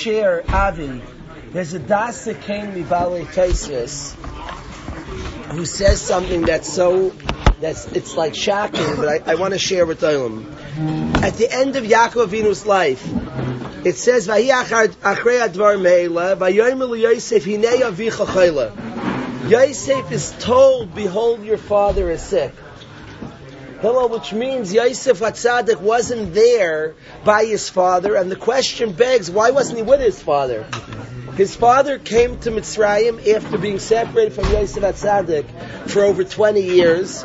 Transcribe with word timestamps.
share, 0.00 0.42
Avi, 0.48 1.02
there's 1.52 1.74
a 1.74 1.78
Das 1.78 2.24
that 2.24 2.40
came 2.42 2.72
to 2.74 2.84
Bali 2.84 3.24
who 5.50 5.66
says 5.66 6.00
something 6.00 6.42
that's 6.42 6.72
so, 6.72 7.10
that's, 7.60 7.86
it's 7.86 8.16
like 8.16 8.34
shocking, 8.34 8.96
but 8.96 9.08
I, 9.08 9.32
I 9.32 9.34
want 9.34 9.52
to 9.52 9.58
share 9.58 9.84
with 9.84 10.00
Olam. 10.00 10.46
At 11.22 11.34
the 11.34 11.52
end 11.52 11.76
of 11.76 11.84
Yaakov 11.84 12.28
Avinu's 12.28 12.64
life, 12.64 13.06
it 13.84 13.96
says, 13.96 14.28
"Vayi 14.28 14.50
achrei 14.50 15.46
advar 15.46 15.76
meila, 15.76 17.00
Yosef 17.00 17.44
hinei 17.44 17.80
avicha 17.80 18.26
chayla." 18.26 19.50
Yosef 19.50 20.12
is 20.12 20.32
told, 20.38 20.94
"Behold, 20.94 21.44
your 21.44 21.58
father 21.58 22.10
is 22.10 22.22
sick." 22.22 22.54
Hello, 23.80 24.08
which 24.08 24.34
means 24.34 24.74
Yosef 24.74 25.20
Atzadik 25.20 25.80
wasn't 25.80 26.34
there 26.34 26.96
by 27.24 27.46
his 27.46 27.70
father, 27.70 28.14
and 28.14 28.30
the 28.30 28.36
question 28.36 28.92
begs, 28.92 29.30
why 29.30 29.52
wasn't 29.52 29.78
he 29.78 29.82
with 29.82 30.00
his 30.00 30.22
father? 30.22 30.66
His 31.34 31.56
father 31.56 31.98
came 31.98 32.38
to 32.40 32.50
Mitzrayim 32.50 33.26
after 33.34 33.56
being 33.56 33.78
separated 33.78 34.34
from 34.34 34.52
Yosef 34.52 34.82
Atzadik 34.82 35.46
for 35.88 36.02
over 36.02 36.24
20 36.24 36.60
years. 36.60 37.24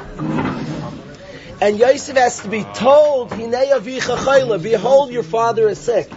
And 1.59 1.78
Yosef 1.78 2.16
has 2.16 2.40
to 2.40 2.48
be 2.48 2.64
told, 2.64 3.31
behold 3.31 5.12
your 5.12 5.23
father 5.23 5.67
is 5.67 5.78
sick. 5.78 6.09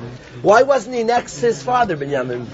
Why 0.43 0.63
wasn't 0.63 0.95
he 0.95 1.03
next 1.03 1.41
to 1.41 1.47
his 1.47 1.61
father, 1.61 1.97
Benjamin? 1.97 2.47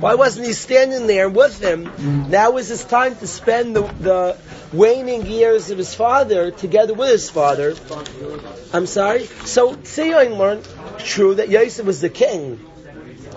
Why 0.00 0.14
wasn't 0.14 0.46
he 0.46 0.52
standing 0.52 1.06
there 1.06 1.28
with 1.28 1.60
him? 1.62 1.86
Mm-hmm. 1.86 2.30
Now 2.30 2.56
is 2.56 2.68
his 2.68 2.84
time 2.84 3.16
to 3.16 3.26
spend 3.26 3.76
the, 3.76 3.82
the 3.82 4.36
waning 4.72 5.26
years 5.26 5.70
of 5.70 5.78
his 5.78 5.94
father 5.94 6.50
together 6.50 6.94
with 6.94 7.10
his 7.10 7.30
father. 7.30 7.74
I'm 8.72 8.86
sorry. 8.86 9.26
So 9.26 9.74
Tzion 9.74 10.36
learned 10.38 10.68
true 10.98 11.34
that 11.36 11.48
Yosef 11.48 11.86
was 11.86 12.00
the 12.00 12.10
king. 12.10 12.60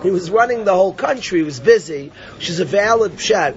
He 0.02 0.10
was 0.10 0.30
running 0.30 0.64
the 0.64 0.74
whole 0.74 0.94
country. 0.94 1.40
He 1.40 1.44
was 1.44 1.60
busy, 1.60 2.10
which 2.36 2.48
is 2.48 2.60
a 2.60 2.64
valid 2.64 3.12
pshat. 3.12 3.56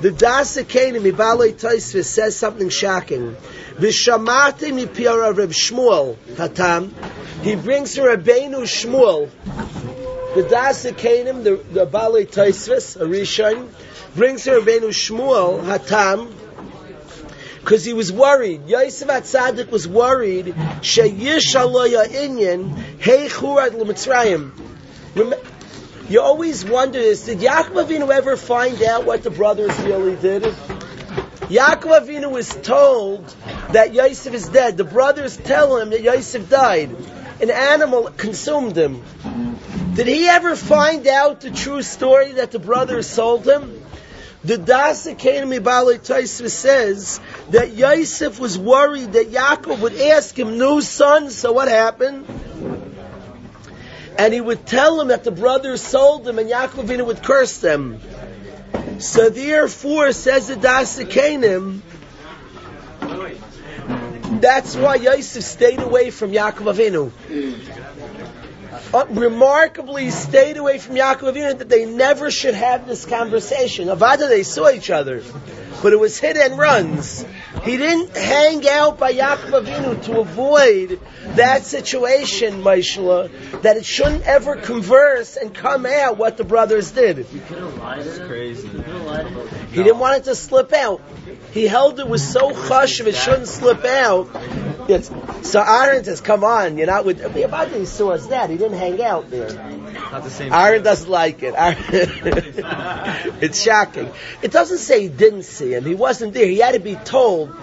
The 0.00 0.10
Dasa 0.10 0.64
Kanim 0.64 1.10
Ibalei 1.10 1.52
Taisvis 1.52 2.06
says 2.06 2.36
something 2.36 2.70
shocking. 2.70 3.36
Vishamati 3.76 4.72
mipiyara 4.72 5.36
Reb 5.36 5.50
Shmuel 5.50 6.16
Hatam. 6.34 6.90
He 7.42 7.54
brings 7.54 7.94
her 7.96 8.16
Rabbeinu 8.16 8.62
Shmuel. 8.62 9.30
The 10.34 10.44
Dasa 10.44 10.92
Kanim, 10.92 11.44
the, 11.44 11.56
the 11.56 11.86
Balei 11.86 12.26
Taisvis, 12.26 12.98
a 12.98 13.04
Rishon, 13.04 13.68
brings 14.14 14.46
her 14.46 14.60
Rabbeinu 14.60 14.88
Shmuel 14.88 15.62
Hatam 15.62 16.32
because 17.60 17.84
he 17.84 17.92
was 17.92 18.10
worried. 18.10 18.66
Yosef 18.66 19.08
Atzadik 19.08 19.70
was 19.70 19.86
worried. 19.86 20.46
Sheyish 20.46 21.54
aloya 21.54 22.06
inyan 22.06 22.76
hey 22.98 23.28
churad 23.28 23.74
l'mitzrayim. 23.74 24.52
You 26.08 26.20
always 26.20 26.64
wonder 26.64 26.98
this: 26.98 27.26
Did 27.26 27.38
Yaakov 27.38 27.86
Avinu 27.86 28.10
ever 28.10 28.36
find 28.36 28.82
out 28.82 29.04
what 29.04 29.22
the 29.22 29.30
brothers 29.30 29.78
really 29.80 30.16
did? 30.16 30.42
Yaakov 30.42 32.06
Avinu 32.06 32.30
was 32.30 32.48
told 32.48 33.28
that 33.72 33.94
Yosef 33.94 34.34
is 34.34 34.48
dead. 34.48 34.76
The 34.76 34.84
brothers 34.84 35.36
tell 35.36 35.76
him 35.76 35.90
that 35.90 36.02
Yosef 36.02 36.48
died. 36.48 36.96
An 37.40 37.50
animal 37.50 38.04
consumed 38.16 38.76
him. 38.76 39.02
Did 39.94 40.06
he 40.06 40.26
ever 40.26 40.56
find 40.56 41.06
out 41.06 41.42
the 41.42 41.50
true 41.50 41.82
story 41.82 42.32
that 42.32 42.50
the 42.50 42.58
brothers 42.58 43.06
sold 43.06 43.46
him? 43.46 43.84
The 44.42 44.56
Dasa 44.56 45.14
Kainami 45.14 45.62
Bali 45.62 45.98
Taisva 45.98 46.48
says 46.48 47.20
that 47.50 47.74
Yosef 47.74 48.40
was 48.40 48.58
worried 48.58 49.12
that 49.12 49.30
Yaakov 49.30 49.80
would 49.80 49.94
ask 50.00 50.36
him, 50.36 50.56
no 50.56 50.80
son, 50.80 51.28
so 51.28 51.52
what 51.52 51.68
happened? 51.68 52.26
And 54.18 54.32
he 54.32 54.40
would 54.40 54.66
tell 54.66 54.98
him 54.98 55.08
that 55.08 55.24
the 55.24 55.30
brothers 55.30 55.82
sold 55.82 56.26
him 56.26 56.38
and 56.38 56.48
Yaakov 56.48 57.04
would 57.04 57.22
curse 57.22 57.58
them. 57.58 58.00
So 58.98 59.28
therefore, 59.28 60.12
says 60.12 60.48
the 60.48 60.54
Dasa 60.54 61.04
Kainim, 61.04 61.82
that's 64.40 64.74
why 64.74 64.94
Yosef 64.94 65.44
stayed 65.44 65.80
away 65.80 66.10
from 66.10 66.32
Yaakov 66.32 66.74
Avinu 66.74 67.12
uh, 68.92 69.06
remarkably 69.08 70.10
stayed 70.10 70.56
away 70.56 70.78
from 70.78 70.96
Yaakov 70.96 71.32
Avinu 71.32 71.58
that 71.58 71.68
they 71.68 71.86
never 71.86 72.30
should 72.30 72.54
have 72.54 72.86
this 72.86 73.06
conversation. 73.06 73.88
Avada, 73.88 74.28
they 74.28 74.42
saw 74.42 74.70
each 74.70 74.90
other, 74.90 75.22
but 75.82 75.92
it 75.92 76.00
was 76.00 76.18
hit 76.18 76.36
and 76.36 76.58
runs. 76.58 77.24
He 77.62 77.76
didn't 77.76 78.16
hang 78.16 78.68
out 78.68 78.98
by 78.98 79.12
Yaakov 79.12 79.64
Avinu 79.64 80.02
to 80.04 80.20
avoid 80.20 81.00
that 81.36 81.64
situation, 81.64 82.62
Maishla, 82.62 83.62
that 83.62 83.76
it 83.76 83.86
shouldn't 83.86 84.24
ever 84.24 84.56
converse 84.56 85.36
and 85.36 85.54
come 85.54 85.86
out 85.86 86.18
what 86.18 86.36
the 86.36 86.44
brothers 86.44 86.90
did. 86.90 87.26
That's 87.26 88.18
crazy. 88.18 88.68
He 89.70 89.82
didn't 89.82 89.98
want 89.98 90.18
it 90.18 90.24
to 90.24 90.34
slip 90.34 90.72
out. 90.72 91.00
He 91.52 91.66
held 91.66 92.00
it 92.00 92.08
was 92.08 92.26
so 92.26 92.52
hush 92.54 93.00
it 93.00 93.14
shouldn't 93.14 93.48
slip 93.48 93.84
out. 93.84 94.28
It's, 94.88 95.10
so 95.42 95.62
Aaron 95.62 96.04
says, 96.04 96.20
"Come 96.20 96.44
on, 96.44 96.76
you're 96.76 96.86
not 96.86 97.04
with." 97.04 97.20
Abadi 97.20 97.86
saw 97.86 98.10
us 98.10 98.26
that 98.28 98.50
he 98.50 98.56
didn't 98.56 98.71
hang 98.72 99.02
out 99.02 99.30
there. 99.30 99.52
Not 99.52 100.24
the 100.24 100.30
same. 100.30 100.52
Aaron 100.52 100.82
doesn't 100.82 101.10
like 101.10 101.42
it. 101.42 101.54
it's 103.42 103.62
shocking. 103.62 104.10
It 104.42 104.52
doesn't 104.52 104.78
say 104.78 105.02
he 105.02 105.08
didn't 105.08 105.44
see 105.44 105.72
him. 105.74 105.84
He 105.84 105.94
wasn't 105.94 106.34
there. 106.34 106.46
He 106.46 106.58
had 106.58 106.72
to 106.72 106.80
be 106.80 106.96
told. 106.96 107.54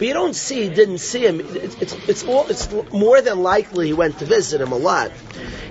But 0.00 0.08
you 0.08 0.14
don't 0.14 0.32
see 0.34 0.70
didn't 0.70 0.98
see 0.98 1.26
him. 1.26 1.40
It's, 1.40 1.74
it's, 1.74 1.92
it's, 2.08 2.24
all, 2.24 2.48
it's 2.48 2.72
more 2.90 3.20
than 3.20 3.42
likely 3.42 3.88
he 3.88 3.92
went 3.92 4.18
to 4.20 4.24
visit 4.24 4.58
him 4.58 4.72
a 4.72 4.78
lot 4.78 5.12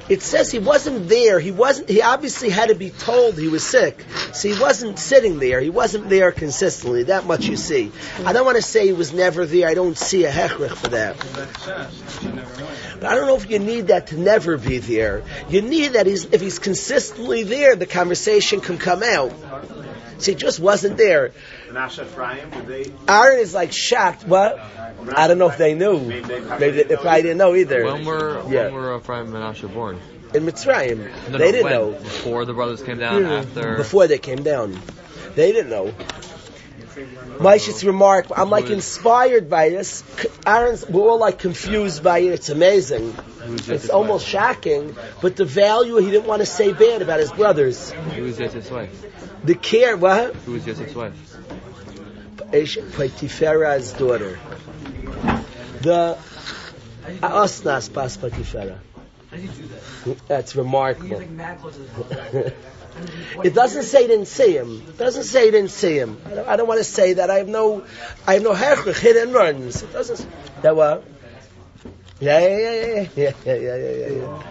it 0.10 0.24
says 0.24 0.52
he 0.52 0.60
wasn't 0.60 1.08
there. 1.08 1.40
He 1.40 1.52
wasn't. 1.52 1.88
He 1.88 2.02
obviously 2.02 2.50
had 2.50 2.70
to 2.70 2.76
be 2.76 2.90
told 2.90 3.38
he 3.38 3.48
was 3.48 3.66
sick, 3.66 4.04
so 4.34 4.50
he 4.50 4.60
wasn't 4.60 4.98
sitting 4.98 5.38
there. 5.38 5.62
He 5.62 5.70
wasn't 5.70 6.10
there 6.10 6.32
consistently. 6.32 7.04
That 7.04 7.26
much 7.26 7.46
you 7.46 7.56
see. 7.56 7.92
I 8.26 8.34
don't 8.34 8.46
want 8.46 8.58
to 8.58 8.64
say 8.64 8.88
he 8.88 8.94
was 8.94 9.14
never 9.14 9.46
there. 9.46 9.70
I 9.70 9.76
don't 9.76 9.98
see 9.98 10.26
a 10.26 10.32
hechrich 10.32 10.76
for 10.76 10.90
that. 10.90 11.16
But 13.00 13.06
I 13.06 13.16
don't 13.16 13.28
know 13.28 13.36
if 13.36 13.50
you 13.50 13.60
need 13.60 13.88
that 13.88 14.08
to 14.08 14.18
never 14.18 14.58
be 14.58 14.80
there. 14.80 15.24
You 15.48 15.62
need 15.62 15.90
that 15.90 16.08
he's, 16.08 16.26
if 16.26 16.42
he's 16.42 16.60
consistently 16.60 17.44
there, 17.44 17.76
the 17.76 17.86
conversation 17.86 18.62
can 18.62 18.78
come 18.78 19.04
out. 19.04 19.32
So 20.24 20.32
he 20.32 20.36
just 20.36 20.60
wasn't 20.60 20.98
there. 20.98 21.32
Aaron 23.08 23.40
is 23.40 23.54
like 23.54 23.72
shocked. 23.72 24.26
What? 24.26 24.60
I 25.16 25.28
don't 25.28 25.38
know 25.38 25.50
if 25.50 25.58
they 25.58 25.76
knew. 25.76 25.98
Maybe 25.98 26.28
they, 26.28 26.84
they 26.84 26.96
probably 26.96 27.22
didn't 27.22 27.38
know 27.38 27.56
either. 27.56 27.86
When 27.86 28.04
were 28.04 28.44
yeah. 28.50 28.66
when 28.66 28.74
were 28.74 28.96
uh, 28.96 29.00
Ephraim 29.00 29.28
and 29.28 29.34
Menashe 29.34 29.74
born? 29.74 29.98
In 30.34 30.46
Mitzrayim. 30.46 30.98
No, 31.30 31.38
they 31.38 31.46
no, 31.46 31.52
didn't 31.52 31.64
when? 31.64 31.74
know. 31.74 31.92
Before 31.92 32.44
the 32.44 32.54
brothers 32.54 32.84
came 32.84 32.98
down. 32.98 33.24
Hmm. 33.24 33.30
After. 33.30 33.78
Before 33.78 34.08
they 34.08 34.18
came 34.18 34.44
down, 34.44 34.78
they 35.36 35.54
didn't 35.54 35.70
know. 35.70 35.94
Maishit's 37.40 37.84
remark, 37.84 38.28
I'm 38.36 38.50
like 38.50 38.70
inspired 38.70 39.50
by 39.50 39.70
this. 39.70 40.04
Aaron's, 40.46 40.88
we're 40.88 41.08
all 41.08 41.20
like 41.20 41.40
confused 41.40 42.04
by 42.04 42.20
it. 42.20 42.34
It's 42.34 42.50
amazing. 42.50 43.16
It's 43.46 43.90
almost 43.90 44.28
shocking, 44.28 44.96
but 45.22 45.36
the 45.36 45.46
value 45.46 45.98
he 45.98 46.12
didn't 46.12 46.28
want 46.28 46.42
to 46.42 46.46
say 46.46 46.74
bad 46.74 47.02
about 47.02 47.20
his 47.20 47.32
brothers. 47.32 47.92
Who 47.92 48.24
was 48.24 48.40
Yosef's 48.40 48.70
wife? 48.70 49.06
The 49.44 49.56
care, 49.56 49.96
what? 49.96 50.36
Who 50.36 50.54
was 50.54 50.68
Yosef's 50.68 50.96
wife? 50.96 51.14
Potiphera's 52.52 53.94
daughter. 53.94 54.40
The 55.82 56.18
uh, 57.22 57.44
Asnas 57.44 57.94
Pas 57.94 58.18
Potiphera. 58.18 58.80
That's 60.28 60.56
remarkable. 60.56 61.22
it 63.44 63.54
doesn't 63.54 63.84
say 63.84 64.04
he 64.04 64.08
didn't 64.08 64.28
see 64.28 64.56
him. 64.56 64.84
It 64.88 64.98
doesn't 64.98 65.24
say 65.24 65.52
didn't 65.52 65.72
see 65.72 65.98
him. 65.98 66.18
I 66.26 66.30
don't, 66.30 66.48
I 66.48 66.56
don't 66.56 66.68
want 66.68 66.80
to 66.80 66.84
say 66.84 67.14
that. 67.14 67.30
I 67.30 67.40
have 67.40 67.48
no, 67.48 67.86
I 68.28 68.34
have 68.36 68.44
no 68.44 68.54
hechrich, 68.54 69.00
hit 69.00 69.16
and 69.16 69.34
runs. 69.34 69.84
It 69.84 69.94
doesn't. 69.94 70.28
That 70.62 70.76
what? 70.76 71.04
Yeah, 72.20 72.40
yeah, 72.40 72.58
yeah, 72.58 73.08
yeah, 73.16 73.34
yeah, 73.46 73.54
yeah, 73.54 73.76
yeah, 73.76 73.92
yeah, 73.92 74.10
yeah. 74.10 74.44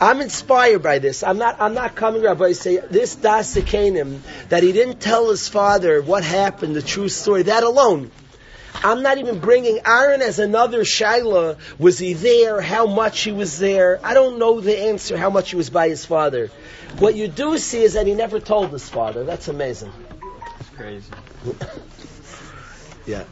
I'm 0.00 0.20
inspired 0.20 0.82
by 0.82 0.98
this. 0.98 1.22
I'm 1.22 1.38
not. 1.38 1.60
I'm 1.60 1.74
not 1.74 1.94
coming 1.94 2.26
up. 2.26 2.40
I 2.40 2.52
say 2.52 2.78
this 2.78 3.14
Dasikanim 3.14 4.20
that 4.48 4.62
he 4.62 4.72
didn't 4.72 5.00
tell 5.00 5.30
his 5.30 5.48
father 5.48 6.02
what 6.02 6.24
happened, 6.24 6.74
the 6.74 6.82
true 6.82 7.08
story. 7.08 7.44
That 7.44 7.62
alone. 7.62 8.10
I'm 8.74 9.02
not 9.02 9.18
even 9.18 9.38
bringing 9.38 9.80
Aaron 9.86 10.22
as 10.22 10.38
another 10.38 10.80
Shaila. 10.80 11.58
Was 11.78 11.98
he 11.98 12.14
there? 12.14 12.60
How 12.60 12.86
much 12.86 13.20
he 13.20 13.32
was 13.32 13.58
there? 13.58 14.00
I 14.02 14.14
don't 14.14 14.38
know 14.38 14.60
the 14.60 14.76
answer. 14.76 15.16
How 15.16 15.30
much 15.30 15.50
he 15.50 15.56
was 15.56 15.70
by 15.70 15.88
his 15.88 16.04
father. 16.04 16.50
What 16.98 17.14
you 17.14 17.28
do 17.28 17.58
see 17.58 17.82
is 17.82 17.94
that 17.94 18.06
he 18.06 18.14
never 18.14 18.40
told 18.40 18.70
his 18.70 18.88
father. 18.88 19.24
That's 19.24 19.48
amazing. 19.48 19.92
That's 20.58 20.68
crazy. 20.70 21.12
yeah. 23.06 23.24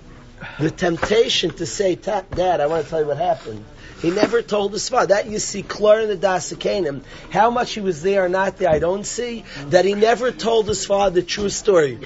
The 0.59 0.71
temptation 0.71 1.51
to 1.55 1.67
say, 1.67 1.95
Dad, 1.95 2.61
I 2.61 2.67
want 2.67 2.85
to 2.85 2.91
tell 2.91 3.01
you 3.01 3.07
what 3.07 3.19
happened. 3.19 3.65
He 4.01 4.11
never 4.11 4.41
told 4.41 4.73
his 4.73 4.89
father. 4.89 5.09
That 5.09 5.27
you 5.27 5.39
see 5.39 5.63
clear 5.63 6.01
in 6.01 6.09
the 6.09 6.17
Dasakanim. 6.17 7.03
How 7.31 7.51
much 7.51 7.75
he 7.75 7.81
was 7.81 8.03
there 8.03 8.25
or 8.25 8.29
not 8.29 8.57
there, 8.57 8.71
I 8.71 8.79
don't 8.79 9.05
see. 9.05 9.45
That 9.67 9.85
he 9.85 9.95
never 9.95 10.31
told 10.31 10.69
his 10.69 10.87
father 10.87 11.21
the 11.21 11.27
true 11.27 11.51
story. 11.51 11.99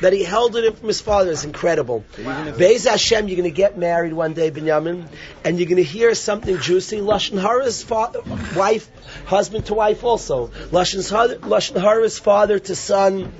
That 0.00 0.12
he 0.12 0.22
held 0.22 0.56
it 0.56 0.64
in 0.64 0.72
from 0.74 0.88
his 0.88 1.00
father 1.00 1.30
is 1.30 1.44
incredible. 1.44 2.04
Be'ez 2.58 2.84
Hashem, 2.84 3.28
you're 3.28 3.36
going 3.36 3.50
to 3.50 3.56
get 3.56 3.78
married 3.78 4.12
one 4.12 4.34
day, 4.34 4.50
Binyamin, 4.50 5.06
and 5.44 5.58
you're 5.58 5.68
going 5.68 5.76
to 5.76 5.82
hear 5.82 6.14
something 6.14 6.58
juicy. 6.58 6.98
Lashon 6.98 7.40
Hara's 7.40 7.82
father, 7.82 8.20
wife, 8.54 8.88
husband 9.26 9.66
to 9.66 9.74
wife 9.74 10.04
also. 10.04 10.48
Lashon 10.48 11.80
Hara's 11.80 12.18
father 12.18 12.58
to 12.58 12.74
son. 12.76 13.32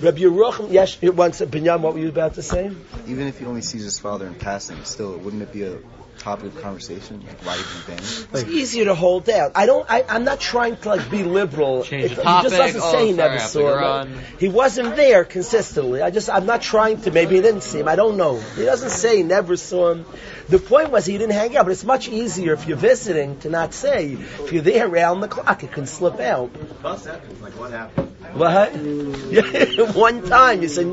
Rabbi 0.00 0.18
Yerucham, 0.18 0.72
yes, 0.72 1.00
once, 1.00 1.40
Binyamin, 1.40 1.80
what 1.80 1.94
were 1.94 2.00
you 2.00 2.08
about 2.08 2.34
to 2.34 2.42
say? 2.42 2.72
Even 3.06 3.28
if 3.28 3.38
he 3.38 3.44
only 3.44 3.62
sees 3.62 3.84
his 3.84 3.98
father 4.00 4.26
in 4.26 4.34
passing, 4.34 4.82
still, 4.84 5.16
wouldn't 5.16 5.42
it 5.42 5.52
be 5.52 5.62
a 5.62 5.78
topic 6.18 6.46
of 6.54 6.60
conversation? 6.62 7.22
Like, 7.26 7.40
why 7.44 7.56
did 7.56 7.66
you 7.66 7.82
bang? 7.86 7.98
It's 8.42 8.50
easier 8.50 8.84
to 8.86 8.94
hold 8.94 9.24
down. 9.24 9.52
I 9.54 9.66
don't. 9.66 9.84
I, 9.90 10.04
I'm 10.08 10.24
not 10.24 10.40
trying 10.40 10.76
to 10.76 10.88
like 10.88 11.10
be 11.10 11.22
liberal. 11.24 11.84
Change 11.84 12.12
It- 12.12 12.16
the 12.16 12.22
topic. 12.22 12.52
He 12.52 12.56
just 12.58 12.62
doesn't 12.74 12.80
Oh, 12.84 12.92
say 12.92 13.06
he 13.06 13.12
never 13.12 13.34
I 13.34 13.38
have 13.38 13.42
to 13.42 13.48
saw 13.48 14.02
him. 14.02 14.18
He 14.38 14.48
wasn't 14.48 14.96
there 14.96 15.24
consistently. 15.24 16.02
I 16.02 16.10
just. 16.10 16.30
I'm 16.30 16.46
not 16.46 16.62
trying 16.62 17.00
to. 17.02 17.10
Maybe 17.10 17.36
he 17.36 17.42
didn't 17.42 17.62
see 17.62 17.80
him. 17.80 17.88
I 17.88 17.96
don't 17.96 18.16
know. 18.16 18.38
He 18.38 18.64
doesn't 18.64 18.90
say 18.90 19.18
he 19.18 19.22
never 19.22 19.56
saw 19.56 19.92
him. 19.92 20.06
The 20.48 20.58
point 20.58 20.90
was 20.90 21.06
he 21.06 21.18
didn't 21.18 21.32
hang 21.34 21.56
out. 21.56 21.64
But 21.66 21.72
it's 21.72 21.84
much 21.84 22.08
easier 22.08 22.52
if 22.52 22.66
you're 22.66 22.76
visiting 22.76 23.38
to 23.40 23.50
not 23.50 23.74
say. 23.74 24.12
If 24.12 24.52
you're 24.52 24.62
there 24.62 24.86
around 24.88 25.20
the 25.20 25.28
clock, 25.28 25.62
it 25.64 25.72
can 25.72 25.86
slip 25.86 26.20
out. 26.20 26.50
Bus 26.82 27.04
happens. 27.06 27.40
Like, 27.40 27.58
what 27.58 27.70
happened? 27.70 28.14
What? 28.34 28.72
One 29.94 30.22
time 30.22 30.62
you 30.62 30.68
said. 30.68 30.90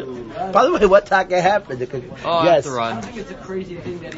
By 0.53 0.65
the 0.65 0.73
way, 0.73 0.85
what 0.85 1.05
taka 1.05 1.41
happened? 1.41 1.81
It 1.81 1.89
could, 1.89 2.11
Oh, 2.23 2.29
I 2.39 2.45
yes. 2.45 2.65
have 2.65 2.73
to 2.73 2.77
run. 2.77 2.97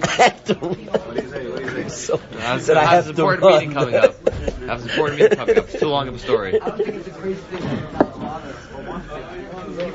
I 0.04 0.12
have 0.24 0.44
to 0.46 0.54
run. 0.56 1.90
So, 1.90 2.20
I 2.20 2.36
he 2.36 2.40
have, 2.42 2.62
said, 2.62 2.78
I 2.78 2.82
I 2.82 2.86
have 2.86 3.06
have 3.06 3.10
an 3.10 3.16
to 3.16 3.22
important 3.22 3.44
run. 3.44 3.54
meeting 3.54 3.74
coming 3.74 3.96
up. 3.96 4.16
I 4.28 4.66
have 4.66 4.84
an 4.84 4.90
important 4.90 5.20
meeting 5.20 5.38
coming 5.38 5.58
up. 5.58 5.66
It's 5.70 5.80
too 5.80 5.88
long 5.88 6.08
of 6.08 6.16
a 6.16 6.20
story. 6.20 6.60
I 6.62 6.70
don't 6.70 6.78
think 6.78 6.96
it's 6.96 7.08
a 7.08 7.12
crazy 7.12 7.42
thing 7.42 7.62
that 7.62 7.80
your 7.80 7.88
father 7.90 8.50
or 8.76 8.84
one 8.90 9.02
thing. 9.02 9.92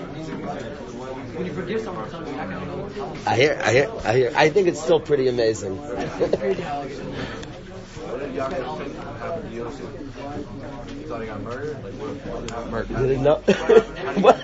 When 1.36 1.46
you 1.46 1.52
forgive 1.52 1.82
someone, 1.82 2.10
something 2.10 2.34
you're 2.34 2.46
not 2.46 2.66
know. 2.96 3.16
I 3.26 3.36
hear, 3.36 3.60
I 3.62 3.72
hear, 3.72 3.92
I 4.04 4.12
hear. 4.16 4.32
I 4.34 4.48
think 4.50 4.68
it's 4.68 4.80
still 4.80 5.00
pretty 5.00 5.28
amazing. 5.28 5.78
It's 11.08 11.12
crazy 11.12 11.28
how 11.28 12.64
like, 12.70 12.88
Did 12.88 13.16
he 13.16 13.22
know? 13.22 13.36
what? 14.20 14.42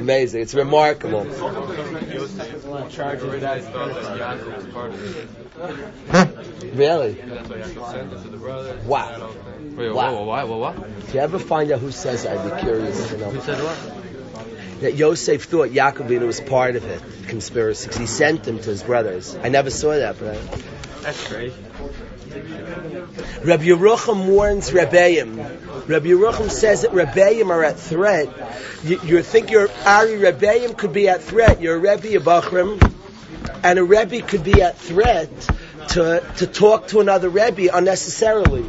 amazing. 0.00 0.42
It's 0.42 0.54
remarkable. 0.54 1.24
Really? 6.74 7.14
Wow. 8.86 9.30
Wait, 9.76 9.90
Wow. 9.90 10.12
whoa, 10.12 10.22
whoa, 10.22 10.24
what, 10.24 10.48
what, 10.48 10.58
what? 10.78 10.88
If 11.00 11.14
you 11.14 11.20
ever 11.20 11.38
find 11.38 11.70
out 11.72 11.80
who 11.80 11.90
says 11.90 12.22
that, 12.24 12.38
I'd 12.38 12.54
be 12.56 12.60
curious 12.62 13.08
to 13.10 13.18
know. 13.18 13.30
Who 13.30 13.40
said 13.40 13.58
what? 13.62 14.80
That 14.80 14.94
Yosef 14.94 15.44
thought 15.44 15.70
Yaakovina 15.70 16.26
was 16.26 16.40
part 16.40 16.76
of 16.76 16.84
it, 16.84 17.02
conspiracy, 17.28 17.88
'cause 17.88 17.96
he 17.96 18.06
sent 18.06 18.46
him 18.46 18.58
to 18.58 18.70
his 18.70 18.82
brothers. 18.82 19.36
I 19.42 19.48
never 19.48 19.70
saw 19.70 19.90
that, 19.96 20.18
but 20.18 20.36
I, 20.36 20.38
That's 21.02 21.26
crazy. 21.28 21.54
Rabbi 22.34 23.64
Yerucham 23.64 24.26
warns 24.26 24.70
Rebbeim. 24.70 25.88
Rabbi 25.88 26.06
Yerucham 26.06 26.50
says 26.50 26.82
that 26.82 26.90
Rebbeim 26.90 27.50
are 27.50 27.62
at 27.62 27.78
threat. 27.78 28.28
You, 28.82 29.00
you 29.04 29.22
think 29.22 29.50
your 29.50 29.68
Ari 29.86 30.18
Rebbeim 30.18 30.76
could 30.76 30.92
be 30.92 31.08
at 31.08 31.22
threat. 31.22 31.60
You're 31.60 31.76
a 31.76 31.78
Rebbe, 31.78 32.16
a 32.16 32.20
Bachram, 32.20 32.80
and 33.62 33.78
a 33.78 33.84
Rebbe 33.84 34.22
could 34.22 34.42
be 34.42 34.62
at 34.62 34.78
threat 34.78 35.30
to, 35.90 36.24
to 36.38 36.46
talk 36.46 36.88
to 36.88 37.00
another 37.00 37.28
Rebbe 37.28 37.68
unnecessarily. 37.72 38.64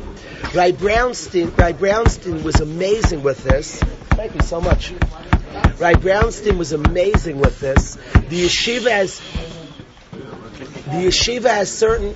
Rai 0.54 0.72
Brownstein, 0.74 1.58
Rai 1.58 1.74
Brownstein 1.74 2.44
was 2.44 2.60
amazing 2.60 3.24
with 3.24 3.44
this. 3.44 3.80
Thank 4.12 4.36
you 4.36 4.42
so 4.42 4.62
much. 4.62 4.92
Rai 5.80 5.96
Brownstein 5.96 6.58
was 6.58 6.72
amazing 6.72 7.40
with 7.40 7.60
this. 7.60 7.96
The 7.96 8.46
yeshiva 8.46 8.92
has 8.92 9.20
the 10.86 11.08
yeshiva 11.08 11.50
has 11.50 11.76
certain 11.76 12.16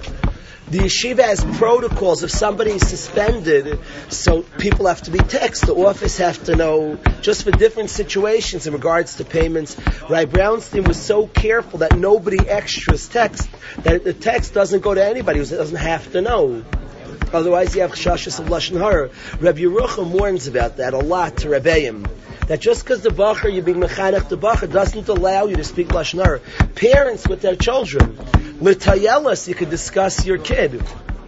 the 0.70 0.80
yeshiva 0.80 1.24
has 1.24 1.44
protocols 1.58 2.24
if 2.24 2.32
somebody 2.32 2.72
is 2.72 2.88
suspended, 2.88 3.80
so 4.10 4.44
people 4.60 4.88
have 4.88 5.02
to 5.04 5.12
be 5.12 5.20
texted. 5.20 5.68
The 5.68 5.76
office 5.76 6.18
have 6.18 6.44
to 6.46 6.56
know 6.56 6.98
just 7.22 7.44
for 7.44 7.52
different 7.52 7.90
situations 7.90 8.68
in 8.68 8.74
regards 8.74 9.16
to 9.16 9.26
payments. 9.26 9.78
Rai 10.10 10.26
Brownstein 10.26 10.88
was 10.88 11.02
so 11.02 11.28
careful 11.28 11.80
that 11.80 11.98
nobody 11.98 12.48
extras 12.48 13.08
text, 13.08 13.50
that 13.84 14.04
the 14.04 14.14
text 14.14 14.54
doesn't 14.54 14.82
go 14.82 14.94
to 14.94 15.04
anybody 15.04 15.40
who 15.40 15.46
doesn't 15.46 15.76
have 15.78 16.12
to 16.12 16.22
know. 16.22 16.64
Otherwise, 17.32 17.76
you 17.76 17.82
have 17.82 17.92
chashas 17.92 18.40
of 18.40 18.48
lashon 18.48 18.80
hara. 18.80 19.10
Rabbi 19.40 19.60
Yerucham 19.60 20.08
warns 20.08 20.48
about 20.48 20.78
that 20.78 20.94
a 20.94 21.00
lot 21.00 21.38
to 21.38 21.50
Rebbeim. 21.50 22.10
That 22.48 22.60
just 22.60 22.84
because 22.84 23.02
the 23.02 23.10
bacher 23.10 23.54
you're 23.54 23.64
being 23.64 23.80
mechanech 23.80 24.28
the 24.30 24.38
bacher 24.38 24.72
doesn't 24.72 25.08
allow 25.08 25.46
you 25.46 25.56
to 25.58 25.64
speak 25.64 25.90
lashon 25.90 26.24
hara. 26.24 26.40
Parents 26.74 27.28
with 27.28 27.42
their 27.42 27.56
children, 27.56 28.18
l'tayelis, 28.60 29.48
you 29.48 29.54
could 29.54 29.70
discuss 29.70 30.26
your 30.26 30.40
kid. 30.40 30.74
You 30.74 30.82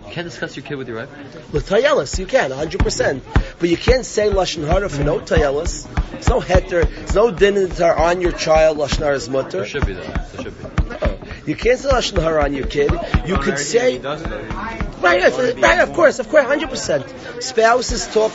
can't 0.09 0.27
discuss 0.27 0.55
your 0.57 0.65
kid 0.65 0.75
with 0.75 0.87
your 0.87 0.97
wife? 0.97 1.53
L'tayelis, 1.53 2.17
you 2.17 2.25
can, 2.25 2.49
100%. 2.49 3.21
But 3.59 3.69
you 3.69 3.77
can't 3.77 4.05
say 4.05 4.29
lashon 4.29 4.65
hara 4.65 4.89
for 4.89 5.03
no 5.03 5.19
tayelis. 5.19 5.87
There's 6.11 6.29
no 6.29 6.41
heter, 6.41 6.83
there's 6.89 7.15
no 7.15 7.29
din 7.29 7.69
that 7.69 7.81
are 7.81 7.95
on 7.95 8.21
your 8.21 8.31
child 8.31 8.77
lashon 8.79 8.99
hara's 8.99 9.29
mutter. 9.29 9.57
There 9.57 9.65
should 9.67 9.85
be, 9.85 9.93
though. 9.93 10.01
There 10.01 10.41
should 10.41 10.57
be. 10.57 11.10
You 11.45 11.55
can't 11.55 11.79
say 11.79 11.89
lashon 11.89 12.21
hara 12.21 12.43
on 12.43 12.53
your 12.53 12.67
kid. 12.67 12.91
You 13.25 13.37
could 13.37 13.57
say. 13.57 13.97
Right, 13.97 15.23
right, 15.23 15.79
of 15.79 15.93
course, 15.93 16.19
of 16.19 16.29
course, 16.29 16.45
hundred 16.45 16.69
percent. 16.69 17.05
Spouses 17.39 18.07
talk 18.13 18.31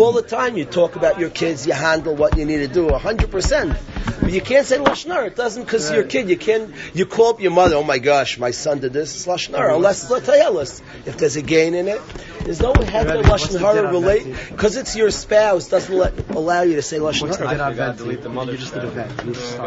all 0.00 0.12
the 0.12 0.22
time. 0.22 0.56
You 0.56 0.64
talk 0.64 0.96
about 0.96 1.18
your 1.18 1.30
kids. 1.30 1.66
You 1.66 1.72
handle 1.72 2.14
what 2.14 2.36
you 2.36 2.44
need 2.44 2.58
to 2.58 2.68
do, 2.68 2.88
hundred 2.90 3.30
percent. 3.30 3.76
But 4.20 4.32
you 4.32 4.40
can't 4.40 4.66
say 4.66 4.78
lashon 4.78 5.12
hara. 5.12 5.26
It 5.26 5.36
doesn't 5.36 5.64
because 5.64 5.90
you're 5.90 6.04
a 6.04 6.06
kid. 6.06 6.28
You 6.28 6.36
can't, 6.38 6.74
you 6.94 7.04
call 7.04 7.30
up 7.30 7.40
your 7.40 7.50
mother. 7.50 7.76
Oh 7.76 7.82
my 7.82 7.98
gosh, 7.98 8.38
my 8.38 8.52
son 8.52 8.80
did 8.80 8.92
this. 8.92 9.14
It's 9.14 9.26
lashon 9.26 9.56
hara. 9.56 9.74
Unless 9.74 10.04
it's 10.04 10.12
latayelis. 10.12 10.82
If 11.06 11.18
there's 11.18 11.36
a 11.36 11.42
gain 11.42 11.74
in 11.74 11.88
it, 11.88 12.00
there's 12.40 12.60
no 12.60 12.72
heter 12.72 13.22
lashon 13.22 13.58
hara 13.58 13.90
relate 13.90 14.24
because 14.50 14.76
it's 14.76 14.96
your 14.96 15.10
spouse. 15.10 15.68
Doesn't 15.68 15.94
let, 15.94 16.30
allow 16.30 16.62
you 16.62 16.76
to 16.76 16.82
say 16.82 16.98
lashon 16.98 17.22
What's 17.22 17.36
the 17.38 17.46
hara. 17.46 17.58
get 17.58 17.60
on 17.60 17.74
vent? 17.74 17.98
Delete 17.98 18.22
the 18.22 18.28
mother. 18.28 18.52
You 18.52 18.58
just 18.58 18.72
did 18.74 18.84
a 18.84 18.88
vent. 18.88 19.24
You 19.24 19.32
just. 19.34 19.58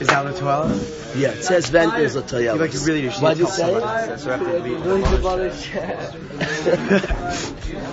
Is 0.00 0.08
that 0.08 0.22
the 0.24 0.38
12? 0.38 1.16
Yeah, 1.16 1.28
it 1.28 1.42
says 1.42 1.68
vent 1.70 1.94
is 1.98 2.16
latayelis. 2.16 2.54
You 2.54 2.60
like 2.60 2.72
to 2.72 2.78
really 2.80 3.02
just 3.02 3.22
What'd 3.22 3.38
you 3.38 3.46
tell 3.46 3.54
say? 3.54 3.72
someone. 3.72 4.18
So 4.18 4.30
I 4.32 4.36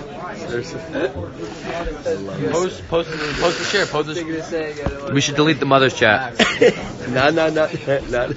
have 0.08 0.19
to 0.36 0.46
delete 0.46 0.66
the 0.66 1.20
mother's 1.20 1.62
chat. 1.62 1.88
Eh? 2.06 2.50
Post, 2.50 2.88
post, 2.88 3.10
post 3.40 3.58
the 3.58 3.64
share. 3.64 3.86
Post 3.86 4.08
the 4.08 5.10
We 5.12 5.20
should 5.20 5.36
delete 5.36 5.60
the 5.60 5.66
mother's 5.66 5.94
chat. 5.94 6.38
no, 7.08 7.30
no, 7.30 7.48
no, 7.50 7.68
no, 7.78 8.00
no. 8.08 8.30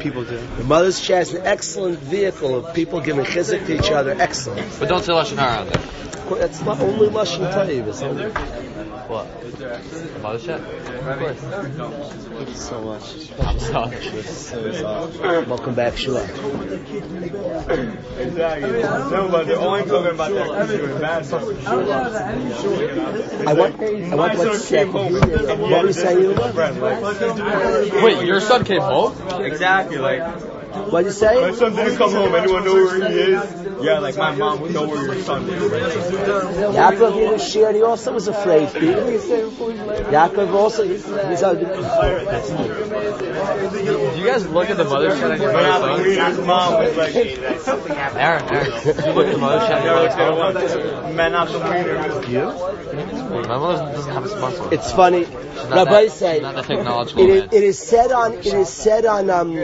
People 0.00 0.24
do. 0.24 0.36
The 0.56 0.64
mother's 0.64 1.00
chat 1.00 1.22
is 1.22 1.34
an 1.34 1.46
excellent 1.46 1.98
vehicle 1.98 2.54
of 2.56 2.74
people 2.74 3.00
giving 3.00 3.24
chizik 3.24 3.66
to 3.66 3.74
each 3.76 3.90
other. 3.90 4.16
Excellent. 4.18 4.78
But 4.78 4.88
don't 4.88 5.02
say 5.02 5.12
Lashon 5.12 5.38
Hara 5.38 5.60
on 5.62 5.68
there. 5.68 5.82
That's 6.38 6.62
not 6.62 6.80
only 6.80 7.08
lashon 7.08 7.50
ta'iv, 7.52 7.92
isn't 9.10 9.10
it? 9.10 9.10
What? 9.10 9.26
The 9.42 10.18
mother's? 10.20 10.48
Of 10.48 10.58
course. 11.18 12.60
So 12.60 12.80
much. 12.82 13.30
I'm 13.40 13.58
sorry. 13.58 13.96
Welcome 15.46 15.74
back, 15.74 15.96
Shua. 15.96 16.22
Exactly. 18.18 18.82
No, 18.82 19.28
but 19.30 19.46
they're 19.46 19.58
only 19.58 19.82
talking 19.84 20.14
about 20.14 20.32
that 20.32 20.46
because 20.46 20.72
you 20.72 20.82
were 20.82 20.98
bad. 21.00 21.26
I 23.46 23.52
want, 23.52 23.80
I 23.82 24.14
want 24.14 24.38
what's 24.38 24.64
second. 24.64 24.92
What 24.92 25.80
do 25.80 25.86
you 25.86 25.92
say, 25.92 26.20
you? 26.20 26.34
Wait, 28.04 28.26
your 28.26 28.40
son 28.40 28.64
came 28.64 28.80
home? 28.80 29.16
Exactly. 29.42 29.98
Like 29.98 30.22
What 30.70 31.00
do 31.02 31.06
you 31.06 31.12
say? 31.12 31.40
my 31.40 31.52
son 31.52 31.74
didn't 31.74 31.96
come 31.96 32.12
home. 32.12 32.32
Anyone 32.34 32.64
know 32.64 32.74
where 32.74 33.08
he 33.08 33.14
is? 33.18 33.32
Yeah, 33.82 33.98
like 33.98 34.16
my 34.16 34.34
mom 34.36 34.60
would 34.60 34.72
know 34.72 34.86
where 34.86 35.04
your 35.04 35.20
son 35.22 35.48
is. 35.48 35.62
Yaakov 35.62 37.14
didn't 37.14 37.40
share. 37.40 37.72
He 37.72 37.82
also 37.82 38.12
was 38.12 38.28
afraid. 38.28 38.68
Yaakov 38.68 40.54
also. 40.54 40.84
He's 40.84 41.42
a, 41.42 41.54
Do 41.56 41.66
you 44.20 44.26
guys 44.26 44.46
look 44.46 44.70
at 44.70 44.76
the 44.76 44.84
mother's 44.84 45.18
chat 45.18 45.30
on 45.32 45.40
your 45.40 45.52
mother's 45.52 46.16
phone? 46.16 46.36
we, 46.40 46.46
mom 46.46 46.74
was 46.74 46.96
like, 46.96 47.14
Aaron, 47.16 48.16
Aaron, 48.16 48.46
do 48.46 48.54
you 48.88 48.94
look 49.12 49.26
at 49.26 49.32
the 49.32 49.38
mother's 49.38 49.68
chat 49.68 49.78
on 49.78 49.84
your 49.86 49.94
mother's 50.36 50.72
phone? 50.72 51.16
man 51.16 51.34
after 51.34 51.58
we 51.58 51.64
My 53.46 53.58
mother 53.58 53.92
doesn't 53.92 54.12
have 54.12 54.24
a 54.24 54.28
smartphone. 54.28 54.72
it's 54.72 54.92
funny. 54.92 55.24
Rabbi 55.24 56.04
that- 56.04 56.12
say 56.12 56.40
not 56.40 56.54
the 56.54 56.62
technological 56.62 57.22
it 57.22 57.30
is, 57.30 57.42
it 57.52 57.62
is 57.64 57.78
said 57.78 58.12
on. 58.12 58.34
It 58.34 58.46
is 58.46 58.68
said 58.68 59.04
on. 59.06 59.30
Um, 59.30 59.56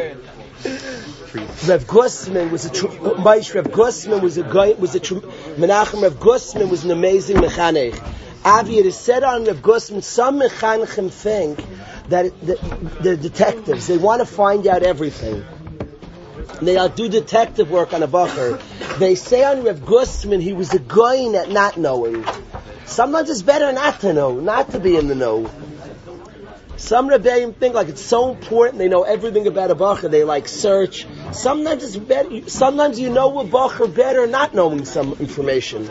Rev 0.64 1.86
Gustman 1.86 2.50
was 2.50 2.64
a 2.64 2.70
tr- 2.70 2.86
Maish 2.86 3.54
Rev 3.54 3.70
Gustman 3.70 4.22
was 4.22 4.38
a 4.38 4.42
guy 4.42 4.72
was 4.72 4.94
a 4.94 5.00
Menachem 5.00 6.02
Rev 6.02 6.18
Gustman 6.18 6.70
was 6.70 6.84
an 6.84 6.90
amazing 6.90 7.36
mechanech. 7.36 8.00
Avi, 8.44 8.78
it 8.78 8.86
is 8.86 8.96
said 8.96 9.22
on 9.22 9.44
Rev 9.44 9.60
Gustman, 9.60 10.02
some 10.02 10.40
mechanechim 10.40 11.10
think 11.10 11.58
that 12.08 12.40
the, 12.40 12.54
the 13.00 13.16
detectives 13.16 13.86
they 13.86 13.98
want 13.98 14.20
to 14.20 14.26
find 14.26 14.66
out 14.66 14.82
everything. 14.82 15.44
They 16.62 16.78
uh, 16.78 16.88
do 16.88 17.08
detective 17.08 17.70
work 17.70 17.92
on 17.92 18.02
a 18.02 18.08
bacher. 18.08 18.60
They 18.98 19.14
say 19.14 19.44
on 19.44 19.62
Rev 19.62 19.84
Gustman 19.84 20.40
he 20.40 20.54
was 20.54 20.72
a 20.72 20.78
guy 20.78 21.34
at 21.34 21.50
not 21.50 21.76
knowing. 21.76 22.24
Sometimes 22.86 23.28
it's 23.28 23.42
better 23.42 23.72
not 23.72 24.00
to 24.00 24.14
know, 24.14 24.40
not 24.40 24.70
to 24.70 24.80
be 24.80 24.96
in 24.96 25.08
the 25.08 25.14
know. 25.14 25.50
Some 26.76 27.08
rebellion 27.08 27.54
think 27.54 27.74
like 27.74 27.88
it's 27.88 28.02
so 28.02 28.30
important. 28.30 28.78
They 28.78 28.88
know 28.88 29.02
everything 29.02 29.46
about 29.46 29.70
a 29.70 29.74
bacher. 29.74 30.10
They 30.10 30.24
like 30.24 30.46
search. 30.46 31.06
Sometimes 31.32 31.82
it's 31.82 31.96
better. 31.96 32.48
Sometimes 32.48 33.00
you 33.00 33.10
know 33.10 33.40
a 33.40 33.44
bacher 33.44 33.92
better 33.92 34.26
not 34.26 34.54
knowing 34.54 34.84
some 34.84 35.14
information. 35.14 35.90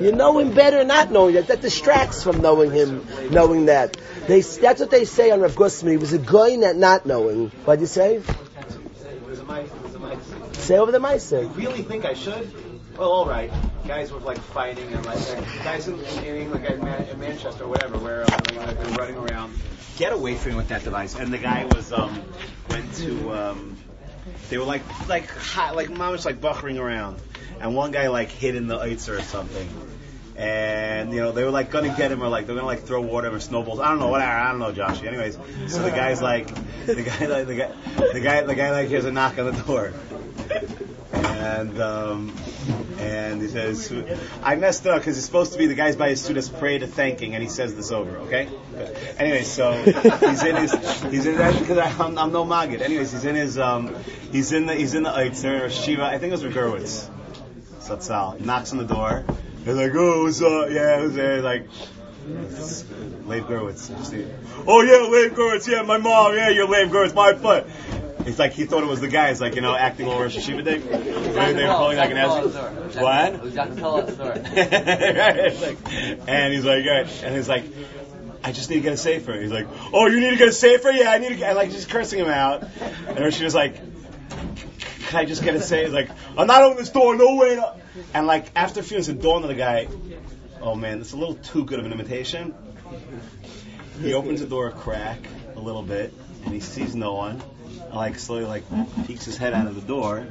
You 0.00 0.12
know 0.12 0.38
him 0.38 0.52
better 0.52 0.84
not 0.84 1.10
knowing 1.10 1.34
that. 1.34 1.46
That 1.46 1.62
distracts 1.62 2.22
from 2.22 2.42
knowing 2.42 2.70
him, 2.70 3.06
knowing 3.30 3.66
that. 3.66 3.96
They, 4.26 4.40
that's 4.40 4.80
what 4.80 4.90
they 4.90 5.04
say 5.04 5.30
on 5.30 5.40
Rav 5.40 5.54
Gustman. 5.54 5.92
He 5.92 5.96
was 5.96 6.12
a 6.12 6.18
guy 6.18 6.54
at 6.62 6.76
not 6.76 7.06
knowing. 7.06 7.50
What'd 7.64 7.80
you 7.80 7.86
say? 7.86 8.20
Say 10.52 10.78
over 10.78 10.90
the 10.90 10.98
mice. 10.98 11.32
I 11.32 11.42
really 11.42 11.82
think 11.82 12.04
I 12.04 12.14
should. 12.14 12.52
Well, 12.98 13.10
all 13.10 13.26
right. 13.28 13.50
Guys 13.86 14.10
were 14.10 14.20
like 14.20 14.38
fighting 14.38 14.92
and 14.92 15.04
like 15.04 15.18
guys 15.62 15.86
in, 15.88 15.98
in, 16.24 16.34
England, 16.36 16.64
in, 16.64 16.82
Man- 16.82 17.08
in 17.08 17.20
Manchester, 17.20 17.64
or 17.64 17.68
whatever, 17.68 17.98
where 17.98 18.22
uh, 18.22 18.40
like, 18.56 18.78
they're 18.78 18.96
running 18.96 19.16
around. 19.16 19.54
Get 19.98 20.12
away 20.12 20.34
from 20.34 20.52
me 20.52 20.56
with 20.58 20.68
that 20.68 20.84
device. 20.84 21.14
And 21.14 21.32
the 21.32 21.38
guy 21.38 21.64
was 21.66 21.92
um 21.92 22.22
went 22.70 22.92
to 22.94 23.32
um 23.32 23.76
they 24.48 24.58
were 24.58 24.64
like 24.64 25.08
like 25.08 25.28
hot, 25.28 25.76
like 25.76 25.90
mom 25.90 26.12
was 26.12 26.24
like 26.24 26.40
buckering 26.40 26.78
around, 26.78 27.20
and 27.60 27.74
one 27.74 27.92
guy 27.92 28.08
like 28.08 28.30
hid 28.30 28.56
in 28.56 28.66
the 28.66 28.78
Eitzer 28.78 29.18
or 29.18 29.22
something. 29.22 29.68
And 30.36 31.12
you 31.12 31.20
know 31.20 31.32
they 31.32 31.44
were 31.44 31.50
like 31.50 31.70
gonna 31.70 31.94
get 31.96 32.12
him 32.12 32.22
or 32.22 32.28
like 32.28 32.46
they're 32.46 32.54
gonna 32.54 32.66
like 32.66 32.82
throw 32.82 33.00
water 33.00 33.34
or 33.34 33.40
snowballs. 33.40 33.80
I 33.80 33.88
don't 33.88 33.98
know 33.98 34.08
whatever. 34.08 34.32
I 34.32 34.50
don't 34.50 34.58
know, 34.58 34.72
Josh. 34.72 35.02
Anyways, 35.02 35.38
so 35.68 35.82
the 35.82 35.90
guy's 35.90 36.20
like 36.20 36.48
the 36.86 37.02
guy 37.02 37.26
like 37.26 37.46
the 37.46 37.56
guy 37.56 37.72
the 38.12 38.20
guy 38.20 38.42
the 38.42 38.54
guy 38.54 38.70
like 38.72 38.88
hears 38.88 39.04
a 39.06 39.12
knock 39.12 39.38
on 39.38 39.54
the 39.54 39.62
door, 39.62 39.92
and 41.24 41.80
um, 41.80 42.36
and 42.98 43.42
he 43.42 43.48
says, 43.48 43.92
"I 44.42 44.56
messed 44.56 44.86
up 44.86 44.98
because 45.00 45.16
it's 45.16 45.26
supposed 45.26 45.52
to 45.52 45.58
be 45.58 45.66
the 45.66 45.74
guy's 45.74 45.96
by 45.96 46.10
his 46.10 46.22
students 46.22 46.48
pray 46.48 46.78
to 46.78 46.86
thanking, 46.86 47.34
and 47.34 47.42
he 47.42 47.48
says 47.48 47.74
this 47.74 47.90
over, 47.92 48.16
okay?" 48.18 48.48
Good. 48.74 48.96
Anyway, 49.18 49.42
so 49.42 49.72
he's 49.72 50.44
in 50.44 50.56
his 50.56 50.72
he's 51.04 51.26
in 51.26 51.36
that 51.38 51.58
because 51.58 51.78
I'm, 52.00 52.18
I'm 52.18 52.32
no 52.32 52.44
magid. 52.44 52.80
Anyways, 52.80 53.12
he's 53.12 53.24
in 53.24 53.34
his 53.34 53.58
um 53.58 53.94
he's 54.32 54.52
in 54.52 54.66
the 54.66 54.74
he's 54.74 54.94
in 54.94 55.02
the 55.02 55.10
Eitzer 55.10 55.70
Shiva. 55.70 56.04
I 56.04 56.18
think 56.18 56.32
it 56.32 56.42
was 56.42 56.54
Gurwitz. 56.54 57.10
He 58.38 58.44
knocks 58.44 58.72
on 58.72 58.78
the 58.78 58.84
door. 58.84 59.24
He's 59.64 59.74
like, 59.74 59.92
"Oh, 59.94 60.24
what's 60.24 60.42
up?" 60.42 60.70
Yeah, 60.70 61.00
who's 61.00 61.14
there? 61.14 61.42
Like. 61.42 61.68
Lev 62.26 63.44
Gurwitz. 63.44 63.88
Oh 64.66 64.82
yeah, 64.82 65.06
Lev 65.08 65.34
Gurwitz. 65.34 65.68
Yeah, 65.68 65.82
my 65.82 65.98
mom. 65.98 66.34
Yeah, 66.34 66.48
you're 66.48 66.66
Lev 66.66 66.88
Gurwitz. 66.88 67.14
My 67.14 67.34
foot. 67.34 67.66
It's 68.26 68.38
like 68.38 68.52
he 68.52 68.64
thought 68.64 68.82
it 68.82 68.86
was 68.88 69.00
the 69.00 69.08
guys, 69.08 69.40
like 69.40 69.54
you 69.54 69.60
know, 69.60 69.74
acting 69.74 70.08
over 70.08 70.24
Rosh 70.24 70.36
Hayeshiva 70.36 70.64
day. 70.64 70.78
They, 70.78 71.52
they 71.52 71.64
were 71.66 71.74
pulling 71.74 71.96
like 71.96 72.10
an 72.10 72.16
ass. 72.16 72.96
What? 72.96 73.42
We 73.42 73.50
got 73.52 73.68
to 73.70 73.76
tell 73.76 74.02
that 74.02 74.14
story. 74.14 74.30
Right, 74.40 75.36
it's 75.36 75.62
like- 75.62 76.28
and 76.28 76.52
he's 76.52 76.64
like, 76.64 76.82
"Good." 76.82 77.06
and 77.24 77.34
he's 77.36 77.48
like, 77.48 77.64
I 78.42 78.52
just 78.52 78.68
need 78.68 78.76
to 78.76 78.82
get 78.82 78.92
a 78.94 78.96
safer. 78.96 79.32
He's 79.40 79.50
like, 79.52 79.66
oh, 79.92 80.06
you 80.06 80.20
need 80.20 80.30
to 80.30 80.36
get 80.36 80.48
a 80.48 80.52
safer? 80.52 80.90
Yeah, 80.90 81.10
I 81.10 81.18
need 81.18 81.28
to 81.30 81.36
get, 81.36 81.48
and 81.50 81.56
like 81.56 81.70
just 81.70 81.88
cursing 81.88 82.18
him 82.18 82.28
out. 82.28 82.64
And 83.08 83.32
she 83.32 83.44
was 83.44 83.54
like, 83.54 83.76
can 85.08 85.16
I 85.20 85.24
just 85.24 85.42
get 85.44 85.54
a 85.54 85.60
safer? 85.60 85.84
He's 85.84 85.92
like, 85.94 86.10
I'm 86.36 86.46
not 86.48 86.62
opening 86.62 86.78
this 86.78 86.90
door, 86.90 87.14
no 87.16 87.36
way. 87.36 87.56
no." 87.56 87.74
And 88.12 88.26
like 88.26 88.46
after 88.56 88.80
a 88.80 88.82
few 88.82 88.96
minutes, 88.96 89.08
it 89.08 89.20
dawned 89.22 89.44
on 89.44 89.48
the 89.48 89.54
guy, 89.56 89.88
oh 90.60 90.74
man, 90.74 91.00
it's 91.00 91.12
a 91.12 91.16
little 91.16 91.34
too 91.36 91.64
good 91.64 91.78
of 91.78 91.86
an 91.86 91.92
imitation. 91.92 92.54
He 94.02 94.14
opens 94.14 94.40
the 94.40 94.46
door 94.46 94.68
a 94.68 94.72
crack 94.72 95.18
a 95.54 95.60
little 95.60 95.82
bit, 95.82 96.12
and 96.44 96.52
he 96.52 96.60
sees 96.60 96.94
no 96.94 97.14
one. 97.14 97.42
Like 97.96 98.18
slowly 98.18 98.44
like 98.44 98.62
peeks 99.06 99.24
his 99.24 99.38
head 99.38 99.54
out 99.54 99.66
of 99.66 99.74
the 99.74 99.80
door, 99.80 100.26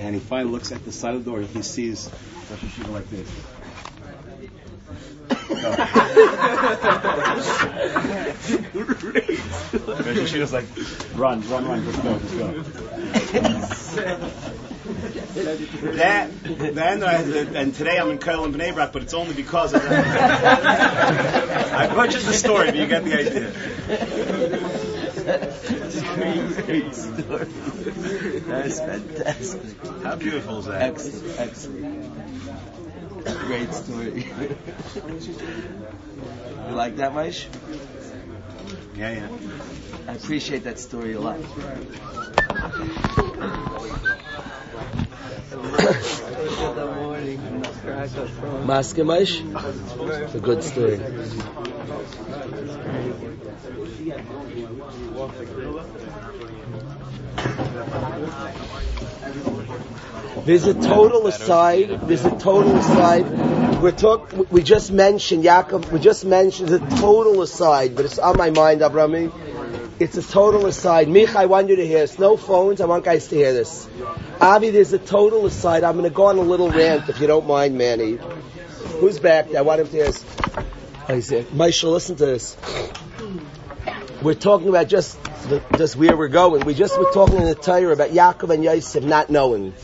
and 0.00 0.14
he 0.14 0.20
finally 0.20 0.50
looks 0.50 0.72
at 0.72 0.84
the 0.84 0.90
side 0.90 1.14
of 1.14 1.24
the 1.24 1.30
door. 1.30 1.42
He 1.42 1.62
sees 1.62 2.10
Rosh 2.50 2.58
Hayeshiva 2.58 2.90
like 2.92 3.08
this. 3.08 3.30
Rosh 9.86 10.16
Hayeshiva's 10.18 10.52
like, 10.52 10.66
run, 11.16 11.48
run, 11.48 11.68
run, 11.68 11.86
let's 11.86 11.98
go, 11.98 12.10
let's 12.10 12.34
go. 12.34 12.50
that, 15.92 16.30
then 16.74 17.02
and 17.54 17.74
today 17.74 17.96
I'm 17.96 18.10
in 18.10 18.18
kollel 18.18 18.46
and 18.46 18.54
Bnei 18.54 18.74
Brak, 18.74 18.92
but 18.92 19.02
it's 19.02 19.14
only 19.14 19.34
because 19.34 19.72
of 19.72 19.82
that. 19.82 21.72
I 21.72 21.94
butchered 21.94 22.22
the 22.22 22.32
story, 22.32 22.72
but 22.72 22.76
you 22.76 22.88
get 22.88 23.04
the 23.04 23.14
idea. 23.18 24.80
Great 25.24 26.94
story. 26.94 27.46
That's 28.46 28.78
fantastic. 28.78 29.86
How 30.02 30.16
beautiful 30.16 30.58
is 30.58 30.66
that? 30.66 30.82
Excellent, 30.82 31.40
excellent. 31.40 32.12
Great 33.46 33.72
story. 33.72 34.26
you 36.68 36.74
like 36.74 36.96
that, 36.96 37.12
Maish? 37.12 37.46
Yeah, 38.96 39.12
yeah. 39.12 39.28
I 40.08 40.12
appreciate 40.12 40.64
that 40.64 40.78
story 40.78 41.14
a 41.14 41.20
lot. 41.20 41.38
Maske 48.66 49.02
Maish? 49.04 49.40
It's 50.24 50.34
a 50.34 50.40
good 50.40 50.62
story. 50.62 51.00
There's 60.44 60.66
a 60.66 60.74
total 60.74 61.26
aside. 61.26 61.88
There's 62.02 62.24
a 62.24 62.30
total 62.38 62.76
aside. 62.76 63.80
We're 63.80 63.92
talk. 63.92 64.32
We 64.50 64.62
just 64.62 64.92
mentioned 64.92 65.44
Yaakov. 65.44 65.90
We 65.90 66.00
just 66.00 66.24
mentioned 66.24 66.68
the 66.68 66.78
total 66.78 67.40
aside, 67.42 67.96
but 67.96 68.04
it's 68.04 68.18
on 68.18 68.36
my 68.36 68.50
mind, 68.50 68.82
Abrami. 68.82 69.32
It's 69.98 70.16
a 70.16 70.22
total 70.22 70.66
aside. 70.66 71.08
Mich, 71.08 71.34
I 71.34 71.46
want 71.46 71.68
you 71.68 71.76
to 71.76 71.86
hear 71.86 72.00
this. 72.00 72.18
No 72.18 72.36
phones. 72.36 72.80
I 72.80 72.86
want 72.86 73.04
guys 73.04 73.28
to 73.28 73.36
hear 73.36 73.52
this. 73.52 73.88
Avi, 74.40 74.70
there's 74.70 74.92
a 74.92 74.98
total 74.98 75.46
aside. 75.46 75.84
I'm 75.84 75.96
going 75.96 76.04
to 76.04 76.14
go 76.14 76.26
on 76.26 76.36
a 76.36 76.42
little 76.42 76.70
rant 76.70 77.08
if 77.08 77.20
you 77.20 77.26
don't 77.26 77.46
mind, 77.46 77.78
Manny. 77.78 78.18
Who's 79.00 79.18
back? 79.18 79.54
I 79.54 79.62
want 79.62 79.80
him 79.80 79.86
to 79.86 79.92
hear 79.92 80.06
this. 80.06 80.24
I 81.08 81.46
Michael, 81.52 81.92
listen 81.92 82.16
to 82.16 82.26
this. 82.26 82.56
We're 84.24 84.32
talking 84.32 84.70
about 84.70 84.88
just 84.88 85.22
the, 85.50 85.62
just 85.76 85.96
where 85.96 86.16
we're 86.16 86.28
going. 86.28 86.64
We 86.64 86.72
just 86.72 86.98
were 86.98 87.12
talking 87.12 87.36
in 87.36 87.44
the 87.44 87.54
Torah 87.54 87.92
about 87.92 88.08
Yaakov 88.08 88.54
and 88.54 88.64
Yosef 88.64 89.04
not 89.04 89.28
knowing 89.28 89.74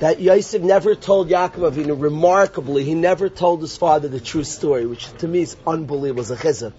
that 0.00 0.18
Yosef 0.18 0.62
never 0.62 0.94
told 0.94 1.28
Yaakov 1.28 1.72
Avinu 1.72 2.00
remarkably. 2.00 2.84
He 2.84 2.94
never 2.94 3.28
told 3.28 3.60
his 3.60 3.76
father 3.76 4.08
the 4.08 4.18
true 4.18 4.44
story, 4.44 4.86
which 4.86 5.12
to 5.18 5.28
me 5.28 5.42
is 5.42 5.58
unbelievable. 5.66 6.22
A 6.22 6.36
chizuk. 6.36 6.72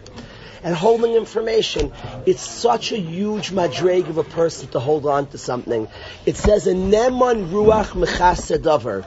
And 0.63 0.73
holding 0.75 1.13
information, 1.13 1.93
it's 2.25 2.41
such 2.41 2.91
a 2.91 2.97
huge 2.97 3.51
madreg 3.51 4.09
of 4.09 4.17
a 4.17 4.23
person 4.23 4.69
to 4.69 4.79
hold 4.79 5.05
on 5.05 5.27
to 5.27 5.37
something. 5.37 5.87
It 6.25 6.35
says, 6.35 6.65
"A 6.65 6.73
neman 6.73 7.51
ruach 7.51 7.89
mechasedavar." 7.89 9.05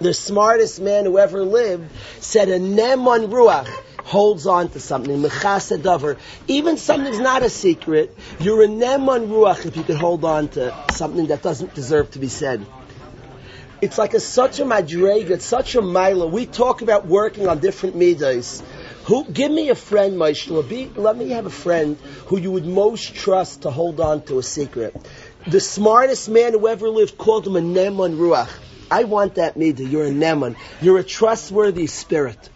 The 0.00 0.12
smartest 0.12 0.80
man 0.80 1.04
who 1.04 1.16
ever 1.18 1.44
lived 1.44 1.92
said, 2.18 2.48
"A 2.48 2.58
neman 2.58 3.28
ruach." 3.28 3.68
Holds 4.08 4.46
on 4.46 4.70
to 4.70 4.80
something. 4.80 5.22
Even 6.48 6.76
something's 6.78 7.18
not 7.18 7.42
a 7.42 7.50
secret, 7.50 8.16
you're 8.40 8.62
a 8.64 8.66
neman 8.66 9.28
ruach 9.28 9.66
if 9.66 9.76
you 9.76 9.82
can 9.82 9.96
hold 9.96 10.24
on 10.24 10.48
to 10.48 10.74
something 10.92 11.26
that 11.26 11.42
doesn't 11.42 11.74
deserve 11.74 12.10
to 12.12 12.18
be 12.18 12.28
said. 12.28 12.64
It's 13.82 13.98
like 13.98 14.14
a, 14.14 14.20
such 14.20 14.60
a 14.60 14.64
madreg, 14.64 15.30
it's 15.30 15.44
such 15.44 15.74
a 15.76 15.82
mila. 15.82 16.26
We 16.26 16.46
talk 16.46 16.80
about 16.82 17.06
working 17.06 17.46
on 17.48 17.60
different 17.60 17.96
midas. 17.96 18.62
Who, 19.04 19.24
give 19.24 19.52
me 19.52 19.68
a 19.68 19.74
friend, 19.74 20.16
Maishla. 20.16 20.68
Be, 20.68 20.90
let 20.96 21.16
me 21.16 21.30
have 21.30 21.46
a 21.46 21.50
friend 21.50 21.96
who 22.26 22.38
you 22.38 22.50
would 22.50 22.66
most 22.66 23.14
trust 23.14 23.62
to 23.62 23.70
hold 23.70 24.00
on 24.00 24.22
to 24.22 24.38
a 24.38 24.42
secret. 24.42 24.96
The 25.46 25.60
smartest 25.60 26.28
man 26.28 26.54
who 26.54 26.66
ever 26.66 26.88
lived 26.88 27.16
called 27.18 27.46
him 27.46 27.56
a 27.56 27.60
Neman 27.60 28.16
Ruach. 28.16 28.50
I 28.90 29.04
want 29.04 29.36
that 29.36 29.54
midah. 29.54 29.88
You're 29.90 30.06
a 30.06 30.10
Neman. 30.10 30.56
You're 30.80 30.98
a 30.98 31.04
trustworthy 31.04 31.86
spirit. 31.86 32.50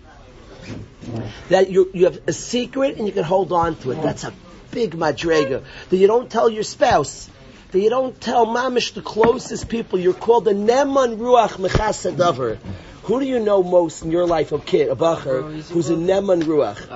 That 1.48 1.70
you, 1.70 1.90
you 1.92 2.04
have 2.04 2.20
a 2.26 2.32
secret 2.32 2.96
and 2.96 3.06
you 3.06 3.12
can 3.12 3.24
hold 3.24 3.52
on 3.52 3.76
to 3.76 3.92
it. 3.92 4.02
That's 4.02 4.24
a 4.24 4.32
big 4.70 4.92
madrega. 4.94 5.62
That 5.90 5.96
you 5.96 6.06
don't 6.06 6.30
tell 6.30 6.48
your 6.48 6.62
spouse. 6.62 7.28
That 7.72 7.80
you 7.80 7.90
don't 7.90 8.18
tell 8.20 8.46
mamish 8.46 8.94
the 8.94 9.02
closest 9.02 9.68
people. 9.68 9.98
You're 9.98 10.12
called 10.14 10.44
the 10.44 10.52
Neman 10.52 11.16
Ruach 11.18 11.56
Mechasedavar. 11.58 12.58
Who 13.04 13.18
do 13.18 13.26
you 13.26 13.40
know 13.40 13.64
most 13.64 14.02
in 14.04 14.12
your 14.12 14.26
life, 14.26 14.52
a 14.52 14.60
kid, 14.60 14.88
a 14.88 14.94
bacher, 14.94 15.42
who's 15.70 15.90
a 15.90 15.94
Neman 15.94 16.42
Ruach? 16.42 16.88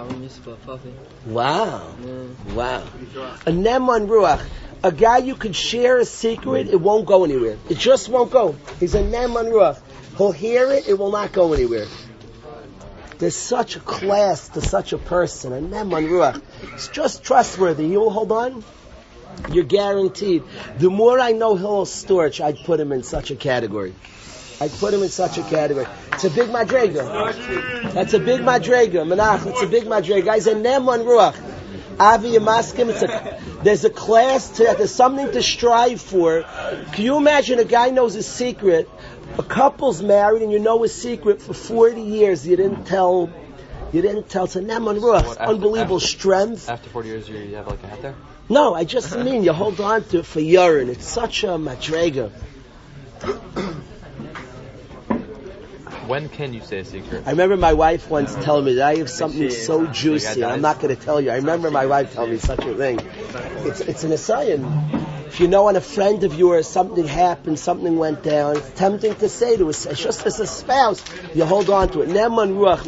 Wow. 1.26 1.96
Wow. 2.54 2.84
A 3.46 3.50
Neman 3.50 4.06
Ruach. 4.06 4.44
A 4.84 4.92
guy 4.92 5.18
you 5.18 5.34
could 5.34 5.56
share 5.56 5.98
a 5.98 6.04
secret, 6.04 6.68
it 6.68 6.80
won't 6.80 7.06
go 7.06 7.24
anywhere. 7.24 7.56
It 7.68 7.78
just 7.78 8.08
won't 8.08 8.30
go. 8.30 8.54
He's 8.78 8.94
a 8.94 9.02
Neman 9.02 9.50
Ruach. 9.50 9.80
He'll 10.16 10.30
hear 10.30 10.70
it, 10.70 10.86
it 10.86 10.96
will 10.96 11.10
not 11.10 11.32
go 11.32 11.54
anywhere. 11.54 11.86
There's 13.18 13.36
such 13.36 13.76
a 13.76 13.80
class 13.80 14.48
to 14.50 14.60
such 14.60 14.92
a 14.92 14.98
person, 14.98 15.52
a 15.52 15.60
Neman 15.60 16.08
Ruach. 16.08 16.42
It's 16.74 16.88
just 16.88 17.24
trustworthy. 17.24 17.86
You'll 17.86 18.10
hold 18.10 18.30
on. 18.32 18.62
You're 19.50 19.64
guaranteed. 19.64 20.42
The 20.78 20.90
more 20.90 21.18
I 21.18 21.32
know 21.32 21.56
Hillel 21.56 21.86
Storch, 21.86 22.44
I'd 22.44 22.58
put 22.64 22.80
him 22.80 22.92
in 22.92 23.02
such 23.02 23.30
a 23.30 23.36
category. 23.36 23.94
I'd 24.60 24.72
put 24.72 24.94
him 24.94 25.02
in 25.02 25.08
such 25.08 25.38
a 25.38 25.42
category. 25.42 25.86
It's 26.12 26.24
a 26.24 26.30
big 26.30 26.48
madrega. 26.48 27.92
That's 27.92 28.14
a 28.14 28.18
big 28.18 28.40
madrega. 28.40 29.06
Menach, 29.06 29.46
it's 29.46 29.62
a 29.62 29.66
big 29.66 29.84
madrega. 29.84 30.24
Guys, 30.24 30.46
and 30.46 30.64
Neman 30.64 31.04
Ruach. 31.04 31.36
Avi 31.98 32.32
Yamaskim, 32.32 32.90
it's 32.90 33.02
a, 33.02 33.40
there's 33.62 33.84
a 33.86 33.90
class 33.90 34.50
to 34.50 34.64
that. 34.64 34.76
There's 34.76 34.94
something 34.94 35.32
to 35.32 35.42
strive 35.42 36.00
for. 36.00 36.42
Can 36.92 37.04
you 37.04 37.16
imagine 37.16 37.58
a 37.58 37.64
guy 37.64 37.88
knows 37.88 38.16
a 38.16 38.22
secret? 38.22 38.88
A 39.38 39.42
couple's 39.42 40.02
married 40.02 40.42
and 40.42 40.50
you 40.52 40.58
know 40.58 40.82
his 40.82 40.94
secret 40.94 41.42
for 41.42 41.52
40 41.54 42.00
years. 42.00 42.46
You 42.46 42.56
didn't 42.56 42.84
tell, 42.84 43.30
you 43.92 44.00
didn't 44.02 44.28
tell. 44.30 44.44
It's 44.44 44.56
a 44.56 44.60
Neman 44.60 44.98
Ruach. 45.00 45.26
What, 45.26 45.38
Unbelievable 45.38 45.96
after- 45.96 46.06
strength. 46.08 46.68
After 46.68 46.88
40 46.88 47.08
years, 47.08 47.28
you 47.28 47.54
have 47.56 47.66
like 47.66 47.82
a 47.82 47.86
hat 47.86 48.02
there? 48.02 48.14
No, 48.48 48.74
I 48.74 48.84
just 48.84 49.16
mean 49.18 49.42
you 49.42 49.52
hold 49.52 49.80
on 49.80 50.04
to 50.04 50.20
it 50.20 50.26
for 50.26 50.40
urine. 50.40 50.88
It's 50.88 51.06
such 51.06 51.42
a 51.44 51.48
madrega. 51.58 52.30
When 56.06 56.28
can 56.28 56.54
you 56.54 56.60
say 56.60 56.78
a 56.78 56.84
secret? 56.84 57.24
I 57.26 57.30
remember 57.30 57.56
my 57.56 57.72
wife 57.72 58.08
once 58.08 58.32
telling 58.36 58.64
me 58.64 58.74
that 58.74 58.86
I 58.86 58.96
have 58.98 59.10
something 59.10 59.50
so 59.50 59.86
juicy. 59.86 60.44
I'm 60.44 60.60
not 60.60 60.78
going 60.80 60.94
to 60.96 61.02
tell 61.02 61.20
you. 61.20 61.30
I 61.32 61.36
remember 61.36 61.70
my 61.72 61.86
wife 61.86 62.14
telling 62.14 62.30
me 62.30 62.38
such 62.38 62.60
a 62.64 62.74
thing. 62.76 63.00
It's 63.66 63.80
it's 63.80 64.04
an 64.04 64.12
asylum. 64.12 64.64
If 65.26 65.40
you 65.40 65.48
know 65.48 65.64
when 65.64 65.76
a 65.76 65.80
friend 65.80 66.22
of 66.24 66.34
yours 66.34 66.68
something 66.68 67.06
happened, 67.06 67.58
something 67.58 67.98
went 67.98 68.22
down, 68.22 68.56
it's 68.56 68.70
tempting 68.70 69.16
to 69.16 69.28
say 69.28 69.56
to 69.56 69.68
us, 69.68 69.86
just 69.94 70.24
as 70.24 70.38
a 70.38 70.46
spouse, 70.46 71.02
you 71.34 71.44
hold 71.44 71.68
on 71.68 71.88
to 71.90 72.02
it. 72.02 72.08
Neman 72.08 72.56
ruach. 72.56 72.86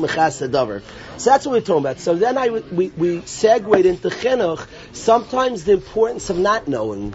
So 1.19 1.31
that's 1.31 1.47
what 1.47 1.53
we're 1.53 1.61
talking 1.61 1.83
about. 1.83 1.99
So 1.99 2.15
then 2.15 2.39
I 2.39 2.49
we 2.49 2.89
we 2.89 3.23
segued 3.23 3.85
into 3.85 4.09
chinuch. 4.09 4.67
Sometimes 4.93 5.65
the 5.65 5.73
importance 5.73 6.31
of 6.31 6.39
not 6.39 6.69
knowing 6.69 7.15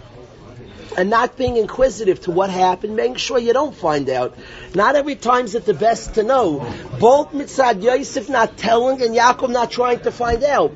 and 0.96 1.10
not 1.10 1.36
being 1.36 1.56
inquisitive 1.56 2.20
to 2.22 2.30
what 2.30 2.50
happened, 2.50 2.94
making 2.94 3.16
sure 3.16 3.38
you 3.38 3.52
don't 3.52 3.74
find 3.74 4.08
out. 4.08 4.36
Not 4.74 4.94
every 4.94 5.16
time's 5.16 5.54
it 5.54 5.64
the 5.64 5.74
best 5.74 6.14
to 6.14 6.22
know. 6.22 6.58
Both 7.00 7.32
Mitzad 7.32 7.82
Yosef 7.82 8.28
not 8.28 8.56
telling 8.56 9.02
and 9.02 9.14
Yaakov 9.14 9.50
not 9.50 9.70
trying 9.70 10.00
to 10.00 10.12
find 10.12 10.44
out. 10.44 10.72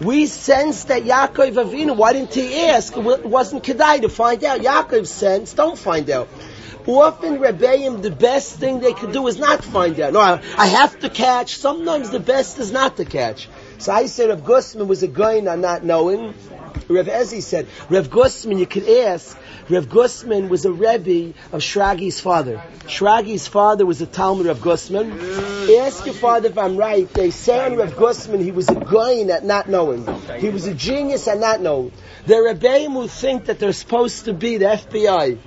We 0.00 0.26
sense 0.26 0.84
that 0.84 1.02
Yaakov 1.02 1.54
Avinu, 1.54 1.96
why 1.96 2.12
didn't 2.12 2.32
he 2.32 2.68
ask? 2.68 2.96
It 2.96 3.26
wasn't 3.26 3.64
Kedai 3.64 4.02
to 4.02 4.08
find 4.08 4.42
out. 4.44 4.60
Yaakov 4.60 5.06
sensed, 5.06 5.56
don't 5.56 5.78
find 5.78 6.08
out. 6.08 6.28
Often 6.86 7.40
Rebbeim, 7.40 8.00
the 8.00 8.10
best 8.10 8.56
thing 8.56 8.80
they 8.80 8.94
could 8.94 9.12
do 9.12 9.26
is 9.26 9.38
not 9.38 9.62
find 9.62 9.98
out. 10.00 10.14
No, 10.14 10.20
I, 10.20 10.40
I 10.56 10.66
have 10.66 10.98
to 11.00 11.10
catch. 11.10 11.56
Sometimes 11.56 12.08
the 12.10 12.20
best 12.20 12.58
is 12.58 12.72
not 12.72 12.96
to 12.96 13.04
catch. 13.04 13.48
So 13.78 13.92
I 13.92 14.06
said 14.06 14.30
Rav 14.30 14.42
Gustman 14.42 14.86
was 14.86 15.02
a 15.02 15.08
guy 15.08 15.40
not 15.40 15.84
knowing. 15.84 16.32
Rav 16.88 17.06
Ezi 17.06 17.42
said, 17.42 17.66
Rav 17.90 18.10
Gustman, 18.10 18.58
you 18.58 18.66
could 18.66 18.88
ask, 18.88 19.36
Rav 19.68 19.88
Gustman 19.88 20.48
was 20.48 20.64
a 20.64 20.72
Rebbe 20.72 21.34
of 21.52 21.60
Shragi's 21.60 22.20
father. 22.20 22.62
Shragi's 22.84 23.46
father 23.46 23.84
was 23.84 24.00
a 24.00 24.06
Talmud 24.06 24.46
Rav 24.46 24.60
Gustman. 24.60 25.12
Ask 25.78 26.06
your 26.06 26.14
father 26.14 26.48
if 26.48 26.58
I'm 26.58 26.76
right. 26.76 27.08
They 27.12 27.30
say 27.30 27.64
on 27.64 27.76
Rav 27.76 27.96
Gustman 27.96 28.42
he 28.42 28.52
was 28.52 28.68
a 28.68 28.74
guy 28.74 29.20
at 29.30 29.44
not 29.44 29.68
knowing. 29.68 30.06
He 30.38 30.48
was 30.50 30.66
a 30.66 30.74
genius 30.74 31.28
at 31.28 31.38
not 31.38 31.60
knowing. 31.60 31.92
There 32.26 32.46
are 32.46 32.54
Rebbeim 32.54 32.92
who 32.92 33.08
think 33.08 33.46
that 33.46 33.58
they're 33.58 33.72
supposed 33.72 34.26
to 34.26 34.32
be 34.32 34.56
the 34.58 34.66
FBI. 34.66 35.38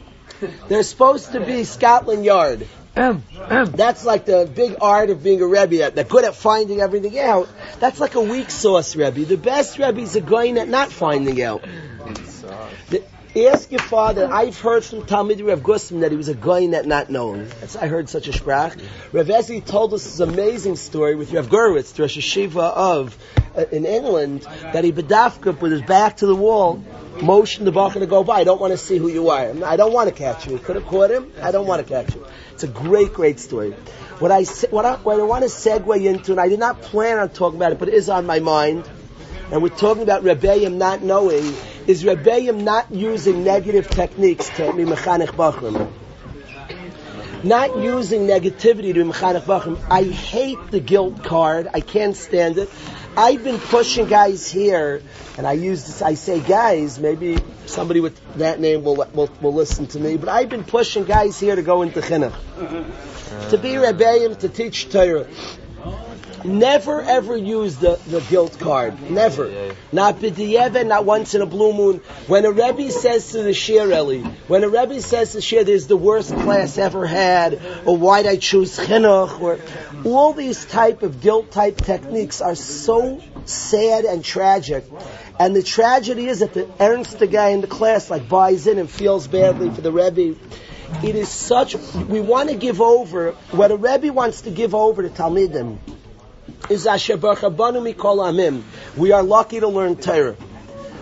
They're 0.68 0.84
supposed 0.84 1.34
to 1.34 1.40
be 1.40 1.64
Scotland 1.64 2.26
Yard. 2.26 2.68
That's 2.94 4.06
like 4.06 4.26
the 4.26 4.50
big 4.54 4.76
art 4.82 5.10
of 5.10 5.24
being 5.24 5.42
a 5.42 5.48
Rebbe. 5.48 5.92
They're 5.92 6.04
good 6.04 6.26
at 6.26 6.36
finding 6.36 6.82
everything 6.82 7.18
out. 7.20 7.50
That's 7.80 8.00
like 8.00 8.16
a 8.16 8.22
weak 8.22 8.50
sauce 8.50 8.96
Rebbe. 8.96 9.26
The 9.26 9.38
best 9.38 9.78
Rebbe 9.78 10.02
is 10.02 10.16
a 10.16 10.22
guy 10.22 10.50
at 10.50 10.68
not 10.68 10.92
finding 10.92 11.42
out. 11.42 11.64
The- 12.90 13.04
ask 13.36 13.72
your 13.72 13.80
father. 13.80 14.30
I've 14.32 14.60
heard 14.60 14.84
from 14.84 15.06
Talmud 15.06 15.40
Rav 15.40 15.64
Gustman 15.64 16.02
that 16.02 16.12
he 16.12 16.18
was 16.18 16.28
a 16.28 16.36
guy 16.36 16.66
at 16.66 16.86
not 16.86 17.10
knowing. 17.10 17.48
That's, 17.62 17.78
I 17.78 17.88
heard 17.88 18.10
such 18.10 18.28
a 18.28 18.32
sprach. 18.32 18.78
Rav 19.14 19.28
Ezi 19.28 19.66
told 19.66 19.94
us 19.94 20.04
this 20.04 20.20
amazing 20.20 20.76
story 20.76 21.16
with 21.16 21.32
Rav 21.32 21.48
Gurwitz, 21.48 21.94
the 21.94 22.04
Rosh 22.04 22.18
Hayeshiva 22.18 22.74
of 22.74 23.18
uh, 23.56 23.66
in 23.72 23.86
England, 23.86 24.42
that 24.42 24.84
he 24.84 24.92
bedafka 24.92 25.60
with 25.62 25.72
his 25.72 25.82
back 25.82 26.18
to 26.18 26.26
the 26.26 26.36
wall, 26.36 26.84
motioned 27.22 27.68
the 27.68 27.72
Bachar 27.72 28.00
to 28.00 28.06
go 28.06 28.24
by. 28.24 28.42
I 28.42 28.44
don't 28.44 28.60
want 28.60 28.72
to 28.72 28.78
see 28.78 28.98
who 28.98 29.08
you 29.08 29.30
are. 29.30 29.64
I 29.64 29.78
don't 29.78 29.94
want 29.94 30.10
to 30.10 30.16
catch 30.16 30.48
you. 30.48 30.58
Could 30.58 30.76
have 30.76 30.86
caught 30.86 31.12
him. 31.12 31.32
I 31.42 31.52
don't 31.52 31.68
want 31.68 31.86
to 31.86 31.88
catch 31.88 32.14
you. 32.14 32.26
It's 32.62 32.70
a 32.70 32.80
great, 32.80 33.12
great 33.14 33.40
story. 33.40 33.72
What 34.20 34.32
I 34.32 34.44
what 34.70 34.86
I, 34.86 34.94
what 34.98 35.20
I 35.20 35.24
want 35.24 35.44
to 35.44 35.50
segue 35.50 36.06
into, 36.06 36.30
and 36.30 36.40
I 36.40 36.48
did 36.48 36.60
not 36.60 36.84
plan 36.84 37.18
on 37.18 37.30
talking 37.30 37.58
about 37.58 37.72
it, 37.72 37.80
but 37.80 37.88
it 37.88 37.96
is 37.96 38.08
on 38.08 38.28
my 38.28 38.40
mind, 38.40 38.88
and 39.52 39.64
we're 39.64 39.70
talking 39.70 40.04
about 40.04 40.22
Rebbeim 40.22 40.76
not 40.76 41.02
knowing, 41.02 41.56
is 41.88 42.04
Rebbeim 42.04 42.62
not 42.62 42.92
using 42.94 43.44
negative 43.44 43.90
techniques 43.90 44.48
to 44.58 44.74
be 44.74 44.84
mechanech 44.84 45.30
bachrim. 45.30 45.92
Not 47.44 47.80
using 47.80 48.28
negativity 48.28 48.94
to 48.94 49.06
be 49.06 49.12
mechanech 49.12 49.46
bachrim. 49.46 49.82
I 49.90 50.04
hate 50.04 50.60
the 50.70 50.80
guilt 50.80 51.24
card. 51.24 51.68
I 51.74 51.80
can't 51.80 52.16
stand 52.16 52.60
it. 52.60 52.70
I've 53.18 53.44
been 53.44 53.60
pushing 53.60 54.08
guys 54.08 54.50
here, 54.50 55.02
and 55.38 55.46
I 55.46 55.54
use 55.54 55.86
this, 55.86 56.02
I 56.02 56.14
say 56.14 56.40
guys, 56.40 56.98
maybe 56.98 57.38
somebody 57.66 58.00
with 58.00 58.20
that 58.36 58.60
name 58.60 58.84
will, 58.84 58.96
will, 59.14 59.30
will 59.42 59.54
listen 59.54 59.88
to 59.88 60.00
me, 60.00 60.16
but 60.18 60.30
I've 60.30 60.50
been 60.50 60.64
pushing 60.64 61.04
guys 61.04 61.40
here 61.40 61.56
to 61.56 61.62
go 61.62 61.82
into 61.82 62.00
chinuch. 62.00 62.34
To 63.50 63.58
be 63.58 63.74
Rebbeim, 63.74 64.40
to 64.40 64.50
teach 64.50 64.90
Torah. 64.90 65.28
Never 66.44 67.02
ever 67.02 67.38
use 67.38 67.78
the, 67.78 68.00
the 68.08 68.22
guilt 68.22 68.58
card. 68.60 69.12
Never. 69.12 69.76
Not 69.92 70.20
b'di'evet, 70.20 70.88
not 70.88 71.06
once 71.06 71.36
in 71.36 71.42
a 71.42 71.46
blue 71.46 71.74
moon. 71.74 72.02
When 72.28 72.46
a 72.46 72.52
Rebbe 72.52 72.92
says 72.92 73.32
to 73.32 73.44
the 73.44 73.54
Shir 73.54 73.92
Eli, 73.92 74.28
when 74.48 74.64
a 74.64 74.70
Rebbe 74.70 75.02
says 75.02 75.32
to 75.32 75.38
the 75.38 75.42
Shir, 75.42 75.64
there's 75.64 75.88
the 75.88 75.98
worst 75.98 76.34
class 76.34 76.78
ever 76.78 77.06
had, 77.06 77.62
or 77.86 77.98
why'd 77.98 78.26
I 78.26 78.38
choose 78.38 78.78
chinuch, 78.78 79.40
or 79.40 79.60
all 80.04 80.34
these 80.34 80.66
type 80.66 81.04
of 81.04 81.22
guilt 81.22 81.52
type 81.52 81.78
techniques 81.78 82.42
are 82.42 82.56
so 82.56 83.22
sad 83.46 84.06
and 84.06 84.24
tragic. 84.24 84.86
And 85.40 85.56
the 85.56 85.64
tragedy 85.64 86.28
is 86.28 86.40
that 86.40 86.54
the 86.54 86.70
ernst 86.80 87.20
the 87.20 87.28
guy 87.28 87.50
in 87.50 87.62
the 87.62 87.68
class 87.68 88.10
like 88.10 88.28
buys 88.28 88.68
in 88.68 88.80
and 88.80 88.90
feels 88.90 89.28
badly 89.28 89.70
for 89.70 89.82
the 89.82 89.92
Rebbe. 89.92 90.36
It 91.04 91.16
is 91.16 91.30
such, 91.30 91.76
we 91.76 92.20
want 92.20 92.50
to 92.50 92.56
give 92.56 92.82
over, 92.82 93.32
what 93.52 93.72
a 93.72 93.78
Rebbe 93.78 94.12
wants 94.12 94.42
to 94.42 94.52
give 94.52 94.76
over 94.76 95.04
to 95.04 95.10
Talmidim 95.10 95.78
is 96.72 96.88
Asher 96.88 97.18
Barchabanu 97.18 97.82
Mikol 97.84 98.20
Amim. 98.24 98.64
We 98.96 99.12
are 99.12 99.24
lucky 99.24 99.60
to 99.60 99.68
learn 99.68 99.98
Torah. 99.98 100.38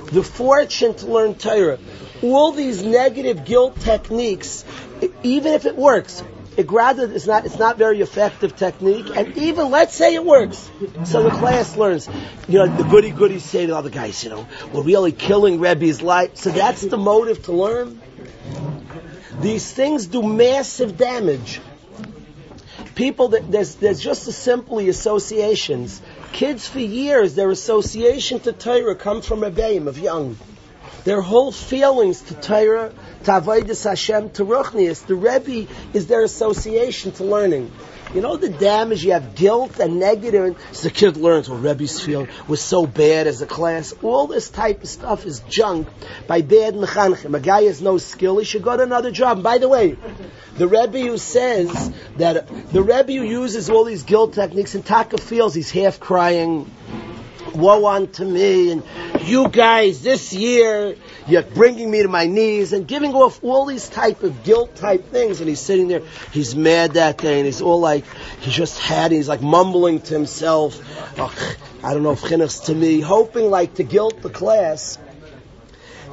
The 0.06 0.24
fortune 0.24 0.96
to 0.96 1.06
learn 1.06 1.36
Torah. 1.36 1.78
All 2.24 2.52
these 2.52 2.84
negative 2.84 3.46
guilt 3.46 3.80
techniques, 3.80 4.66
even 5.22 5.54
if 5.54 5.66
it 5.66 5.76
works, 5.76 6.24
it 6.58 6.70
rather 6.72 7.10
it's 7.10 7.28
not 7.28 7.46
it's 7.46 7.60
not 7.60 7.78
very 7.78 8.02
effective 8.02 8.56
technique, 8.56 9.16
and 9.16 9.38
even 9.38 9.70
let's 9.70 9.96
say 9.96 10.16
it 10.16 10.26
works, 10.26 10.70
so 11.06 11.24
the 11.24 11.30
class 11.30 11.78
learns. 11.78 12.10
You 12.48 12.60
know, 12.60 12.76
the 12.76 12.84
goody 12.84 13.12
goodies 13.12 13.46
say 13.46 13.68
to 13.68 13.78
other 13.78 13.92
guys, 13.92 14.24
you 14.24 14.32
know, 14.32 14.48
we're 14.74 14.82
really 14.82 15.12
killing 15.12 15.60
Rebbe's 15.60 16.02
life. 16.02 16.36
So 16.36 16.50
that's 16.50 16.82
the 16.82 16.98
motive 16.98 17.44
to 17.44 17.54
learn. 17.54 18.02
These 19.40 19.72
things 19.72 20.08
do 20.08 20.24
massive 20.24 20.98
damage 20.98 21.62
people 23.00 23.30
that 23.30 23.50
there's 23.50 23.76
there's 23.76 24.02
just 24.02 24.30
simply 24.30 24.90
associations. 24.90 26.02
Kids 26.34 26.68
for 26.68 26.80
years, 26.80 27.34
their 27.34 27.50
association 27.50 28.42
to 28.42 28.52
Torah 28.52 28.94
come 28.94 29.22
from 29.22 29.42
a 29.46 29.50
Rebbeim 29.50 29.88
of 29.88 29.98
young. 29.98 30.38
Their 31.06 31.22
whole 31.22 31.54
feelings 31.54 32.22
to 32.24 32.34
Torah, 32.34 32.92
to 33.24 33.32
Avodas 33.32 33.86
Hashem, 33.86 34.32
to 34.32 34.44
Ruchnius, 34.44 35.06
the 35.06 35.16
Rebbe 35.16 35.72
is 35.94 36.08
their 36.08 36.24
association 36.24 37.14
to 37.14 37.24
learning. 37.24 37.72
You 38.14 38.22
know 38.22 38.38
the 38.38 38.50
damage 38.50 39.04
you 39.06 39.12
have 39.12 39.36
guilt 39.36 39.80
and 39.80 40.00
negative. 40.00 40.44
And 40.44 40.56
the 40.82 40.90
kid 40.90 41.16
learns, 41.16 41.48
well, 41.48 41.60
Rebbe's 41.60 42.02
feel 42.02 42.28
was 42.48 42.60
so 42.60 42.88
bad 42.88 43.28
as 43.28 43.42
a 43.44 43.46
class. 43.46 43.94
All 44.02 44.26
this 44.26 44.50
type 44.50 44.82
of 44.82 44.90
stuff 44.90 45.28
is 45.28 45.42
junk 45.42 45.88
by 46.26 46.42
bad 46.42 46.74
mechanchim. 46.74 47.36
A 47.36 47.40
guy 47.40 47.64
has 47.64 47.82
no 47.82 48.00
skill, 48.00 48.40
he 48.40 48.46
should 48.46 48.64
go 48.64 48.76
to 48.76 48.82
another 48.82 49.12
job. 49.12 49.38
And 49.38 49.44
by 49.44 49.60
the 49.60 49.70
way, 49.70 49.96
the 50.58 50.68
Rebbe 50.68 51.00
who 51.00 51.18
says 51.20 51.92
that 52.18 52.48
the 52.72 52.82
Rebbe 52.82 53.14
who 53.14 53.24
uses 53.24 53.70
all 53.70 53.84
these 53.84 54.04
guilt 54.04 54.34
techniques 54.34 54.74
and 54.74 54.84
Taka 54.84 55.20
feels 55.20 55.54
he's 55.54 55.70
half 55.70 56.00
crying, 56.00 56.70
woe 57.54 57.88
unto 57.88 58.26
me, 58.26 58.72
and 58.72 58.84
you 59.22 59.48
guys 59.50 60.02
this 60.02 60.34
year 60.34 60.96
you're 61.28 61.44
bringing 61.44 61.90
me 61.90 62.02
to 62.02 62.08
my 62.08 62.26
knees 62.26 62.74
and 62.74 62.88
giving 62.88 63.14
off 63.14 63.44
all 63.44 63.66
these 63.66 63.88
type 63.90 64.24
of 64.24 64.44
guilt 64.44 64.76
type 64.76 65.12
things, 65.12 65.40
and 65.40 65.50
he's 65.50 65.60
sitting 65.60 65.88
there, 65.88 66.02
he's 66.32 66.56
mad 66.56 66.94
that 66.94 67.18
day, 67.18 67.38
and 67.38 67.46
he's 67.46 67.62
all 67.62 67.80
like, 67.80 68.06
he 68.40 68.52
just 68.52 68.80
had, 68.80 69.12
he's 69.12 69.28
like 69.28 69.42
mumbling 69.42 70.02
to 70.02 70.14
himself, 70.14 70.80
"Ugh, 71.20 71.58
I 71.84 71.94
don't 71.94 72.04
know 72.04 72.12
if 72.12 72.22
chinuch's 72.22 72.62
to 72.62 72.76
me, 72.76 73.00
hoping 73.00 73.50
like 73.50 73.76
to 73.76 73.84
guilt 73.84 74.22
the 74.22 74.30
class. 74.30 74.98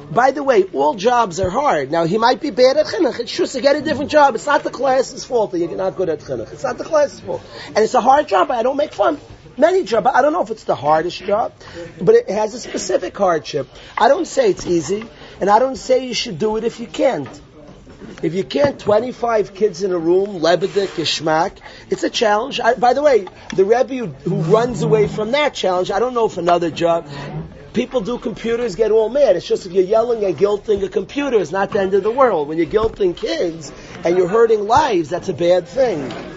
By 0.09 0.31
the 0.31 0.41
way, 0.41 0.63
all 0.63 0.93
jobs 0.93 1.41
are 1.41 1.49
hard. 1.49 1.91
Now, 1.91 2.05
he 2.05 2.17
might 2.17 2.39
be 2.39 2.49
bad 2.49 2.77
at 2.77 2.85
chinuch. 2.85 3.19
It's 3.19 3.35
just 3.35 3.55
to 3.55 3.61
get 3.61 3.75
a 3.75 3.81
different 3.81 4.09
job. 4.09 4.35
It's 4.35 4.45
not 4.45 4.63
the 4.63 4.69
class's 4.69 5.25
fault 5.25 5.51
that 5.51 5.59
you're 5.59 5.75
not 5.75 5.97
good 5.97 6.07
at 6.07 6.19
chinuch. 6.19 6.53
It's 6.53 6.63
not 6.63 6.77
the 6.77 6.85
class's 6.85 7.19
fault. 7.19 7.41
And 7.67 7.79
it's 7.79 7.93
a 7.93 7.99
hard 7.99 8.29
job, 8.29 8.47
but 8.47 8.57
I 8.57 8.63
don't 8.63 8.77
make 8.77 8.93
fun. 8.93 9.19
Many 9.57 9.83
jobs, 9.83 10.07
I 10.13 10.21
don't 10.21 10.33
know 10.33 10.43
if 10.43 10.51
it's 10.51 10.65
the 10.65 10.75
hardest 10.75 11.23
job, 11.23 11.51
but 11.99 12.13
it 12.13 12.29
has 12.29 12.53
a 12.53 12.59
specific 12.59 13.17
hardship. 13.17 13.67
I 13.97 14.07
don't 14.07 14.27
say 14.27 14.51
it's 14.51 14.67
easy, 14.67 15.03
and 15.41 15.49
I 15.49 15.57
don't 15.57 15.75
say 15.75 16.05
you 16.05 16.13
should 16.13 16.37
do 16.37 16.57
it 16.57 16.63
if 16.63 16.79
you 16.79 16.85
can't. 16.85 17.27
If 18.21 18.35
you 18.35 18.43
can't 18.43 18.79
25 18.79 19.55
kids 19.55 19.81
in 19.81 19.91
a 19.91 19.97
room, 19.97 20.41
lebedik, 20.41 20.89
geschmack, 20.89 21.57
it's 21.89 22.03
a 22.03 22.09
challenge. 22.09 22.59
I, 22.59 22.75
by 22.75 22.93
the 22.93 23.01
way, 23.01 23.27
the 23.55 23.65
Rebbe 23.65 23.95
who, 23.95 24.07
who 24.29 24.41
runs 24.41 24.83
away 24.83 25.07
from 25.07 25.31
that 25.31 25.55
challenge, 25.55 25.89
I 25.89 25.99
don't 25.99 26.13
know 26.13 26.25
if 26.25 26.37
another 26.37 26.69
job, 26.69 27.07
people 27.73 28.01
do 28.01 28.19
computers 28.19 28.75
get 28.75 28.91
all 28.91 29.09
mad. 29.09 29.35
It's 29.35 29.47
just 29.47 29.65
if 29.65 29.71
you're 29.71 29.83
yelling 29.83 30.23
and 30.23 30.37
guilting 30.37 30.83
a 30.83 30.89
computer, 30.89 31.39
it's 31.39 31.51
not 31.51 31.71
the 31.71 31.79
end 31.79 31.95
of 31.95 32.03
the 32.03 32.11
world. 32.11 32.47
When 32.47 32.59
you're 32.59 32.67
guilting 32.67 33.17
kids 33.17 33.71
and 34.03 34.17
you're 34.17 34.27
hurting 34.27 34.67
lives, 34.67 35.09
that's 35.09 35.29
a 35.29 35.33
bad 35.33 35.67
thing. 35.67 36.36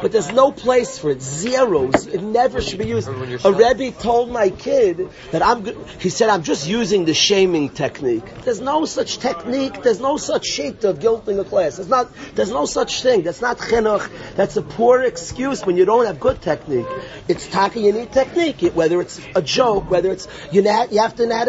But 0.00 0.12
there's 0.12 0.32
no 0.32 0.52
place 0.52 0.98
for 0.98 1.10
it. 1.10 1.22
Zeros. 1.22 2.06
It 2.06 2.22
never 2.22 2.60
should 2.60 2.78
be 2.78 2.86
used. 2.86 3.08
A 3.08 3.52
Rebbe 3.52 3.90
told 3.92 4.30
my 4.30 4.50
kid 4.50 5.08
that 5.32 5.42
I'm. 5.42 5.64
He 5.98 6.08
said 6.10 6.28
I'm 6.28 6.42
just 6.42 6.66
using 6.66 7.04
the 7.04 7.14
shaming 7.14 7.68
technique. 7.68 8.24
There's 8.44 8.60
no 8.60 8.84
such 8.84 9.18
technique. 9.18 9.82
There's 9.82 10.00
no 10.00 10.16
such 10.16 10.46
sheet 10.46 10.84
of 10.84 10.98
guilting 10.98 11.38
a 11.38 11.44
class. 11.44 11.76
There's 11.76 11.88
not. 11.88 12.10
There's 12.34 12.50
no 12.50 12.66
such 12.66 13.02
thing. 13.02 13.22
That's 13.22 13.40
not 13.40 13.58
chinuch. 13.58 14.08
That's 14.34 14.56
a 14.56 14.62
poor 14.62 15.02
excuse 15.02 15.64
when 15.64 15.76
you 15.76 15.84
don't 15.84 16.06
have 16.06 16.20
good 16.20 16.40
technique. 16.40 16.86
It's 17.28 17.48
taka. 17.48 17.80
You 17.80 17.92
need 17.92 18.12
technique. 18.12 18.60
Whether 18.74 19.00
it's 19.00 19.20
a 19.34 19.42
joke, 19.42 19.90
whether 19.90 20.10
it's 20.10 20.26
you, 20.52 20.62
na- 20.62 20.86
you 20.90 21.00
have 21.00 21.16
to 21.16 21.34
how 21.34 21.44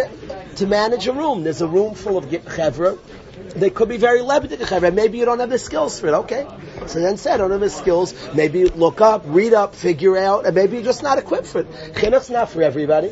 to, 0.56 0.66
manage 0.66 1.08
a 1.08 1.14
room. 1.14 1.44
There's 1.44 1.62
a 1.62 1.68
room 1.68 1.94
full 1.96 2.18
of 2.18 2.26
chevra. 2.26 2.98
They 3.56 3.70
could 3.70 3.90
be 3.90 3.98
very 3.98 4.20
chevra. 4.20 4.94
Maybe 4.94 5.18
you 5.18 5.26
don't 5.26 5.40
have 5.40 5.50
the 5.50 5.60
skills 5.60 6.00
for 6.00 6.08
it. 6.08 6.14
Okay. 6.14 6.48
So 6.88 7.00
then 7.00 7.18
said, 7.18 7.36
I 7.36 7.38
don't 7.38 7.52
have 7.52 7.60
the 7.60 7.70
skills. 7.70 8.14
Maybe 8.34 8.66
look 8.66 9.02
up, 9.02 9.24
read 9.26 9.54
up, 9.54 9.76
figure 9.76 10.18
out, 10.18 10.46
and 10.46 10.56
maybe 10.56 10.78
you're 10.78 10.86
just 10.86 11.04
not 11.04 11.18
equipped 11.18 11.48
for 11.48 11.62
it. 11.62 11.72
Chinuch's 11.94 12.30
not 12.30 12.50
for 12.50 12.62
everybody. 12.62 13.12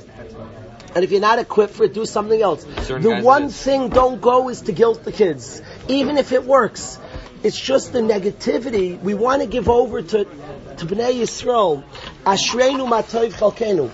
And 0.96 1.04
if 1.04 1.12
you're 1.12 1.22
not 1.22 1.40
equipped 1.40 1.74
for 1.74 1.86
it, 1.86 1.94
do 1.94 2.06
something 2.06 2.42
else. 2.42 2.66
Certain 2.84 3.02
the 3.02 3.22
one 3.22 3.50
thing 3.50 3.90
don't 3.90 4.22
go 4.22 4.50
is 4.50 4.62
to 4.64 4.72
guilt 4.72 5.04
the 5.04 5.12
kids. 5.12 5.62
Even 5.88 6.18
if 6.18 6.32
it 6.32 6.44
works. 6.44 7.00
It's 7.42 7.60
just 7.60 7.92
the 7.92 8.00
negativity. 8.00 9.00
We 9.00 9.16
want 9.16 9.42
to 9.42 9.48
give 9.48 9.68
over 9.68 10.02
to, 10.02 10.24
to 10.24 10.86
Bnei 10.86 11.16
Yisrael. 11.16 11.84
Ashreinu 12.26 12.88
matoiv 12.88 13.34
chalkenu. 13.34 13.92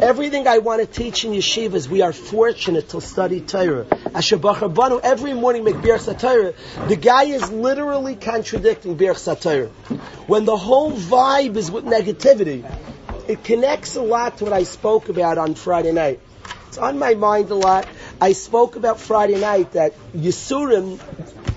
Everything 0.00 0.46
I 0.46 0.58
want 0.58 0.80
to 0.80 0.86
teach 0.86 1.24
in 1.24 1.32
yeshivas, 1.32 1.88
we 1.88 2.00
are 2.00 2.12
fortunate 2.12 2.88
to 2.90 3.00
study 3.00 3.40
Torah. 3.40 3.86
Asher 4.12 4.38
Bachar 4.38 4.74
Banu, 4.74 4.98
every 5.00 5.34
morning 5.34 5.62
make 5.62 5.80
Birch 5.80 6.04
Torah. 6.18 6.52
The 6.88 6.96
guy 6.96 7.24
is 7.24 7.50
literally 7.52 8.16
contradicting 8.16 8.96
Birch 8.96 9.24
Torah. 9.24 9.68
When 10.26 10.44
the 10.44 10.56
whole 10.56 10.90
vibe 10.92 11.56
is 11.56 11.70
with 11.70 11.84
negativity, 11.84 12.68
it 13.28 13.44
connects 13.44 13.94
a 13.94 14.02
lot 14.02 14.38
to 14.38 14.44
what 14.44 14.52
I 14.52 14.64
spoke 14.64 15.08
about 15.08 15.38
on 15.38 15.54
Friday 15.54 15.92
night. 15.92 16.18
It's 16.66 16.78
on 16.78 16.98
my 16.98 17.14
mind 17.14 17.50
a 17.50 17.54
lot. 17.54 17.86
I 18.20 18.32
spoke 18.32 18.74
about 18.74 18.98
Friday 18.98 19.40
night 19.40 19.72
that 19.72 19.94
Yisurim, 20.12 20.98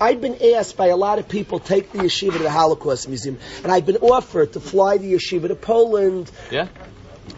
I've 0.00 0.20
been 0.20 0.38
asked 0.54 0.76
by 0.76 0.88
a 0.88 0.96
lot 0.96 1.18
of 1.18 1.28
people, 1.28 1.58
take 1.58 1.90
the 1.90 1.98
yeshiva 1.98 2.32
to 2.32 2.38
the 2.38 2.50
Holocaust 2.50 3.08
Museum. 3.08 3.38
And 3.64 3.72
I've 3.72 3.86
been 3.86 3.98
offered 3.98 4.52
to 4.52 4.60
fly 4.60 4.98
the 4.98 5.12
yeshiva 5.12 5.48
to 5.48 5.56
Poland, 5.56 6.30
Yeah? 6.52 6.68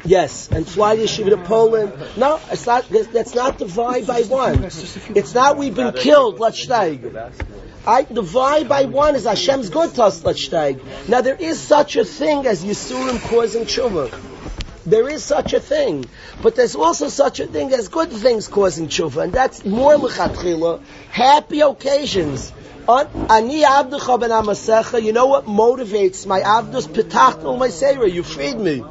Yes, 0.06 0.48
and 0.50 0.66
fly 0.66 0.96
yeshiva 0.96 1.30
to 1.30 1.36
Poland. 1.36 1.92
No, 2.16 2.40
it's 2.50 2.66
not. 2.66 2.88
That's 2.88 3.34
not 3.34 3.58
vibe 3.58 4.08
I 4.08 4.22
want. 4.28 4.64
It's 5.16 5.34
not 5.34 5.56
we've 5.56 5.74
been 5.74 5.92
killed. 5.92 6.38
Let's 6.38 6.64
steig. 6.64 7.04
I, 7.86 8.02
vibe 8.04 8.70
I 8.72 8.84
want 8.86 9.16
is 9.16 9.24
Hashem's 9.24 9.70
good 9.70 9.94
to 9.94 10.04
us. 10.04 10.24
Let's 10.24 10.48
steig. 10.48 10.80
Now 11.08 11.20
there 11.20 11.36
is 11.36 11.60
such 11.60 11.96
a 11.96 12.04
thing 12.04 12.46
as 12.46 12.64
Yisurim 12.64 13.20
causing 13.28 13.64
tshuva. 13.64 14.12
There 14.84 15.08
is 15.08 15.24
such 15.24 15.52
a 15.52 15.58
thing, 15.58 16.04
but 16.42 16.54
there's 16.54 16.76
also 16.76 17.08
such 17.08 17.40
a 17.40 17.46
thing 17.46 17.72
as 17.72 17.88
good 17.88 18.10
things 18.10 18.46
causing 18.46 18.86
tshuva, 18.86 19.24
and 19.24 19.32
that's 19.32 19.64
more 19.64 19.94
lechatchila. 19.94 20.80
Happy 21.10 21.60
occasions. 21.60 22.52
On- 22.88 23.08
Ani 23.28 23.62
avdecha 23.62 24.20
ben 24.20 24.30
amasecha. 24.30 25.02
You 25.02 25.12
know 25.12 25.26
what 25.26 25.46
motivates 25.46 26.24
my 26.26 26.40
avdus 26.40 26.86
petachtel 26.86 27.46
oh, 27.46 27.56
my 27.56 27.68
seira? 27.68 28.12
You 28.12 28.22
freed 28.22 28.58
me. 28.58 28.84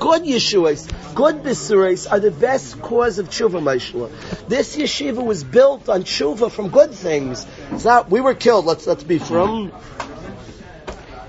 Good 0.00 0.22
Yeshuas, 0.22 1.14
good 1.14 1.42
Bisurais 1.42 2.10
are 2.10 2.20
the 2.20 2.30
best 2.30 2.80
cause 2.82 3.18
of 3.18 3.28
tshuva, 3.28 3.62
Maishla. 3.62 4.10
This 4.48 4.76
yeshiva 4.76 5.24
was 5.24 5.44
built 5.44 5.88
on 5.88 6.02
tshuva 6.02 6.50
from 6.50 6.68
good 6.68 6.92
things. 6.92 7.46
It's 7.70 7.84
not, 7.84 8.10
we 8.10 8.20
were 8.20 8.34
killed, 8.34 8.66
let's, 8.66 8.86
let's 8.86 9.04
be 9.04 9.18
from. 9.18 9.72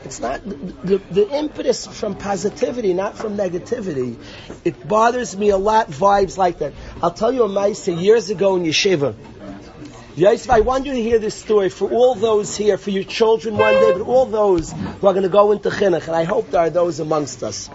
It's 0.03 0.19
not, 0.19 0.43
the, 0.43 1.01
the, 1.09 1.29
impetus 1.29 1.87
from 1.87 2.15
positivity, 2.15 2.93
not 2.93 3.17
from 3.17 3.37
negativity. 3.37 4.17
It 4.63 4.87
bothers 4.87 5.35
me 5.35 5.49
a 5.49 5.57
lot, 5.57 5.89
vibes 5.89 6.37
like 6.37 6.59
that. 6.59 6.73
I'll 7.01 7.11
tell 7.11 7.31
you 7.31 7.43
a 7.43 7.49
Maisa 7.49 7.99
years 7.99 8.29
ago 8.29 8.55
in 8.55 8.63
yeshiva. 8.63 9.15
Yosef, 10.15 10.49
I 10.49 10.61
want 10.61 10.85
you 10.85 10.93
to 10.93 11.01
hear 11.01 11.19
this 11.19 11.35
story 11.35 11.69
for 11.69 11.91
all 11.91 12.15
those 12.15 12.55
here, 12.55 12.77
for 12.77 12.89
your 12.89 13.03
children 13.03 13.57
one 13.57 13.73
day, 13.73 13.91
but 13.91 14.01
all 14.01 14.25
those 14.25 14.71
who 14.71 15.07
are 15.07 15.13
going 15.13 15.23
to 15.23 15.29
go 15.29 15.51
into 15.51 15.69
chinuch, 15.69 16.07
and 16.07 16.15
I 16.15 16.23
hope 16.23 16.51
there 16.51 16.61
are 16.61 16.69
those 16.69 17.01
amongst 17.01 17.43
us. 17.43 17.69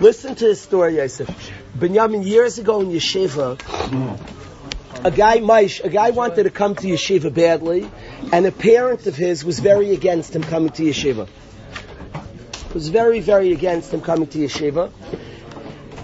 Listen 0.00 0.34
to 0.34 0.46
this 0.46 0.60
story, 0.60 0.96
Yosef. 0.96 1.52
Benjamin, 1.76 2.24
years 2.24 2.58
ago 2.58 2.80
in 2.80 2.88
yeshiva, 2.88 3.60
a 5.04 5.10
guy, 5.12 5.38
Maish, 5.38 5.84
a 5.84 5.88
guy 5.88 6.10
wanted 6.10 6.42
to 6.42 6.50
come 6.50 6.74
to 6.74 6.88
yeshiva 6.88 7.32
badly, 7.32 7.88
and 8.32 8.44
a 8.44 8.50
parent 8.50 9.06
of 9.06 9.14
his 9.14 9.44
was 9.44 9.60
very 9.60 9.92
against 9.92 10.34
him 10.34 10.42
coming 10.42 10.70
to 10.70 10.82
yeshiva. 10.82 11.28
Was 12.74 12.88
very, 12.88 13.20
very 13.20 13.52
against 13.52 13.94
him 13.94 14.00
coming 14.00 14.26
to 14.26 14.38
yeshiva. 14.38 14.90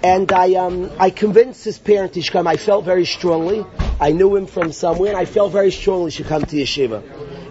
And 0.05 0.31
I, 0.31 0.55
um, 0.55 0.93
I 1.01 1.11
convinced 1.11 1.65
his 1.65 1.79
parent 1.79 2.15
he 2.15 2.21
should 2.21 2.33
come. 2.33 2.47
I 2.47 2.59
felt 2.59 2.85
very 2.85 3.05
strongly. 3.05 3.67
I 4.01 4.13
knew 4.13 4.37
him 4.37 4.47
from 4.47 4.71
somewhere, 4.71 5.11
and 5.11 5.19
I 5.19 5.25
felt 5.25 5.51
very 5.51 5.73
strongly 5.73 6.13
he 6.13 6.19
should 6.19 6.27
come 6.27 6.45
to 6.45 6.57
yeshiva. 6.57 7.03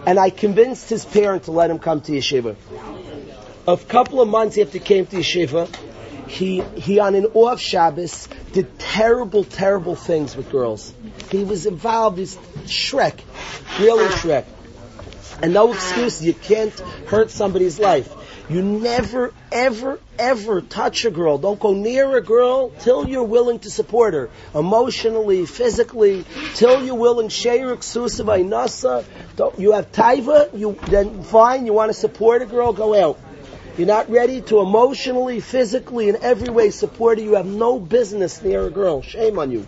And 0.07 0.17
I 0.17 0.29
convinced 0.29 0.89
his 0.89 1.03
parent 1.03 1.43
to 1.43 1.51
let 1.51 1.69
him 1.69 1.79
come 1.79 1.99
to 2.01 2.13
yeshiva. 2.13 2.55
A 3.67 3.75
couple 3.75 4.21
of 4.21 4.29
months 4.29 4.57
after 4.57 4.73
he 4.73 4.79
came 4.79 5.05
to 5.07 5.17
yeshiva, 5.17 5.69
he, 6.29 6.61
he 6.61 6.99
on 6.99 7.15
an 7.15 7.25
off 7.33 7.59
Shabbos 7.59 8.29
did 8.53 8.77
terrible, 8.79 9.43
terrible 9.43 9.95
things 9.95 10.35
with 10.35 10.49
girls. 10.51 10.93
He 11.31 11.43
was 11.43 11.65
involved, 11.65 12.19
he's 12.19 12.35
Shrek, 12.65 13.19
really 13.79 14.05
Shrek. 14.05 14.45
And 15.41 15.53
no 15.53 15.73
excuse, 15.73 16.23
you 16.23 16.33
can't 16.33 16.77
hurt 17.07 17.31
somebody's 17.31 17.79
life. 17.79 18.13
You 18.49 18.63
never, 18.63 19.31
ever, 19.51 19.99
ever 20.17 20.61
touch 20.61 21.05
a 21.05 21.11
girl. 21.11 21.37
Don't 21.37 21.59
go 21.59 21.73
near 21.73 22.17
a 22.17 22.21
girl 22.21 22.71
till 22.71 23.07
you're 23.07 23.23
willing 23.23 23.59
to 23.59 23.69
support 23.69 24.15
her. 24.15 24.29
Emotionally, 24.55 25.45
physically, 25.45 26.25
till 26.55 26.83
you're 26.83 26.95
willing. 26.95 27.29
Sheir 27.29 27.75
Ksusa 27.77 28.23
nasa. 28.43 29.05
Don't 29.35 29.59
You 29.59 29.73
have 29.73 29.91
taiva, 29.91 30.57
you, 30.57 30.77
then 30.87 31.23
fine, 31.23 31.67
you 31.67 31.73
want 31.73 31.89
to 31.89 31.93
support 31.93 32.41
a 32.41 32.47
girl, 32.47 32.73
go 32.73 32.95
out. 32.95 33.19
You're 33.79 33.87
not 33.87 34.09
ready 34.09 34.41
to 34.41 34.59
emotionally, 34.59 35.39
physically, 35.39 36.09
in 36.09 36.17
every 36.21 36.49
way 36.49 36.69
support 36.69 37.17
her. 37.17 37.23
You 37.23 37.35
have 37.35 37.45
no 37.45 37.79
business 37.79 38.43
near 38.43 38.67
a 38.67 38.69
girl. 38.69 39.01
Shame 39.01 39.39
on 39.39 39.51
you. 39.51 39.65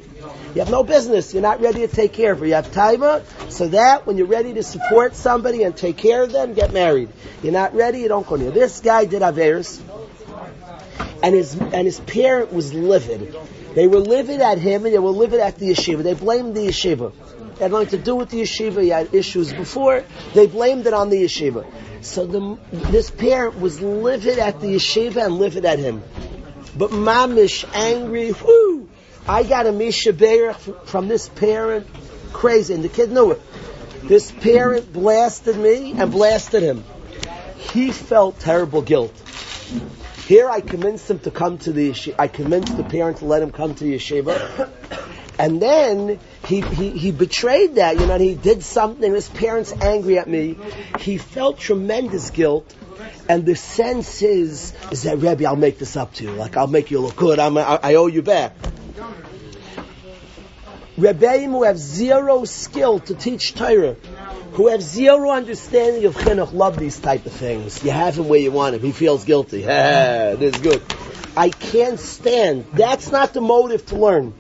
You 0.54 0.60
have 0.60 0.70
no 0.70 0.84
business. 0.84 1.34
You're 1.34 1.42
not 1.42 1.62
ready 1.62 1.88
to 1.88 1.88
take 1.88 2.12
care 2.12 2.34
of 2.34 2.40
her. 2.40 2.46
You 2.46 2.56
have 2.56 2.72
taiva, 2.72 3.24
so 3.50 3.70
that 3.70 4.06
when 4.06 4.18
you're 4.18 4.28
ready 4.28 4.56
to 4.56 4.64
support 4.64 5.16
somebody 5.16 5.64
and 5.64 5.78
take 5.78 5.96
care 5.96 6.24
of 6.24 6.34
them, 6.34 6.54
get 6.54 6.74
married. 6.74 7.08
You're 7.42 7.54
not 7.54 7.74
ready, 7.74 8.00
you 8.00 8.10
don't 8.10 8.28
go 8.28 8.36
near. 8.36 8.52
This 8.52 8.82
guy 8.82 9.06
did 9.06 9.22
Averis, 9.22 9.80
and 11.24 11.34
his 11.34 11.56
and 11.56 11.86
his 11.86 12.02
parent 12.02 12.52
was 12.52 12.74
livid. 12.74 13.34
They 13.76 13.88
were 13.88 14.00
livid 14.00 14.42
at 14.42 14.58
him, 14.58 14.84
and 14.84 14.94
they 14.94 15.00
were 15.00 15.12
livid 15.12 15.40
at 15.40 15.58
the 15.58 15.70
yeshiva. 15.70 16.04
They 16.04 16.16
blamed 16.16 16.54
the 16.54 16.68
yeshiva. 16.68 17.14
It 17.62 17.66
had 17.66 17.74
nothing 17.74 17.90
to 17.90 17.98
do 18.00 18.16
with 18.16 18.30
the 18.30 18.42
yeshiva. 18.42 18.82
He 18.82 18.90
had 18.90 19.14
issues 19.14 19.54
before. 19.54 20.04
They 20.34 20.48
blamed 20.48 20.88
it 20.88 20.96
on 20.96 21.12
the 21.12 21.24
yeshiva. 21.24 21.64
So 22.04 22.26
the, 22.26 22.58
this 22.90 23.12
parent 23.12 23.60
was 23.60 23.80
livid 23.80 24.40
at 24.40 24.60
the 24.60 24.66
yeshiva 24.66 25.24
and 25.24 25.38
livid 25.38 25.64
at 25.66 25.78
him. 25.78 26.02
But 26.76 26.90
mamish 26.90 27.64
angry. 27.72 28.32
Whoo! 28.32 28.90
I 29.28 29.44
got 29.44 29.68
a 29.68 29.72
misha 29.72 30.12
Be'er 30.12 30.56
from 30.56 31.08
this 31.08 31.30
parent. 31.30 31.86
Crazy, 32.34 32.74
and 32.74 32.84
the 32.84 32.90
kid 32.90 33.12
knew 33.12 33.30
it. 33.30 33.42
This 34.06 34.32
parent 34.32 34.92
blasted 34.92 35.56
me 35.56 35.94
and 35.96 36.12
blasted 36.12 36.64
him. 36.64 36.84
He 37.58 37.92
felt 37.92 38.40
terrible 38.40 38.82
guilt. 38.82 39.14
Here 40.26 40.50
I 40.50 40.62
convinced 40.62 41.08
him 41.12 41.20
to 41.20 41.30
come 41.30 41.60
to 41.60 41.72
the 41.72 41.92
yeshiva. 41.92 42.16
I 42.18 42.28
convinced 42.28 42.76
the 42.76 42.84
parent 42.84 43.18
to 43.18 43.26
let 43.26 43.44
him 43.44 43.52
come 43.52 43.76
to 43.76 43.84
the 43.84 43.94
yeshiva. 43.98 44.68
And 45.42 45.60
then 45.60 46.20
he, 46.46 46.62
he, 46.62 46.92
he 46.92 47.12
betrayed 47.12 47.76
that, 47.76 48.00
you 48.00 48.06
know, 48.06 48.20
he 48.20 48.36
did 48.36 48.62
something. 48.62 49.12
His 49.12 49.28
parents 49.28 49.74
angry 49.74 50.20
at 50.20 50.30
me. 50.30 50.56
He 51.00 51.18
felt 51.18 51.58
tremendous 51.58 52.30
guilt. 52.30 52.72
And 53.28 53.44
the 53.44 53.56
sense 53.56 54.22
is, 54.22 54.72
is 54.92 55.02
that 55.02 55.18
Rebbe, 55.18 55.44
I'll 55.48 55.56
make 55.56 55.80
this 55.80 55.98
up 55.98 56.14
to 56.16 56.26
you. 56.26 56.32
Like, 56.34 56.58
I'll 56.58 56.68
make 56.68 56.92
you 56.92 57.00
look 57.00 57.16
good. 57.16 57.40
I'm, 57.40 57.58
I, 57.58 57.80
I 57.82 57.96
owe 57.96 58.06
you 58.06 58.22
back. 58.22 58.56
Rebbeim 60.96 61.50
who 61.50 61.64
have 61.64 61.80
zero 61.80 62.46
skill 62.46 63.00
to 63.00 63.16
teach 63.16 63.56
Torah, 63.56 63.96
who 64.52 64.68
have 64.68 64.84
zero 64.84 65.32
understanding 65.32 66.06
of 66.06 66.14
chinuch, 66.14 66.54
love 66.54 66.78
these 66.78 67.00
type 67.00 67.26
of 67.26 67.32
things. 67.32 67.84
You 67.84 67.90
have 67.90 68.20
him 68.20 68.28
where 68.28 68.40
you 68.40 68.52
want 68.52 68.76
him. 68.76 68.82
He 68.82 68.92
feels 68.92 69.26
guilty. 69.26 69.62
this 69.64 70.54
is 70.54 70.62
good. 70.62 70.84
I 71.36 71.50
can't 71.50 72.00
stand. 72.00 72.68
That's 72.74 73.12
not 73.12 73.34
the 73.34 73.42
motive 73.42 73.88
to 73.88 73.96
learn. 73.96 74.36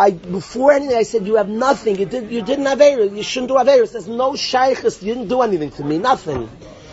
I 0.00 0.10
before 0.10 0.72
anything, 0.72 0.96
I 0.96 1.02
said 1.02 1.26
you 1.26 1.36
have 1.36 1.48
nothing. 1.48 1.98
You 1.98 2.06
did, 2.06 2.30
you 2.30 2.42
didn't 2.42 2.66
have 2.66 2.78
Averis. 2.78 3.16
You 3.16 3.22
shouldn't 3.22 3.48
do 3.48 3.56
Averis. 3.56 3.92
There's 3.92 4.06
no 4.06 4.36
shaykhs. 4.36 5.02
You 5.02 5.14
didn't 5.14 5.28
do 5.28 5.42
anything 5.42 5.70
to 5.72 5.84
me. 5.84 5.98
Nothing. 5.98 6.48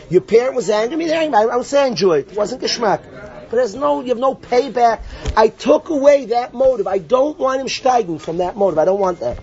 Your 0.09 0.21
parent 0.21 0.55
was 0.55 0.69
angry. 0.69 0.97
Me, 0.97 1.11
angry. 1.11 1.37
I, 1.37 1.43
I 1.43 1.55
was 1.55 1.67
saying 1.67 1.95
joy. 1.95 2.19
It 2.19 2.35
wasn't 2.35 2.61
geschmack. 2.61 3.03
But 3.49 3.51
there's 3.51 3.75
no, 3.75 4.01
you 4.01 4.09
have 4.09 4.17
no 4.17 4.33
payback. 4.35 5.01
I 5.35 5.49
took 5.49 5.89
away 5.89 6.25
that 6.25 6.53
motive. 6.53 6.87
I 6.87 6.97
don't 6.97 7.37
want 7.37 7.61
him 7.61 7.67
steigen 7.67 8.19
from 8.19 8.37
that 8.37 8.55
motive. 8.55 8.79
I 8.79 8.85
don't 8.85 8.99
want 8.99 9.19
that. 9.19 9.39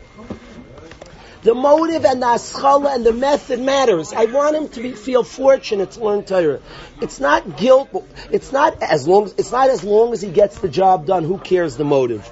The 1.42 1.55
motive 1.55 2.05
and 2.05 2.22
the 2.22 2.27
aschala 2.27 2.94
and 2.94 3.05
the 3.05 3.12
method 3.12 3.61
matters. 3.61 4.12
I 4.12 4.27
want 4.27 4.55
him 4.55 4.68
to 4.70 4.83
be, 4.83 4.92
feel 4.92 5.25
fortunate 5.25 5.92
to 5.92 6.05
learn 6.05 6.25
Torah. 6.25 6.61
It's 7.01 7.18
not 7.18 7.57
guilt. 7.57 7.88
It's 8.31 8.53
not 8.53 8.81
as 8.81 9.09
long. 9.09 9.33
It's 9.37 9.51
not 9.51 9.68
as 9.68 9.83
long 9.83 10.12
as 10.12 10.22
he 10.22 10.31
gets 10.31 10.59
the 10.59 10.68
job 10.68 11.07
done. 11.07 11.25
Who 11.25 11.38
cares 11.38 11.77
the 11.77 11.85
motive? 11.85 12.31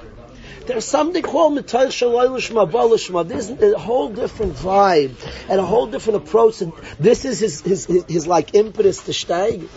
There's 0.70 0.84
something 0.84 1.24
called 1.24 1.58
Mitayr 1.58 1.88
Shalayishma 1.88 2.70
Balishma. 2.70 3.26
There's 3.26 3.50
a 3.50 3.76
whole 3.76 4.08
different 4.08 4.54
vibe 4.54 5.16
and 5.48 5.58
a 5.58 5.64
whole 5.64 5.88
different 5.88 6.22
approach. 6.22 6.60
And 6.60 6.72
this 6.96 7.24
is 7.24 7.40
his, 7.40 7.60
his, 7.62 7.86
his, 7.86 8.04
his 8.04 8.26
like 8.28 8.54
impetus 8.54 9.02
to 9.02 9.10
steig. 9.10 9.68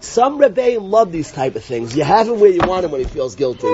Some 0.00 0.40
rebbeim 0.40 0.90
love 0.90 1.12
these 1.12 1.30
type 1.30 1.54
of 1.54 1.62
things. 1.62 1.96
You 1.96 2.02
have 2.02 2.26
him 2.26 2.40
where 2.40 2.50
you 2.50 2.62
want 2.66 2.84
him 2.84 2.90
when 2.90 3.00
he 3.00 3.06
feels 3.06 3.36
guilty. 3.36 3.68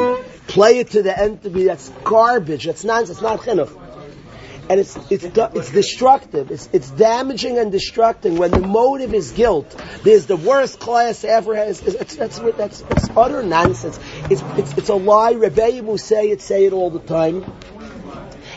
Play 0.48 0.80
it 0.80 0.90
to 0.90 1.02
the 1.02 1.18
end 1.18 1.44
to 1.44 1.50
be 1.50 1.64
that's 1.64 1.88
garbage. 2.04 2.66
That's 2.66 2.84
nonsense. 2.84 3.20
It's 3.20 3.22
not 3.22 3.40
chinuch 3.40 3.95
and 4.68 4.80
it's 4.80 4.96
it's 5.10 5.24
it's 5.24 5.70
destructive. 5.70 6.50
It's 6.50 6.68
it's 6.72 6.90
damaging 6.90 7.58
and 7.58 7.72
destructing 7.72 8.38
when 8.38 8.50
the 8.50 8.60
motive 8.60 9.14
is 9.14 9.32
guilt. 9.32 9.80
There's 10.02 10.26
the 10.26 10.36
worst 10.36 10.80
class 10.80 11.24
ever 11.24 11.54
has. 11.54 11.80
It's, 11.82 11.94
it's, 11.94 12.16
that's 12.16 12.38
that's 12.38 12.80
it's 12.90 13.08
utter 13.16 13.42
nonsense. 13.42 14.00
It's 14.28 14.42
it's 14.58 14.76
it's 14.78 14.88
a 14.88 14.94
lie. 14.94 15.34
Rebbeim 15.34 15.84
will 15.84 15.98
say 15.98 16.30
it, 16.30 16.42
say 16.42 16.64
it 16.64 16.72
all 16.72 16.90
the 16.90 17.00
time. 17.00 17.44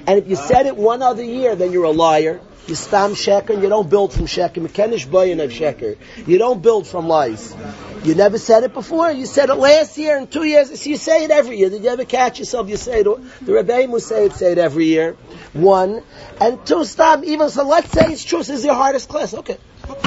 And 0.07 0.17
if 0.17 0.27
you 0.27 0.35
said 0.35 0.65
it 0.65 0.75
one 0.75 1.03
other 1.03 1.23
year, 1.23 1.55
then 1.55 1.71
you're 1.71 1.83
a 1.83 1.91
liar. 1.91 2.39
You 2.69 2.75
stam 2.75 3.13
sheker, 3.13 3.49
and 3.49 3.63
you 3.63 3.69
don't 3.69 3.89
build 3.89 4.13
from 4.13 4.27
sheker. 4.27 4.65
Mekenish 4.65 5.07
bayin 5.07 5.43
of 5.43 5.49
sheker. 5.49 5.97
You 6.27 6.37
don't 6.37 6.61
build 6.61 6.85
from 6.85 7.07
lies. 7.07 7.55
You 8.03 8.13
never 8.13 8.37
said 8.37 8.63
it 8.63 8.73
before. 8.75 9.11
You 9.11 9.25
said 9.25 9.49
it 9.49 9.55
last 9.55 9.97
year 9.97 10.17
and 10.17 10.31
two 10.31 10.43
years. 10.43 10.79
So 10.79 10.89
you 10.89 10.97
say 10.97 11.23
it 11.23 11.31
every 11.31 11.57
year. 11.57 11.71
Did 11.71 11.83
you 11.83 11.89
ever 11.89 12.05
catch 12.05 12.37
yourself? 12.37 12.69
You 12.69 12.77
say 12.77 12.99
it. 12.99 13.05
The 13.05 13.51
Rebbeim 13.51 13.89
will 13.89 13.99
say 13.99 14.25
it, 14.25 14.33
say 14.33 14.51
it 14.51 14.59
every 14.59 14.85
year. 14.85 15.17
One 15.53 16.03
and 16.39 16.63
two. 16.63 16.85
Stop. 16.85 17.23
Even 17.23 17.49
so, 17.49 17.67
let's 17.67 17.91
say 17.91 18.11
it's 18.11 18.23
true. 18.23 18.39
This 18.39 18.49
is 18.49 18.65
your 18.65 18.75
hardest 18.75 19.09
class. 19.09 19.33
Okay. 19.33 19.57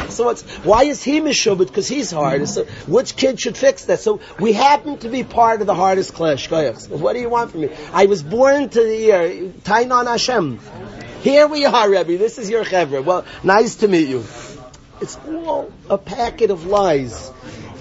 So 0.09 0.27
what's, 0.27 0.43
why 0.65 0.85
is 0.85 1.03
he 1.03 1.21
mishubit? 1.21 1.67
Because 1.67 1.89
he's 1.89 2.13
hard. 2.13 2.49
So 2.49 2.65
which 2.87 3.17
kid 3.17 3.41
should 3.41 3.57
fix 3.57 3.87
that? 3.87 3.99
So 3.99 4.21
we 4.39 4.53
happen 4.53 4.99
to 4.99 5.09
be 5.09 5.25
part 5.25 5.61
of 5.61 5.67
the 5.67 5.75
hardest 5.75 6.15
class. 6.15 6.49
What 6.89 7.15
do 7.15 7.21
you 7.21 7.29
want 7.29 7.51
from 7.51 7.63
me? 7.63 7.71
I 7.93 8.07
was 8.07 8.23
born 8.23 8.69
to 8.69 8.83
the 8.83 8.97
year 8.97 9.53
Tainan 9.65 10.07
Hashem. 10.07 10.61
Here 11.23 11.47
we 11.47 11.65
are, 11.65 11.89
Rebbe. 11.89 12.19
This 12.19 12.37
is 12.37 12.51
your 12.51 12.65
chevra. 12.65 13.05
Well, 13.05 13.25
nice 13.45 13.77
to 13.77 13.87
meet 13.87 14.09
you. 14.09 14.25
It's 15.01 15.17
all 15.29 15.73
a 15.89 15.97
packet 15.97 16.51
of 16.51 16.67
lies. 16.67 17.31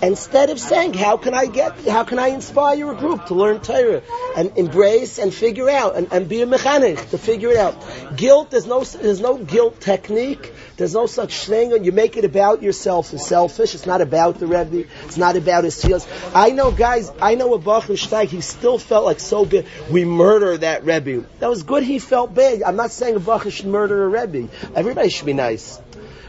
Instead 0.03 0.51
of 0.51 0.59
saying, 0.59 0.93
how 0.93 1.17
can 1.17 1.33
I 1.33 1.47
get, 1.47 1.87
how 1.87 2.03
can 2.03 2.19
I 2.19 2.27
inspire 2.27 2.91
a 2.91 2.95
group 2.95 3.25
to 3.27 3.33
learn 3.33 3.59
Torah 3.59 4.03
and 4.37 4.55
embrace 4.59 5.17
and 5.17 5.33
figure 5.33 5.71
out 5.71 5.95
and, 5.95 6.13
and 6.13 6.29
be 6.29 6.43
a 6.43 6.45
mechanic 6.45 6.97
to 7.09 7.17
figure 7.17 7.49
it 7.49 7.57
out. 7.57 7.75
Guilt, 8.15 8.51
there's 8.51 8.67
no, 8.67 8.83
there's 8.83 9.21
no 9.21 9.39
guilt 9.39 9.81
technique. 9.81 10.53
There's 10.81 10.95
no 10.95 11.05
such 11.05 11.45
thing. 11.45 11.83
You 11.83 11.91
make 11.91 12.17
it 12.17 12.25
about 12.25 12.63
yourself 12.63 13.13
It's 13.13 13.27
selfish. 13.27 13.75
It's 13.75 13.85
not 13.85 14.01
about 14.01 14.39
the 14.39 14.47
Rebbe. 14.47 14.89
It's 15.03 15.15
not 15.15 15.35
about 15.35 15.63
his 15.63 15.79
feelings. 15.79 16.07
I 16.33 16.49
know 16.49 16.71
guys, 16.71 17.11
I 17.21 17.35
know 17.35 17.53
a 17.53 17.59
Bachur 17.59 17.99
Steig, 18.03 18.29
he 18.29 18.41
still 18.41 18.79
felt 18.79 19.05
like 19.05 19.19
so 19.19 19.45
big. 19.45 19.67
We 19.91 20.05
murder 20.05 20.57
that 20.57 20.83
Rebbe. 20.83 21.23
That 21.37 21.51
was 21.51 21.61
good 21.61 21.83
he 21.83 21.99
felt 21.99 22.33
big. 22.33 22.63
I'm 22.63 22.77
not 22.77 22.89
saying 22.89 23.15
a 23.15 23.19
Bachur 23.19 23.51
should 23.51 23.67
murder 23.67 24.05
a 24.05 24.07
Rebbe. 24.07 24.49
Everybody 24.73 25.09
should 25.09 25.27
be 25.27 25.33
nice. 25.33 25.79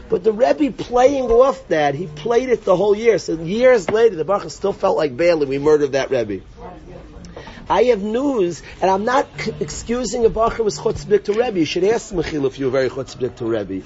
But 0.07 0.23
the 0.23 0.31
Rebbe 0.31 0.71
playing 0.71 1.31
off 1.31 1.67
that, 1.69 1.95
he 1.95 2.05
played 2.05 2.49
it 2.49 2.63
the 2.63 2.75
whole 2.75 2.95
year. 2.95 3.17
So 3.17 3.33
years 3.33 3.89
later, 3.89 4.15
the 4.15 4.23
Baruch 4.23 4.51
still 4.51 4.71
felt 4.71 4.97
like 4.97 5.17
Bailey. 5.17 5.47
We 5.47 5.57
murdered 5.57 5.93
that 5.93 6.11
Rebbe. 6.11 6.45
I 7.69 7.83
have 7.85 8.01
news, 8.01 8.61
and 8.81 8.91
I'm 8.91 9.05
not 9.05 9.27
c- 9.39 9.53
excusing 9.59 10.25
a 10.25 10.29
Bacher 10.29 10.63
was 10.63 10.77
chutzpah 10.79 11.23
to 11.25 11.33
Rebbe. 11.33 11.59
You 11.59 11.65
should 11.65 11.83
ask 11.85 12.13
Mechil 12.13 12.45
if 12.45 12.59
you 12.59 12.65
were 12.65 12.71
very 12.71 12.89
chutzpah 12.89 13.35
to 13.37 13.45
Rebbe. 13.45 13.85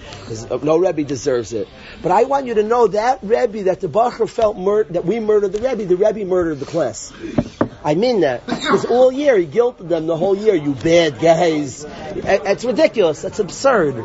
Uh, 0.49 0.57
no 0.63 0.77
Rebbe 0.77 1.03
deserves 1.03 1.53
it. 1.53 1.67
But 2.01 2.11
I 2.11 2.23
want 2.23 2.47
you 2.47 2.55
to 2.55 2.63
know 2.63 2.87
that 2.87 3.19
Rebbe, 3.21 3.63
that 3.63 3.81
the 3.81 3.87
Bacher 3.87 4.27
felt 4.27 4.57
mur- 4.57 4.85
that 4.85 5.05
we 5.05 5.19
murdered 5.19 5.53
the 5.53 5.59
Rebbe, 5.59 5.85
the 5.85 5.95
Rebbe 5.95 6.25
murdered 6.25 6.59
the 6.59 6.65
class. 6.65 7.13
I 7.83 7.95
mean 7.95 8.21
that. 8.21 8.45
Because 8.47 8.85
all 8.85 9.11
year 9.11 9.37
he 9.37 9.45
guilted 9.45 9.87
them 9.87 10.07
the 10.07 10.17
whole 10.17 10.35
year, 10.35 10.55
you 10.55 10.73
bad 10.73 11.19
guys. 11.19 11.85
It's 11.87 12.65
ridiculous. 12.65 13.21
That's 13.21 13.39
absurd. 13.39 13.95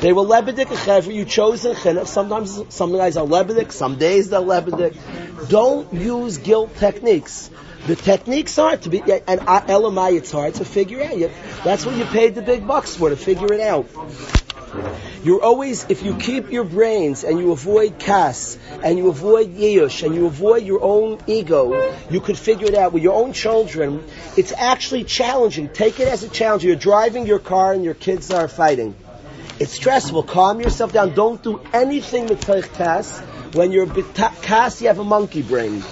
They 0.00 0.12
were 0.12 0.22
Lebedik 0.22 0.66
Chevra, 0.66 1.14
you 1.14 1.24
chose 1.24 1.64
a 1.64 1.74
chinuch. 1.74 2.06
Sometimes 2.06 2.74
some 2.74 2.92
guys 2.92 3.16
are 3.16 3.26
Lebedik, 3.26 3.72
some 3.72 3.96
days 3.98 4.30
they're 4.30 4.40
Lebedik. 4.40 5.48
Don't 5.48 5.92
use 5.92 6.38
guilt 6.38 6.74
techniques. 6.76 7.50
The 7.88 7.96
techniques 7.96 8.58
are 8.58 8.76
to 8.76 8.90
be, 8.90 9.00
and 9.00 9.40
Elamai, 9.40 10.18
it's 10.18 10.30
hard 10.30 10.56
to 10.56 10.66
figure 10.66 11.02
out. 11.02 11.30
That's 11.64 11.86
what 11.86 11.96
you 11.96 12.04
paid 12.04 12.34
the 12.34 12.42
big 12.42 12.66
bucks 12.66 12.94
for, 12.94 13.08
to 13.08 13.16
figure 13.16 13.50
it 13.50 13.60
out. 13.60 13.88
You're 15.24 15.42
always, 15.42 15.86
if 15.88 16.02
you 16.02 16.14
keep 16.16 16.52
your 16.52 16.64
brains 16.64 17.24
and 17.24 17.38
you 17.38 17.50
avoid 17.50 17.98
kas 17.98 18.58
and 18.84 18.98
you 18.98 19.08
avoid 19.08 19.54
yush 19.54 20.02
and 20.02 20.14
you 20.14 20.26
avoid 20.26 20.64
your 20.64 20.82
own 20.82 21.18
ego, 21.26 21.94
you 22.10 22.20
could 22.20 22.36
figure 22.36 22.66
it 22.66 22.74
out 22.74 22.92
with 22.92 23.02
your 23.02 23.14
own 23.14 23.32
children. 23.32 24.04
It's 24.36 24.52
actually 24.52 25.04
challenging. 25.04 25.70
Take 25.70 25.98
it 25.98 26.08
as 26.08 26.22
a 26.22 26.28
challenge. 26.28 26.64
You're 26.64 26.76
driving 26.76 27.26
your 27.26 27.38
car 27.38 27.72
and 27.72 27.82
your 27.82 27.94
kids 27.94 28.30
are 28.30 28.48
fighting. 28.48 28.94
It's 29.58 29.72
stressful. 29.72 30.24
Calm 30.24 30.60
yourself 30.60 30.92
down. 30.92 31.14
Don't 31.14 31.42
do 31.42 31.62
anything 31.72 32.26
with 32.26 32.44
kas. 32.74 33.18
When 33.54 33.72
you're 33.72 33.86
kas, 34.42 34.82
you 34.82 34.88
have 34.88 34.98
a 34.98 35.04
monkey 35.04 35.40
brain. 35.40 35.82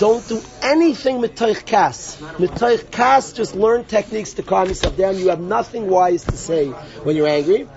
Don't 0.00 0.26
do 0.26 0.40
anything 0.62 1.18
mitoich 1.20 1.66
kas. 1.66 2.16
Mitoich 2.38 2.90
kas, 2.90 3.34
just 3.34 3.54
learn 3.54 3.84
techniques 3.84 4.32
to 4.34 4.42
calm 4.42 4.68
yourself 4.68 4.96
down. 4.96 5.18
You 5.18 5.28
have 5.28 5.40
nothing 5.40 5.90
wise 5.90 6.24
to 6.24 6.38
say 6.38 6.68
when 6.68 7.16
you're 7.16 7.28
angry. 7.28 7.68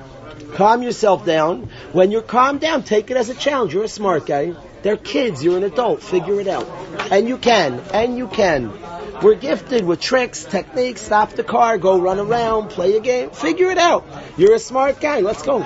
Calm 0.54 0.84
yourself 0.84 1.26
down. 1.26 1.70
When 1.92 2.12
you're 2.12 2.22
calmed 2.22 2.62
down, 2.62 2.84
take 2.84 3.12
it 3.12 3.18
as 3.18 3.28
a 3.28 3.34
challenge. 3.34 3.74
You're 3.74 3.84
a 3.84 3.90
smart 3.90 4.26
guy. 4.26 4.54
They're 4.84 4.96
kids. 4.96 5.44
You're 5.44 5.58
an 5.58 5.64
adult. 5.64 6.02
Figure 6.02 6.40
it 6.40 6.48
out. 6.48 6.66
And 7.12 7.28
you 7.28 7.38
can. 7.38 7.82
And 7.94 8.18
you 8.18 8.28
can. 8.28 8.72
We're 9.22 9.36
gifted 9.36 9.84
with 9.84 10.00
tricks, 10.00 10.46
techniques. 10.46 11.02
Stop 11.02 11.34
the 11.34 11.44
car. 11.44 11.78
Go 11.78 12.00
run 12.00 12.20
around. 12.20 12.70
Play 12.70 12.96
a 12.96 13.02
game. 13.02 13.32
Figure 13.32 13.70
it 13.70 13.78
out. 13.78 14.06
You're 14.38 14.56
a 14.56 14.60
smart 14.60 15.02
guy. 15.02 15.20
Let's 15.20 15.44
go. 15.44 15.60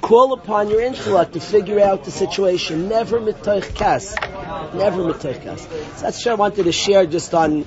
Call 0.00 0.32
upon 0.32 0.70
your 0.70 0.80
intellect 0.80 1.34
to 1.34 1.40
figure 1.40 1.80
out 1.80 2.04
the 2.04 2.10
situation. 2.10 2.88
Never 2.88 3.20
mitoich 3.20 3.74
kas. 3.74 4.14
Never 4.74 5.02
mitoich 5.02 5.42
kas. 5.42 5.62
So 5.62 6.02
that's 6.02 6.24
what 6.24 6.32
I 6.32 6.34
wanted 6.34 6.64
to 6.64 6.72
share 6.72 7.06
just 7.06 7.34
on 7.34 7.66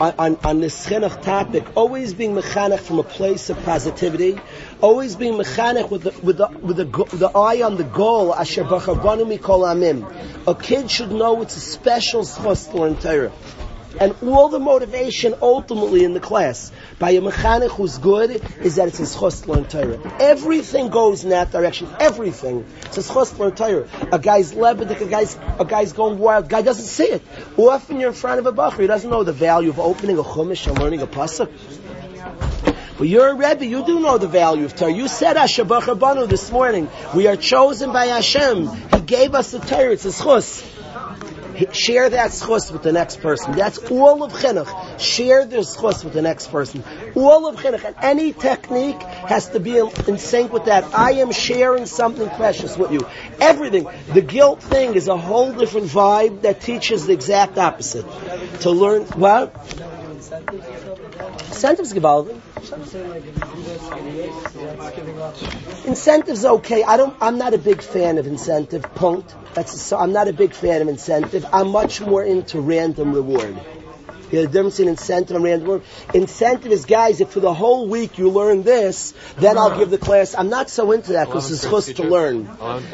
on, 0.00 0.36
on 0.44 0.60
this 0.60 0.86
chinuch 0.86 1.22
topic. 1.22 1.64
Always 1.76 2.14
being 2.14 2.34
mechanic 2.34 2.80
from 2.80 2.98
a 2.98 3.02
place 3.02 3.50
of 3.50 3.62
positivity 3.64 4.38
always 4.82 5.14
being 5.14 5.36
mechanic 5.36 5.90
with 5.90 6.02
the, 6.02 6.10
with 6.22 6.36
the, 6.36 6.48
with 6.60 6.76
the, 6.76 7.16
the 7.16 7.28
eye 7.28 7.62
on 7.62 7.76
the 7.76 7.84
goal, 7.84 8.34
asher 8.34 8.64
b'chavanu 8.64 9.38
mikol 9.38 9.62
amim. 9.64 10.02
A 10.46 10.54
kid 10.54 10.90
should 10.90 11.12
know 11.12 11.40
it's 11.40 11.56
a 11.56 11.60
special 11.60 12.22
schos 12.22 12.70
to 12.70 12.78
learn 12.78 12.96
Torah. 12.96 13.32
And 14.00 14.14
all 14.22 14.48
the 14.48 14.58
motivation 14.58 15.34
ultimately 15.40 16.02
in 16.02 16.14
the 16.14 16.20
class 16.20 16.72
by 16.98 17.10
a 17.10 17.20
mechanic 17.20 17.70
who's 17.72 17.98
good 17.98 18.30
is 18.60 18.76
that 18.76 18.88
it's 18.88 19.00
a 19.00 19.04
schos 19.04 19.42
to 19.44 19.52
learn 19.52 19.64
Torah. 19.64 19.98
Everything 20.20 20.88
goes 20.88 21.24
in 21.24 21.30
that 21.30 21.50
direction. 21.50 21.88
Everything. 21.98 22.64
It's 22.86 22.98
a 22.98 23.00
schos 23.00 23.34
to 23.34 23.42
learn 23.42 23.54
Torah. 23.54 23.88
A 24.12 24.18
guy's 24.18 24.52
lebedik, 24.52 25.00
a 25.00 25.06
guy's, 25.06 25.38
a 25.58 25.64
guy's 25.64 25.92
going 25.92 26.18
wild. 26.18 26.48
Guy 26.48 26.62
doesn't 26.62 26.84
see 26.84 27.04
it. 27.04 27.22
Often 27.56 28.00
you're 28.00 28.10
in 28.10 28.14
front 28.14 28.38
of 28.38 28.46
a 28.46 28.52
bacher, 28.52 28.80
he 28.80 28.86
doesn't 28.86 29.10
know 29.10 29.24
the 29.24 29.32
value 29.32 29.70
of 29.70 29.78
opening 29.78 30.18
a 30.18 30.22
chumash 30.22 30.66
and 30.66 30.78
learning 30.78 31.02
a 31.02 31.06
pasuk. 31.06 31.50
But 32.98 33.08
you're 33.08 33.30
a 33.30 33.34
Rebbe, 33.34 33.66
you 33.66 33.84
do 33.84 34.00
know 34.00 34.18
the 34.18 34.28
value 34.28 34.64
of 34.64 34.76
Torah. 34.76 34.92
You 34.92 35.08
said 35.08 35.36
Ashabach 35.36 35.98
Banu 35.98 36.26
this 36.26 36.52
morning. 36.52 36.88
We 37.14 37.26
are 37.26 37.36
chosen 37.36 37.92
by 37.92 38.06
Hashem. 38.06 38.68
He 38.68 39.00
gave 39.00 39.34
us 39.34 39.50
the 39.50 39.58
Torah. 39.58 39.92
It's 39.92 40.04
a 40.04 40.10
schus. 40.10 40.62
Share 41.72 42.10
that 42.10 42.30
schus 42.30 42.72
with 42.72 42.82
the 42.82 42.92
next 42.92 43.20
person. 43.20 43.54
That's 43.54 43.78
all 43.90 44.22
of 44.22 44.32
chinuch. 44.32 45.00
Share 45.00 45.44
the 45.44 45.58
schus 45.58 46.04
with 46.04 46.12
the 46.12 46.22
next 46.22 46.48
person. 46.50 46.82
All 47.14 47.46
of 47.46 47.56
chinuch. 47.56 47.84
And 47.84 47.96
any 48.00 48.32
technique 48.32 49.00
has 49.02 49.48
to 49.50 49.60
be 49.60 49.78
in 49.78 50.18
sync 50.18 50.52
with 50.52 50.66
that. 50.66 50.94
I 50.94 51.12
am 51.12 51.32
sharing 51.32 51.86
something 51.86 52.28
precious 52.30 52.76
with 52.76 52.92
you. 52.92 53.06
Everything. 53.40 53.88
The 54.12 54.22
guilt 54.22 54.62
thing 54.62 54.94
is 54.94 55.08
a 55.08 55.16
whole 55.16 55.52
different 55.52 55.88
vibe 55.88 56.42
that 56.42 56.60
teaches 56.60 57.06
the 57.06 57.12
exact 57.12 57.58
opposite. 57.58 58.06
To 58.60 58.70
learn, 58.70 59.02
what? 59.18 59.54
Incentives 61.48 61.92
gewaltig. 61.92 62.40
Incentives 65.86 66.44
okay. 66.44 66.82
I 66.82 66.96
don't. 66.96 67.16
I'm 67.20 67.38
not 67.38 67.54
a 67.54 67.58
big 67.58 67.82
fan 67.82 68.18
of 68.18 68.26
incentive. 68.26 68.82
Punct. 68.94 69.34
That's. 69.54 69.80
So 69.80 69.98
I'm 69.98 70.12
not 70.12 70.28
a 70.28 70.32
big 70.32 70.54
fan 70.54 70.82
of 70.82 70.88
incentive. 70.88 71.46
I'm 71.52 71.68
much 71.68 72.00
more 72.00 72.24
into 72.24 72.60
random 72.60 73.12
reward. 73.12 73.56
You 74.32 74.38
know, 74.38 74.46
the 74.46 74.52
difference 74.52 74.80
in 74.80 74.88
incentive 74.88 75.36
and 75.36 75.44
random 75.44 75.68
work. 75.68 75.82
Incentive 76.14 76.72
is, 76.72 76.86
guys, 76.86 77.20
if 77.20 77.30
for 77.30 77.40
the 77.40 77.52
whole 77.52 77.86
week 77.86 78.16
you 78.18 78.30
learn 78.30 78.62
this, 78.62 79.12
then 79.36 79.58
I'll 79.58 79.78
give 79.78 79.90
the 79.90 79.98
class. 79.98 80.34
I'm 80.34 80.48
not 80.48 80.70
so 80.70 80.92
into 80.92 81.12
that 81.12 81.26
because 81.26 81.50
it's 81.52 81.60
supposed 81.60 81.96
to 81.96 82.04
learn. 82.04 82.48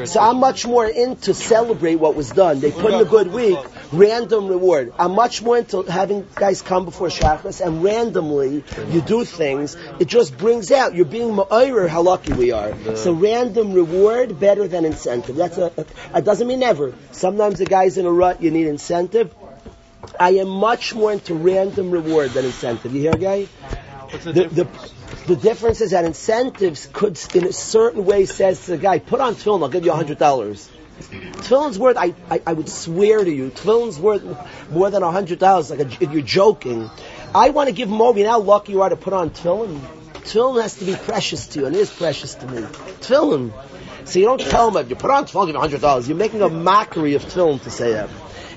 So 0.07 0.21
I'm 0.21 0.39
much 0.39 0.67
more 0.67 0.87
into 0.87 1.35
celebrate 1.35 1.95
what 1.97 2.17
was 2.17 2.31
done. 2.31 2.59
They 2.59 2.73
put 2.73 2.93
in 2.93 3.01
a 3.01 3.05
good 3.05 3.29
week, 3.33 3.59
random 3.93 4.49
reward. 4.49 4.93
I'm 4.99 5.13
much 5.13 5.41
more 5.41 5.59
into 5.59 5.83
having 5.83 6.27
guys 6.35 6.61
come 6.61 6.85
before 6.85 7.09
Shachris 7.09 7.65
and 7.65 7.85
randomly 7.85 8.65
you 8.89 9.01
do 9.01 9.25
things. 9.25 9.77
It 10.01 10.09
just 10.09 10.37
brings 10.37 10.73
out, 10.73 10.95
you're 10.95 11.05
being 11.05 11.37
ma'ir 11.37 11.89
how 11.89 12.03
lucky 12.03 12.33
we 12.33 12.51
are. 12.51 12.75
So 12.97 13.13
random 13.13 13.73
reward 13.73 14.41
better 14.41 14.67
than 14.67 14.85
incentive. 14.85 15.37
That's 15.37 15.57
a, 15.57 15.73
it 16.15 16.25
doesn't 16.25 16.49
mean 16.49 16.59
never. 16.59 16.95
Sometimes 17.13 17.59
the 17.61 17.67
guy's 17.67 17.97
in 17.97 18.07
a 18.07 18.11
rut, 18.13 18.43
you 18.43 18.51
need 18.51 18.67
incentive. 18.67 19.33
I 20.19 20.31
am 20.31 20.49
much 20.49 20.95
more 20.95 21.13
into 21.13 21.35
random 21.35 21.91
reward 21.91 22.31
than 22.31 22.45
incentive. 22.45 22.95
You 22.95 23.03
hear, 23.03 23.13
guy? 23.13 23.49
the, 24.25 24.49
the, 24.49 24.69
the 25.27 25.37
difference 25.37 25.81
is 25.81 25.91
that 25.91 26.05
incentives 26.05 26.89
could, 26.93 27.19
in 27.35 27.45
a 27.45 27.53
certain 27.53 28.05
way, 28.05 28.25
says 28.25 28.65
to 28.65 28.73
the 28.73 28.79
guy, 28.79 28.99
put 28.99 29.21
on 29.21 29.35
tefillin, 29.35 29.63
I'll 29.63 29.69
give 29.69 29.85
you 29.85 29.93
hundred 29.93 30.19
dollars. 30.19 30.69
Tefillin's 31.01 31.79
worth, 31.79 31.97
I, 31.97 32.15
I, 32.31 32.43
I 32.47 32.53
would 32.53 32.69
swear 32.69 33.23
to 33.25 33.31
you, 33.31 33.51
tefillin's 33.51 33.99
worth 34.01 34.25
more 34.71 34.91
than 34.91 35.03
a 35.03 35.11
hundred 35.11 35.39
dollars. 35.39 35.71
Like 35.71 35.81
a, 35.81 35.87
if 36.03 36.13
you're 36.13 36.23
joking, 36.23 36.91
I 37.35 37.51
want 37.51 37.69
to 37.69 37.75
give 37.75 37.93
over. 37.93 38.19
You 38.19 38.25
know 38.25 38.33
how 38.33 38.41
lucky 38.41 38.73
you 38.73 38.83
are 38.83 38.89
to 38.89 38.97
put 38.97 39.13
on 39.13 39.31
tefillin. 39.31 39.81
Tefillin 40.15 40.63
has 40.63 40.77
to 40.77 40.85
be 40.85 40.95
precious 40.97 41.47
to 41.49 41.61
you, 41.61 41.67
and 41.67 41.77
it 41.77 41.79
is 41.79 41.91
precious 41.91 42.35
to 42.37 42.47
me. 42.47 42.63
Tefillin. 43.01 43.53
So 44.05 44.19
you 44.19 44.25
don't 44.25 44.41
tell 44.41 44.69
him, 44.69 44.77
if 44.77 44.91
you 44.91 44.97
put 44.97 45.11
on 45.11 45.27
tefillin, 45.27 45.37
I'll 45.37 45.47
give 45.47 45.55
you 45.55 45.59
a 45.59 45.61
hundred 45.61 45.81
dollars. 45.81 46.09
You're 46.09 46.17
making 46.17 46.43
a 46.43 46.49
mockery 46.49 47.15
of 47.15 47.23
tefillin 47.23 47.63
to 47.63 47.71
say 47.71 47.93
that. 47.93 48.09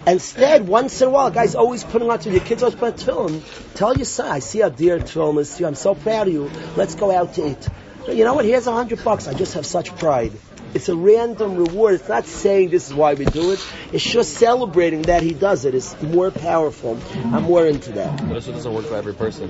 Instead, 0.07 0.67
once 0.67 0.99
in 1.01 1.09
a 1.09 1.11
while, 1.11 1.29
guys 1.29 1.53
always 1.53 1.83
putting 1.83 2.09
on 2.09 2.17
to 2.19 2.31
your 2.31 2.41
kids 2.41 2.63
always 2.63 2.75
put 2.75 3.07
on. 3.07 3.43
Tell 3.75 3.95
your 3.95 4.05
son, 4.05 4.27
I 4.27 4.39
see 4.39 4.59
how 4.59 4.69
dear 4.69 4.99
tefillin 4.99 5.39
is 5.39 5.55
to 5.55 5.59
you. 5.61 5.67
I'm 5.67 5.75
so 5.75 5.93
proud 5.93 6.27
of 6.27 6.33
you. 6.33 6.49
Let's 6.75 6.95
go 6.95 7.11
out 7.11 7.35
to 7.35 7.51
eat. 7.51 7.69
You 8.07 8.23
know 8.23 8.33
what? 8.33 8.45
Here's 8.45 8.65
a 8.65 8.71
hundred 8.71 9.03
bucks. 9.03 9.27
I 9.27 9.33
just 9.35 9.53
have 9.53 9.65
such 9.65 9.95
pride. 9.95 10.31
It's 10.73 10.87
a 10.89 10.95
random 10.95 11.57
reward. 11.57 11.95
It's 11.95 12.07
not 12.07 12.25
saying 12.25 12.69
this 12.69 12.87
is 12.87 12.93
why 12.93 13.13
we 13.13 13.25
do 13.25 13.51
it. 13.51 13.65
It's 13.91 14.03
just 14.03 14.35
celebrating 14.35 15.03
that 15.03 15.21
he 15.21 15.33
does 15.33 15.65
it. 15.65 15.75
It's 15.75 16.01
more 16.01 16.31
powerful. 16.31 16.97
I'm 17.33 17.43
more 17.43 17.65
into 17.67 17.91
that. 17.93 18.17
But 18.17 18.33
this 18.35 18.47
doesn't 18.47 18.73
work 18.73 18.85
for 18.85 18.95
every 18.95 19.13
person. 19.13 19.49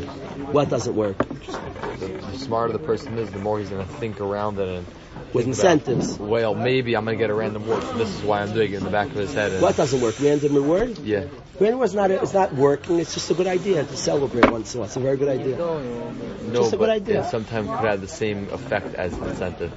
What 0.52 0.70
doesn't 0.70 0.96
work? 0.96 1.18
The, 1.20 2.08
the 2.08 2.38
smarter 2.40 2.74
the 2.74 2.80
person 2.80 3.18
is, 3.20 3.30
the 3.32 3.40
more 3.40 3.60
he's 3.60 3.70
going 3.70 3.86
to 3.86 3.94
think 3.94 4.20
around 4.20 4.58
it 4.60 4.68
and 4.68 4.86
With 5.34 5.46
think 5.46 5.58
about, 5.60 5.72
incentives. 5.88 6.18
well, 6.18 6.56
maybe 6.56 6.96
I'm 6.96 7.06
going 7.06 7.18
to 7.18 7.22
get 7.24 7.30
a 7.30 7.36
random 7.36 7.68
word. 7.68 7.84
So 7.84 7.94
this 7.94 8.10
is 8.10 8.24
why 8.24 8.42
I'm 8.42 8.54
doing 8.54 8.72
it 8.74 8.78
in 8.78 8.84
the 8.84 8.90
back 8.90 9.08
of 9.08 9.14
his 9.16 9.34
head. 9.34 9.52
And, 9.52 9.62
What 9.62 9.78
doesn't 9.78 10.02
work? 10.02 10.16
Random 10.20 10.56
reward? 10.56 10.98
Yeah. 11.00 11.26
Random 11.60 11.76
reward's 11.76 11.94
not, 11.94 12.10
it's 12.10 12.34
not 12.34 12.56
working. 12.56 13.00
It's 13.00 13.14
just 13.14 13.30
a 13.30 13.36
good 13.36 13.46
idea 13.48 13.84
to 13.84 13.96
celebrate 13.98 14.50
once 14.50 14.74
in 14.74 14.80
a 14.80 14.82
while. 14.82 14.88
It's 14.88 14.96
a 14.96 15.00
very 15.00 15.18
good 15.18 15.30
idea. 15.30 15.58
No, 15.58 16.14
Just 16.54 16.74
a 16.74 16.78
good 16.78 16.80
but 16.80 16.90
idea. 16.90 17.22
it 17.22 17.30
sometimes 17.30 17.68
could 17.70 17.88
have 17.88 18.02
the 18.02 18.08
same 18.08 18.50
effect 18.50 18.96
as 18.96 19.14
incentive. 19.14 19.72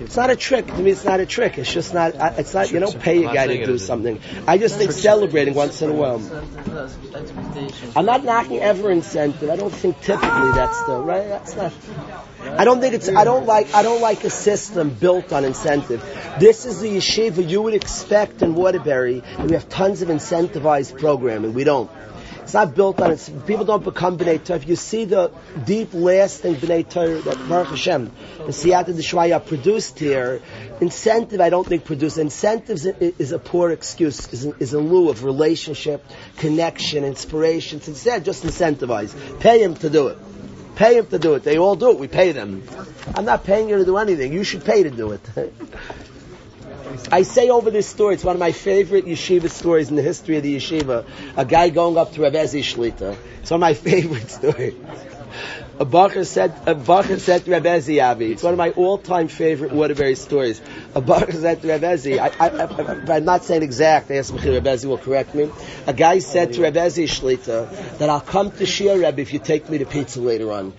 It's 0.00 0.16
not 0.16 0.30
a 0.30 0.36
trick. 0.36 0.66
To 0.66 0.78
me, 0.78 0.90
it's 0.92 1.04
not 1.04 1.20
a 1.20 1.26
trick. 1.26 1.58
It's 1.58 1.72
just 1.72 1.92
not. 1.92 2.16
I- 2.16 2.34
It's 2.38 2.54
not. 2.54 2.72
You 2.72 2.80
don't 2.80 2.98
pay 2.98 3.18
a 3.24 3.32
guy 3.32 3.46
to 3.46 3.66
do 3.66 3.78
something. 3.78 4.20
I 4.46 4.56
just 4.58 4.76
think 4.78 4.92
celebrating 4.92 5.54
once 5.54 5.82
in 5.82 5.90
a 5.90 5.92
while. 5.92 6.20
I'm 7.96 8.06
not 8.06 8.24
knocking 8.24 8.60
ever 8.60 8.90
incentive. 8.90 9.50
I 9.50 9.56
don't 9.56 9.74
think 9.74 10.00
typically 10.00 10.52
that's 10.52 10.82
the 10.84 10.96
right. 10.96 11.28
That's 11.28 11.54
not. 11.56 11.72
I 12.58 12.64
don't 12.64 12.80
think 12.80 12.94
it's. 12.94 13.08
I 13.08 13.24
don't 13.24 13.46
like. 13.46 13.74
I 13.74 13.82
don't 13.82 14.00
like 14.00 14.24
a 14.24 14.30
system 14.30 14.90
built 14.90 15.32
on 15.32 15.44
incentive. 15.44 16.00
This 16.40 16.64
is 16.66 16.80
the 16.80 16.88
yeshiva 16.96 17.46
you 17.48 17.62
would 17.62 17.74
expect 17.74 18.42
in 18.42 18.54
Waterbury. 18.54 19.22
And 19.38 19.48
we 19.50 19.54
have 19.54 19.68
tons 19.68 20.02
of 20.02 20.08
incentivized 20.08 20.98
programming. 20.98 21.52
We 21.54 21.64
don't. 21.64 21.90
It's 22.48 22.54
not 22.54 22.74
built 22.74 22.98
on 23.02 23.10
it. 23.10 23.30
People 23.46 23.66
don't 23.66 23.84
become 23.84 24.16
B'nai 24.16 24.42
Torah. 24.42 24.58
If 24.58 24.66
you 24.66 24.74
see 24.74 25.04
the 25.04 25.30
deep, 25.66 25.92
lasting 25.92 26.54
B'nai 26.54 26.88
Torah 26.88 27.20
that 27.20 27.46
Baruch 27.46 27.68
Hashem, 27.68 28.10
the 28.38 28.52
Siyata 28.52 28.96
D'Shmaya 28.96 29.44
produced 29.44 29.98
here, 29.98 30.40
incentive 30.80 31.42
I 31.42 31.50
don't 31.50 31.66
think 31.66 31.84
produced. 31.84 32.16
Incentives 32.16 32.86
is 32.86 33.32
a 33.32 33.38
poor 33.38 33.70
excuse, 33.70 34.32
is 34.32 34.46
in, 34.46 34.54
is 34.60 34.72
lieu 34.72 35.10
of 35.10 35.24
relationship, 35.24 36.02
connection, 36.38 37.04
inspiration. 37.04 37.80
It's 37.80 37.88
Instead, 37.88 38.24
just 38.24 38.44
incentivize. 38.44 39.12
Pay 39.40 39.62
him 39.62 39.74
to 39.74 39.90
do 39.90 40.06
it. 40.08 40.16
Pay 40.74 40.96
him 40.96 41.06
to 41.08 41.18
do 41.18 41.34
it. 41.34 41.42
They 41.42 41.58
all 41.58 41.76
do 41.76 41.90
it. 41.90 41.98
We 41.98 42.08
pay 42.08 42.32
them. 42.32 42.62
I'm 43.14 43.26
not 43.26 43.44
paying 43.44 43.68
you 43.68 43.76
to 43.76 43.84
do 43.84 43.98
anything. 43.98 44.32
You 44.32 44.42
should 44.42 44.64
pay 44.64 44.84
to 44.84 44.90
do 44.90 45.12
it. 45.12 45.20
I 47.10 47.22
say 47.22 47.48
over 47.50 47.70
this 47.70 47.86
story, 47.86 48.14
it's 48.14 48.24
one 48.24 48.36
of 48.36 48.40
my 48.40 48.52
favorite 48.52 49.06
yeshiva 49.06 49.50
stories 49.50 49.90
in 49.90 49.96
the 49.96 50.02
history 50.02 50.36
of 50.36 50.42
the 50.42 50.56
yeshiva. 50.56 51.04
A 51.36 51.44
guy 51.44 51.70
going 51.70 51.96
up 51.96 52.12
to 52.12 52.22
Rav 52.22 52.32
Ezi 52.32 52.60
Shlita. 52.60 53.16
It's 53.40 53.50
one 53.50 53.58
of 53.58 53.60
my 53.60 53.74
favorite 53.90 54.30
stories. 54.30 54.74
A 55.80 55.86
bacher 55.86 56.26
said, 56.26 56.54
a 56.66 56.74
bacher 56.74 57.20
said 57.20 57.44
to 57.44 57.52
Rav 57.52 57.62
Ezi 57.62 58.02
Avi. 58.02 58.32
It's 58.32 58.42
one 58.42 58.52
of 58.52 58.58
my 58.58 58.70
all-time 58.70 59.28
favorite 59.28 59.72
Waterbury 59.72 60.16
stories. 60.16 60.60
A 60.94 61.00
bacher 61.00 61.34
said 61.34 61.62
to 61.62 61.68
Rav 61.68 61.80
Ezi, 61.82 62.18
I, 62.18 63.14
I'm 63.14 63.24
not 63.24 63.44
saying 63.44 63.62
exact, 63.62 64.10
I 64.10 64.16
ask 64.16 64.34
me, 64.34 64.40
Rav 64.40 64.64
Ezi 64.64 64.86
will 64.86 64.98
correct 64.98 65.34
me. 65.34 65.50
A 65.86 65.92
guy 65.92 66.18
said 66.18 66.54
to 66.54 66.62
Rav 66.62 66.74
Ezi 66.74 67.04
Shlita 67.04 67.98
that 67.98 68.10
I'll 68.10 68.20
come 68.20 68.50
to 68.52 68.66
Shir 68.66 68.98
Rebbe 68.98 69.20
if 69.20 69.32
you 69.32 69.38
take 69.38 69.68
me 69.68 69.78
to 69.78 69.86
pizza 69.86 70.20
later 70.20 70.52
on. 70.52 70.72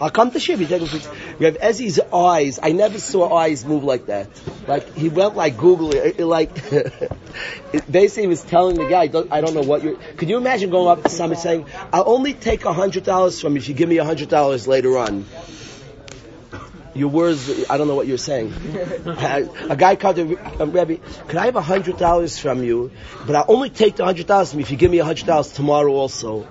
I'll 0.00 0.10
come 0.10 0.30
to 0.30 0.40
Shiva. 0.40 0.64
Picture. 0.64 1.10
Rav 1.38 1.58
Ezzy's 1.58 2.00
eyes, 2.12 2.60
I 2.62 2.72
never 2.72 2.98
saw 2.98 3.34
eyes 3.34 3.64
move 3.64 3.84
like 3.84 4.06
that. 4.06 4.28
Like, 4.66 4.94
he 4.94 5.08
went 5.08 5.36
like 5.36 5.56
googly, 5.56 6.12
like, 6.12 6.54
basically 7.90 8.22
he 8.22 8.26
was 8.28 8.42
telling 8.42 8.76
the 8.76 8.88
guy, 8.88 9.02
I 9.02 9.40
don't 9.40 9.54
know 9.54 9.62
what 9.62 9.82
you're, 9.82 9.96
could 10.16 10.28
you 10.28 10.36
imagine 10.36 10.70
going 10.70 10.88
up 10.88 11.02
to 11.04 11.08
somebody 11.08 11.40
saying, 11.40 11.66
I'll 11.92 12.08
only 12.08 12.34
take 12.34 12.64
a 12.64 12.72
hundred 12.72 13.04
dollars 13.04 13.40
from 13.40 13.54
you 13.54 13.58
if 13.58 13.68
you 13.68 13.74
give 13.74 13.88
me 13.88 13.98
a 13.98 14.04
hundred 14.04 14.28
dollars 14.28 14.66
later 14.68 14.98
on. 14.98 15.26
Your 16.94 17.08
words, 17.08 17.70
I 17.70 17.76
don't 17.76 17.86
know 17.86 17.94
what 17.94 18.08
you're 18.08 18.18
saying. 18.18 18.52
a 19.06 19.76
guy 19.76 19.94
called 19.94 20.18
um, 20.18 20.72
Rebbe, 20.72 20.96
could 21.28 21.36
I 21.36 21.44
have 21.46 21.56
a 21.56 21.60
hundred 21.60 21.96
dollars 21.96 22.38
from 22.38 22.64
you, 22.64 22.90
but 23.26 23.36
I'll 23.36 23.44
only 23.48 23.70
take 23.70 23.96
the 23.96 24.04
hundred 24.04 24.26
dollars 24.26 24.50
from 24.50 24.60
you 24.60 24.64
if 24.64 24.70
you 24.70 24.76
give 24.76 24.90
me 24.90 24.98
a 24.98 25.04
hundred 25.04 25.26
dollars 25.26 25.52
tomorrow 25.52 25.92
also. 25.92 26.48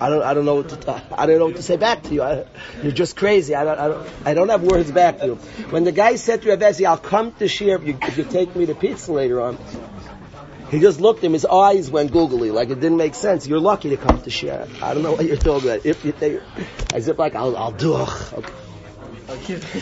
I 0.00 0.08
don't, 0.08 0.22
I 0.22 0.34
don't 0.34 0.44
know 0.44 0.56
what 0.56 0.68
to, 0.68 1.02
I 1.16 1.26
don't 1.26 1.38
know 1.38 1.46
what 1.46 1.56
to 1.56 1.62
say 1.62 1.76
back 1.76 2.02
to 2.04 2.14
you. 2.14 2.22
I, 2.22 2.44
you're 2.82 2.92
just 2.92 3.16
crazy. 3.16 3.54
I 3.54 3.64
don't, 3.64 3.78
I 3.78 3.88
don't, 3.88 4.10
I 4.26 4.34
don't 4.34 4.48
have 4.48 4.62
words 4.62 4.90
back 4.90 5.18
to 5.20 5.26
you. 5.26 5.34
When 5.70 5.84
the 5.84 5.92
guy 5.92 6.16
said 6.16 6.42
to 6.42 6.50
Rav 6.50 6.58
Ezzy, 6.58 6.86
I'll 6.86 6.98
come 6.98 7.32
to 7.34 7.48
share 7.48 7.76
if 7.76 7.84
you, 7.84 7.98
if 8.02 8.18
you 8.18 8.24
take 8.24 8.54
me 8.54 8.66
to 8.66 8.74
pizza 8.74 9.12
later 9.12 9.40
on, 9.40 9.58
he 10.70 10.80
just 10.80 11.00
looked 11.00 11.20
at 11.20 11.24
him, 11.26 11.32
his 11.32 11.46
eyes 11.46 11.90
went 11.90 12.12
googly, 12.12 12.50
like 12.50 12.70
it 12.70 12.80
didn't 12.80 12.98
make 12.98 13.14
sense. 13.14 13.46
You're 13.46 13.60
lucky 13.60 13.90
to 13.90 13.96
come 13.96 14.20
to 14.20 14.30
share. 14.30 14.66
I 14.82 14.94
don't 14.94 15.02
know 15.02 15.12
what 15.12 15.24
you're 15.24 15.36
talking 15.36 15.70
about. 15.70 15.86
If 15.86 16.04
you, 16.04 16.12
they, 16.12 16.40
as 16.92 17.08
if 17.08 17.18
like, 17.18 17.34
I'll, 17.34 17.56
I'll 17.56 17.72
do. 17.72 17.94
Okay. 18.36 18.52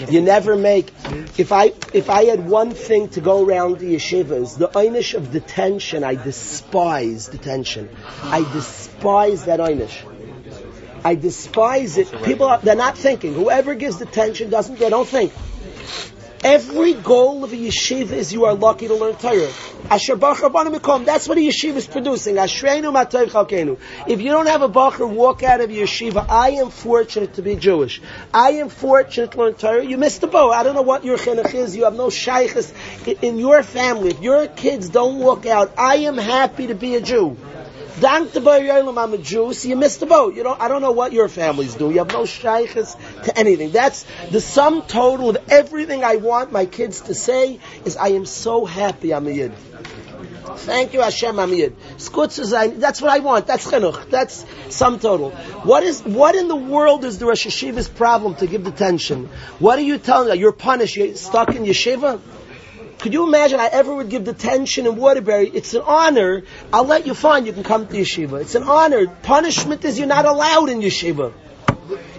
You 0.08 0.22
never 0.22 0.56
make. 0.56 0.92
If 1.36 1.52
I 1.52 1.72
if 1.92 2.08
I 2.08 2.24
had 2.24 2.48
one 2.48 2.72
thing 2.72 3.08
to 3.10 3.20
go 3.20 3.44
around 3.44 3.78
the 3.78 3.94
yeshivas, 3.94 4.56
the 4.56 4.68
einish 4.68 5.14
of 5.14 5.32
detention, 5.32 6.02
I 6.02 6.14
despise 6.14 7.28
detention. 7.28 7.94
I 8.22 8.40
despise 8.52 9.44
that 9.44 9.60
einish. 9.60 10.02
I 11.04 11.14
despise 11.14 11.98
it. 11.98 12.10
People 12.24 12.46
are, 12.46 12.58
they're 12.58 12.74
not 12.74 12.96
thinking. 12.96 13.34
Whoever 13.34 13.74
gives 13.74 13.98
detention 13.98 14.48
doesn't. 14.48 14.78
They 14.78 14.88
don't 14.88 15.08
think. 15.08 15.32
Every 16.44 16.92
goal 16.92 17.42
of 17.42 17.54
a 17.54 17.56
yeshiva 17.56 18.12
is 18.12 18.30
you 18.30 18.44
are 18.44 18.52
lucky 18.52 18.86
to 18.86 18.94
learn 18.94 19.16
Torah. 19.16 19.50
Asher 19.90 20.14
Rabbanim 20.14 20.74
Mekom. 20.74 21.06
That's 21.06 21.26
what 21.26 21.38
a 21.38 21.40
yeshiva 21.40 21.76
is 21.76 21.86
producing. 21.86 22.34
Ashreinu 22.34 22.92
Matayv 22.92 23.30
Chalkeinu. 23.30 23.78
If 24.06 24.20
you 24.20 24.30
don't 24.30 24.44
have 24.48 24.60
a 24.60 24.68
Bacher 24.68 25.08
walk 25.08 25.42
out 25.42 25.62
of 25.62 25.70
your 25.70 25.86
yeshiva, 25.86 26.26
I 26.28 26.50
am 26.50 26.68
fortunate 26.68 27.32
to 27.36 27.42
be 27.42 27.56
Jewish. 27.56 28.02
I 28.34 28.50
am 28.64 28.68
fortunate 28.68 29.32
to 29.32 29.38
learn 29.38 29.54
Torah. 29.54 29.86
You 29.86 29.96
missed 29.96 30.20
the 30.20 30.26
boat. 30.26 30.50
I 30.50 30.64
don't 30.64 30.74
know 30.74 30.82
what 30.82 31.02
your 31.02 31.16
chinuch 31.16 31.54
is. 31.54 31.74
You 31.74 31.84
have 31.84 31.96
no 31.96 32.10
shaykhs 32.10 32.74
in 33.22 33.38
your 33.38 33.62
family. 33.62 34.10
If 34.10 34.20
your 34.20 34.46
kids 34.46 34.90
don't 34.90 35.20
walk 35.20 35.46
out, 35.46 35.72
I 35.78 35.96
am 35.96 36.18
happy 36.18 36.66
to 36.66 36.74
be 36.74 36.96
a 36.96 37.00
Jew. 37.00 37.38
I'm 38.02 39.14
a 39.14 39.18
Jew, 39.18 39.52
so 39.52 39.68
you 39.68 39.76
missed 39.76 40.00
the 40.00 40.06
boat. 40.06 40.34
You 40.34 40.42
don't, 40.42 40.60
I 40.60 40.68
don't 40.68 40.82
know 40.82 40.92
what 40.92 41.12
your 41.12 41.28
families 41.28 41.74
do. 41.74 41.90
You 41.90 41.98
have 41.98 42.12
no 42.12 42.26
shaykhs 42.26 42.96
to 43.24 43.38
anything. 43.38 43.70
That's 43.70 44.04
the 44.30 44.40
sum 44.40 44.82
total 44.82 45.30
of 45.30 45.38
everything 45.48 46.02
I 46.04 46.16
want 46.16 46.50
my 46.50 46.66
kids 46.66 47.02
to 47.02 47.14
say 47.14 47.60
is 47.84 47.96
I 47.96 48.08
am 48.08 48.26
so 48.26 48.64
happy 48.64 49.14
I'm 49.14 49.26
a 49.26 49.30
Yid. 49.30 49.52
Thank 50.56 50.92
you, 50.92 51.00
Hashem, 51.00 51.38
I'm 51.38 51.52
a 51.52 51.54
Yid. 51.54 51.76
Skutz 51.98 52.38
is 52.38 52.52
I- 52.52 52.68
That's 52.68 53.00
what 53.00 53.10
I 53.10 53.20
want. 53.20 53.46
That's 53.46 53.66
chinuch. 53.66 54.10
That's 54.10 54.44
sum 54.70 54.98
total. 54.98 55.30
What 55.62 55.82
is, 55.82 56.02
what 56.02 56.34
in 56.34 56.48
the 56.48 56.56
world 56.56 57.04
is 57.04 57.18
the 57.18 57.26
Rosh 57.26 57.46
Yeshiva's 57.46 57.88
problem 57.88 58.34
to 58.36 58.46
give 58.46 58.64
detention? 58.64 59.28
What 59.58 59.78
are 59.78 59.82
you 59.82 59.98
telling? 59.98 60.38
You're 60.38 60.52
punished. 60.52 60.96
You're 60.96 61.16
stuck 61.16 61.54
in 61.54 61.64
yeshiva? 61.64 62.20
Could 62.98 63.12
you 63.12 63.26
imagine 63.26 63.60
I 63.60 63.66
ever 63.66 63.94
would 63.94 64.08
give 64.08 64.24
detention 64.24 64.86
in 64.86 64.96
Waterbury? 64.96 65.48
It's 65.48 65.74
an 65.74 65.82
honor. 65.82 66.42
I'll 66.72 66.84
let 66.84 67.06
you 67.06 67.14
find 67.14 67.46
you 67.46 67.52
can 67.52 67.62
come 67.62 67.86
to 67.86 67.92
yeshiva. 67.92 68.40
It's 68.40 68.54
an 68.54 68.62
honor. 68.62 69.06
Punishment 69.06 69.84
is 69.84 69.98
you're 69.98 70.08
not 70.08 70.24
allowed 70.24 70.68
in 70.70 70.80
yeshiva. 70.80 71.32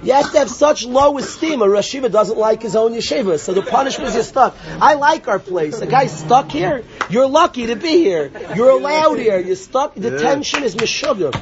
You 0.04 0.14
have 0.14 0.32
to 0.34 0.40
have 0.40 0.50
such 0.50 0.86
low 0.86 1.18
esteem. 1.18 1.62
A 1.62 1.68
Rosh 1.68 1.96
Yeshiva 1.96 2.12
doesn't 2.12 2.38
like 2.38 2.62
his 2.62 2.76
own 2.76 2.94
yeshiva, 2.94 3.40
so 3.40 3.54
the 3.54 3.64
punishment 3.64 4.10
is 4.10 4.16
you're 4.16 4.24
stuck. 4.24 4.56
I 4.80 4.94
like 4.94 5.28
our 5.28 5.40
place. 5.40 5.80
The 5.80 5.88
guy's 5.88 6.16
stuck 6.16 6.52
here. 6.52 6.84
You're 7.10 7.28
lucky 7.28 7.68
to 7.68 7.76
be 7.76 7.98
here. 7.98 8.32
You're 8.56 8.70
allowed 8.70 9.18
here. 9.18 9.40
You're 9.40 9.56
stuck. 9.56 9.96
The 9.96 10.20
tension 10.20 10.64
is 10.64 10.76
mishuggah. 10.76 11.34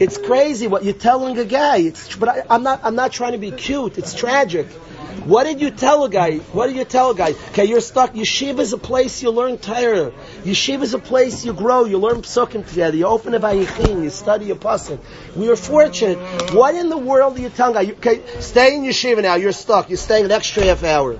It's 0.00 0.18
crazy 0.18 0.66
what 0.66 0.82
you're 0.82 0.94
telling 0.94 1.38
a 1.38 1.44
guy. 1.44 1.76
It's, 1.76 2.16
but 2.16 2.28
I, 2.28 2.42
I'm 2.50 2.62
not. 2.62 2.80
I'm 2.82 2.96
not 2.96 3.12
trying 3.12 3.32
to 3.32 3.38
be 3.38 3.50
cute. 3.50 3.98
It's 3.98 4.14
tragic. 4.14 4.66
What 5.24 5.44
did 5.44 5.60
you 5.60 5.70
tell 5.70 6.04
a 6.04 6.10
guy? 6.10 6.38
What 6.38 6.68
did 6.68 6.76
you 6.76 6.84
tell 6.84 7.10
a 7.10 7.14
guy? 7.14 7.30
Okay, 7.50 7.66
you're 7.66 7.80
stuck. 7.80 8.14
Yeshiva 8.14 8.60
is 8.60 8.72
a 8.72 8.78
place 8.78 9.22
you 9.22 9.30
learn 9.30 9.58
Torah. 9.58 10.12
Yeshiva 10.42 10.82
is 10.82 10.94
a 10.94 10.98
place 10.98 11.44
you 11.44 11.52
grow. 11.52 11.84
You 11.84 11.98
learn 11.98 12.22
psukim 12.22 12.66
together. 12.66 12.96
You 12.96 13.06
open 13.06 13.34
a 13.34 13.40
vayichin. 13.40 14.02
You 14.02 14.10
study 14.10 14.50
a 14.50 14.54
pasuk. 14.54 14.98
We 15.36 15.48
are 15.50 15.56
fortunate. 15.56 16.18
What 16.54 16.74
in 16.74 16.88
the 16.88 16.98
world 16.98 17.38
are 17.38 17.40
you 17.40 17.50
telling 17.50 17.76
a 17.76 17.84
guy? 17.84 17.92
Okay, 17.92 18.40
stay 18.40 18.76
in 18.76 18.82
yeshiva 18.82 19.22
now. 19.22 19.34
You're 19.34 19.52
stuck. 19.52 19.88
You're 19.88 19.98
staying 19.98 20.24
an 20.24 20.30
extra 20.30 20.64
half 20.64 20.82
hour. 20.82 21.18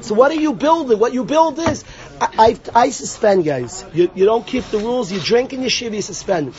So 0.00 0.14
what 0.14 0.30
are 0.30 0.40
you 0.40 0.52
building? 0.52 0.98
What 0.98 1.14
you 1.14 1.24
build 1.24 1.58
is, 1.58 1.82
I, 2.20 2.58
I, 2.74 2.80
I 2.86 2.90
suspend 2.90 3.44
guys. 3.44 3.84
You, 3.94 4.10
you 4.14 4.26
don't 4.26 4.46
keep 4.46 4.64
the 4.64 4.78
rules. 4.78 5.10
You 5.10 5.20
drink 5.20 5.52
in 5.52 5.60
yeshiva. 5.60 5.94
You 5.94 6.02
suspend. 6.02 6.54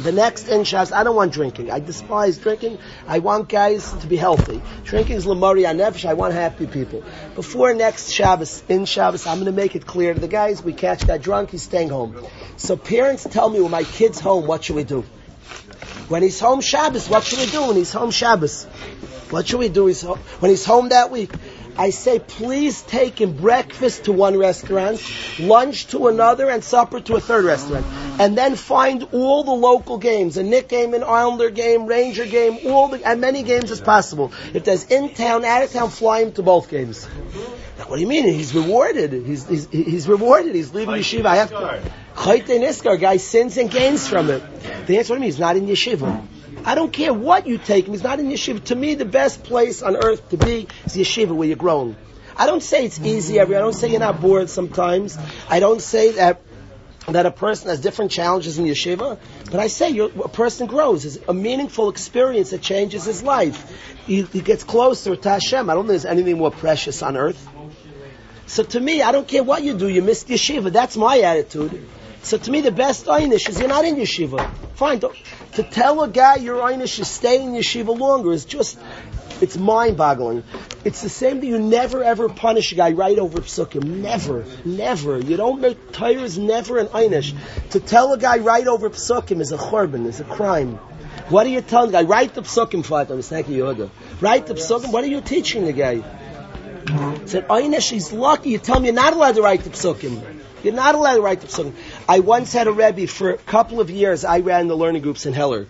The 0.00 0.12
next 0.12 0.48
in 0.48 0.64
Shabbos, 0.64 0.92
I 0.92 1.02
don't 1.02 1.16
want 1.16 1.32
drinking. 1.32 1.70
I 1.70 1.80
despise 1.80 2.38
drinking. 2.38 2.78
I 3.06 3.18
want 3.18 3.48
guys 3.48 3.92
to 3.92 4.06
be 4.06 4.16
healthy. 4.16 4.62
Drinking 4.84 5.16
is 5.16 5.26
lamari 5.26 5.64
nefesh. 5.64 6.08
I 6.08 6.14
want 6.14 6.34
happy 6.34 6.66
people. 6.66 7.02
Before 7.34 7.74
next 7.74 8.10
Shabbos, 8.10 8.62
in 8.68 8.84
Shabbos, 8.84 9.26
I'm 9.26 9.36
going 9.38 9.46
to 9.46 9.52
make 9.52 9.74
it 9.74 9.86
clear 9.86 10.14
to 10.14 10.20
the 10.20 10.28
guys, 10.28 10.62
we 10.62 10.72
catch 10.72 11.02
that 11.02 11.22
drunk, 11.22 11.50
he's 11.50 11.62
staying 11.62 11.88
home. 11.88 12.26
So 12.56 12.76
parents 12.76 13.26
tell 13.28 13.48
me 13.50 13.60
when 13.60 13.70
my 13.70 13.84
kid's 13.84 14.20
home, 14.20 14.46
what 14.46 14.64
should 14.64 14.76
we 14.76 14.84
do? 14.84 15.04
When 16.08 16.22
he's 16.22 16.40
home 16.40 16.60
Shabbos, 16.60 17.08
what 17.08 17.24
should 17.24 17.40
we 17.40 17.46
do 17.46 17.66
when 17.66 17.76
he's 17.76 17.92
home 17.92 18.10
Shabbos? 18.10 18.64
What 19.30 19.46
should 19.46 19.60
we 19.60 19.68
do 19.68 19.84
when 19.84 20.50
he's 20.50 20.64
home 20.64 20.88
that 20.90 21.10
week? 21.10 21.30
I 21.78 21.90
say, 21.90 22.18
please 22.18 22.82
take 22.82 23.20
him 23.20 23.36
breakfast 23.36 24.06
to 24.06 24.12
one 24.12 24.36
restaurant, 24.36 25.00
lunch 25.38 25.86
to 25.88 26.08
another, 26.08 26.50
and 26.50 26.64
supper 26.64 26.98
to 26.98 27.14
a 27.14 27.20
third 27.20 27.44
restaurant. 27.44 27.86
And 28.18 28.36
then 28.36 28.56
find 28.56 29.04
all 29.12 29.44
the 29.44 29.52
local 29.52 29.96
games, 29.96 30.36
a 30.36 30.42
Nick 30.42 30.68
game, 30.68 30.92
an 30.92 31.04
Islander 31.04 31.50
game, 31.50 31.86
Ranger 31.86 32.26
game, 32.26 32.58
all 32.66 32.88
the, 32.88 33.06
as 33.06 33.16
many 33.16 33.44
games 33.44 33.70
as 33.70 33.80
possible. 33.80 34.32
If 34.52 34.64
there's 34.64 34.86
in 34.86 35.14
town, 35.14 35.44
out 35.44 35.62
of 35.62 35.72
town, 35.72 35.90
fly 35.90 36.22
him 36.22 36.32
to 36.32 36.42
both 36.42 36.68
games. 36.68 37.04
What 37.86 37.94
do 37.94 38.02
you 38.02 38.08
mean? 38.08 38.24
He's 38.24 38.52
rewarded. 38.52 39.12
He's, 39.12 39.46
he's, 39.46 39.70
he's 39.70 40.08
rewarded. 40.08 40.56
He's 40.56 40.74
leaving 40.74 40.96
yeshiva. 40.96 41.26
I 41.26 41.36
have 41.36 41.50
to. 41.50 41.80
Chayte 42.16 42.58
Niskar, 42.58 43.00
guy 43.00 43.18
sins 43.18 43.56
and 43.56 43.70
gains 43.70 44.08
from 44.08 44.30
it. 44.30 44.42
The 44.88 44.98
answer 44.98 45.14
to 45.14 45.20
me, 45.20 45.26
he's 45.26 45.38
not 45.38 45.56
in 45.56 45.66
yeshiva. 45.68 46.26
I 46.68 46.74
don't 46.74 46.92
care 46.92 47.14
what 47.14 47.46
you 47.46 47.56
take 47.56 47.86
him. 47.86 47.94
He's 47.94 48.02
not 48.02 48.20
in 48.20 48.28
yeshiva. 48.28 48.62
To 48.64 48.76
me, 48.76 48.94
the 48.94 49.06
best 49.06 49.42
place 49.42 49.80
on 49.80 49.96
earth 49.96 50.28
to 50.28 50.36
be 50.36 50.68
is 50.84 50.92
the 50.92 51.00
yeshiva 51.00 51.34
where 51.34 51.48
you're 51.48 51.56
grown. 51.56 51.96
I 52.36 52.44
don't 52.44 52.62
say 52.62 52.84
it's 52.84 53.00
easy 53.00 53.38
every. 53.40 53.56
I 53.56 53.60
don't 53.60 53.72
say 53.72 53.88
you're 53.88 54.00
not 54.00 54.20
bored 54.20 54.50
sometimes. 54.50 55.16
I 55.48 55.60
don't 55.60 55.80
say 55.80 56.12
that 56.12 56.42
that 57.08 57.24
a 57.24 57.30
person 57.30 57.70
has 57.70 57.80
different 57.80 58.10
challenges 58.10 58.58
in 58.58 58.66
yeshiva, 58.66 59.18
but 59.46 59.60
I 59.60 59.68
say 59.68 59.96
a 59.96 60.28
person 60.28 60.66
grows. 60.66 61.06
It's 61.06 61.18
a 61.26 61.32
meaningful 61.32 61.88
experience 61.88 62.50
that 62.50 62.60
changes 62.60 63.06
his 63.06 63.22
life. 63.22 63.58
He, 64.06 64.24
he 64.24 64.42
gets 64.42 64.62
closer 64.62 65.16
to 65.16 65.28
Hashem. 65.30 65.70
I 65.70 65.72
don't 65.72 65.84
think 65.84 66.02
there's 66.02 66.04
anything 66.04 66.36
more 66.36 66.50
precious 66.50 67.02
on 67.02 67.16
earth. 67.16 67.48
So 68.44 68.62
to 68.62 68.78
me, 68.78 69.00
I 69.00 69.12
don't 69.12 69.26
care 69.26 69.42
what 69.42 69.62
you 69.62 69.72
do, 69.72 69.88
you 69.88 70.02
missed 70.02 70.28
yeshiva. 70.28 70.70
That's 70.70 70.98
my 70.98 71.20
attitude. 71.20 71.82
So 72.28 72.36
to 72.36 72.50
me, 72.50 72.60
the 72.60 72.70
best 72.70 73.06
einish 73.06 73.48
is 73.48 73.58
you're 73.58 73.70
not 73.70 73.86
in 73.86 73.96
yeshiva. 73.96 74.50
Fine. 74.74 75.00
To 75.00 75.62
tell 75.62 76.02
a 76.02 76.08
guy 76.08 76.36
your 76.36 76.60
einish 76.60 77.00
is 77.00 77.08
stay 77.08 77.42
in 77.42 77.52
yeshiva 77.52 77.98
longer 77.98 78.32
is 78.32 78.44
just, 78.44 78.78
it's 79.40 79.56
mind-boggling. 79.56 80.44
It's 80.84 81.00
the 81.00 81.08
same 81.08 81.40
thing. 81.40 81.48
You 81.48 81.58
never 81.58 82.04
ever 82.04 82.28
punish 82.28 82.70
a 82.72 82.74
guy 82.74 82.92
right 82.92 83.18
over 83.18 83.38
psukim. 83.38 83.82
Never, 84.02 84.44
never. 84.66 85.18
You 85.18 85.38
don't 85.38 85.62
make 85.62 85.78
is 86.02 86.36
never 86.36 86.76
an 86.76 86.88
einish. 86.88 87.34
To 87.70 87.80
tell 87.80 88.12
a 88.12 88.18
guy 88.18 88.36
right 88.40 88.66
over 88.66 88.90
psukim 88.90 89.40
is 89.40 89.52
a 89.52 89.56
churban, 89.56 90.04
is 90.04 90.20
a 90.20 90.24
crime. 90.24 90.74
What 91.30 91.46
are 91.46 91.50
you 91.50 91.62
telling 91.62 91.92
the 91.92 92.02
guy? 92.02 92.02
Write 92.02 92.34
the 92.34 92.42
psukim 92.42 92.84
for. 92.84 93.06
Thank 93.06 93.48
you, 93.48 93.64
Yehuda. 93.64 93.88
Write 94.20 94.46
the 94.46 94.54
psukim. 94.54 94.92
What 94.92 95.02
are 95.02 95.08
you 95.08 95.22
teaching 95.22 95.64
the 95.64 95.72
guy? 95.72 96.02
Said 97.24 97.48
einish. 97.48 97.90
He's 97.90 98.12
lucky. 98.12 98.50
You 98.50 98.58
tell 98.58 98.80
me 98.80 98.88
you're 98.88 98.94
not 98.94 99.14
allowed 99.14 99.36
to 99.36 99.42
write 99.42 99.64
the 99.64 99.70
psukim. 99.70 100.22
You're 100.62 100.74
not 100.74 100.96
allowed 100.96 101.14
to 101.14 101.22
write 101.22 101.40
the 101.40 101.46
psukim. 101.46 101.72
I 102.08 102.20
once 102.20 102.54
had 102.54 102.66
a 102.66 102.72
rebbe 102.72 103.06
for 103.06 103.30
a 103.30 103.36
couple 103.36 103.80
of 103.80 103.90
years. 103.90 104.24
I 104.24 104.40
ran 104.40 104.66
the 104.66 104.76
learning 104.76 105.02
groups 105.02 105.26
in 105.26 105.34
Heller. 105.34 105.66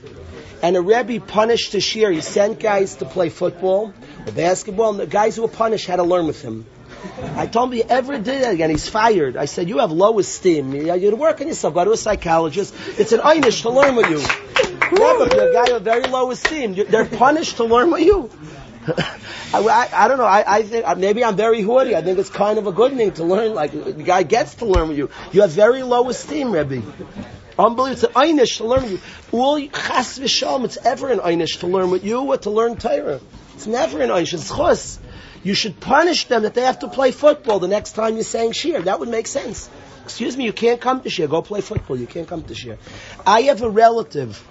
And 0.63 0.77
a 0.77 0.81
Rebbe 0.81 1.25
punished 1.25 1.73
the 1.73 1.81
shir. 1.81 2.11
He 2.11 2.21
sent 2.21 2.61
guys 2.61 2.97
to 2.97 3.05
play 3.05 3.29
football 3.29 3.93
or 4.27 4.33
basketball, 4.33 4.91
and 4.91 5.01
the 5.01 5.07
guys 5.07 5.37
who 5.37 5.43
were 5.43 5.49
punished 5.49 5.87
had 5.87 5.97
to 5.97 6.05
learn 6.05 6.27
with 6.27 6.43
him. 6.43 6.65
I 7.37 7.47
told 7.47 7.73
him, 7.73 7.79
you 7.79 7.85
ever 7.89 8.19
did 8.19 8.43
that 8.43 8.55
again, 8.55 8.71
he's 8.71 8.89
fired. 8.89 9.37
I 9.37 9.45
said, 9.45 9.69
you 9.69 9.79
have 9.79 9.93
low 9.93 10.19
esteem. 10.19 10.75
You're 10.75 11.15
working 11.15 11.47
yourself. 11.49 11.75
Go 11.75 11.85
to 11.85 11.93
a 11.93 11.97
psychologist. 11.97 12.75
It's 12.99 13.13
an 13.13 13.21
einish 13.21 13.63
to 13.63 13.71
learn 13.71 13.95
with 13.95 14.09
you. 14.11 14.19
Never, 14.99 15.29
you're 15.35 15.51
a 15.51 15.53
guy 15.53 15.73
with 15.73 15.85
very 15.85 16.09
low 16.09 16.31
esteem. 16.31 16.75
They're 16.75 17.05
punished 17.05 17.59
to 17.59 17.65
learn 17.65 17.91
with 17.93 18.03
you. 18.03 18.31
I, 19.53 19.61
I, 19.61 20.05
I 20.05 20.09
don't 20.09 20.19
know. 20.19 20.25
I, 20.25 20.45
I 20.47 20.63
think 20.63 20.87
uh, 20.87 20.95
maybe 20.95 21.25
I'm 21.25 21.37
very 21.37 21.63
haughty. 21.63 21.95
I 21.95 22.03
think 22.03 22.19
it's 22.19 22.31
kind 22.31 22.59
of 22.59 22.67
a 22.67 22.73
good 22.73 22.97
thing 22.97 23.13
to 23.13 23.25
learn. 23.25 23.55
Like 23.55 23.73
the 23.73 23.93
guy 23.93 24.23
gets 24.23 24.57
to 24.57 24.67
learn 24.67 24.89
with 24.89 24.99
you. 24.99 25.11
You 25.33 25.43
have 25.43 25.51
very 25.51 25.83
low 25.83 26.09
esteem, 26.09 26.53
Rebbe. 26.53 26.83
Unbelievable. 27.59 27.87
It's 27.87 28.05
an 28.05 28.13
einish 28.13 28.59
to 28.59 28.67
learn 28.67 28.83
with 28.83 28.93
you. 28.93 29.39
All 29.39 29.59
chas 29.61 30.19
v'shalom, 30.19 30.65
it's 30.65 30.77
ever 30.79 31.11
an 31.11 31.19
einish 31.19 31.61
to 31.61 31.67
learn 31.67 31.91
with 31.91 32.05
you 32.05 32.21
or 32.21 32.37
to 32.39 32.51
learn 32.51 32.77
Torah. 32.77 33.21
It's 33.55 33.67
never 33.67 34.01
an 34.01 34.11
einish. 34.11 34.35
It's 34.35 34.49
chus. 34.49 35.01
You 35.43 35.55
should 35.55 35.81
punish 35.81 36.27
them 36.27 36.43
that 36.43 36.55
they 36.55 36.63
have 36.63 36.81
to 36.81 36.89
play 36.89 37.11
football 37.11 37.59
the 37.59 37.69
next 37.69 37.93
time 37.93 38.15
you're 38.15 38.25
saying 38.25 38.53
shir. 38.53 38.83
That 38.83 39.01
would 39.01 39.09
make 39.09 39.27
sense. 39.27 39.69
Excuse 40.05 40.37
me, 40.37 40.45
you 40.45 40.53
can't 40.53 40.81
come 40.81 41.01
to 41.03 41.11
shir. 41.11 41.27
Go 41.27 41.43
play 41.43 41.61
football. 41.61 41.99
You 41.99 42.07
can't 42.07 42.29
come 42.29 42.43
to 42.45 42.55
shir. 42.55 42.79
I 43.27 43.43
have 43.43 43.63
a 43.63 43.71
relative 43.71 44.43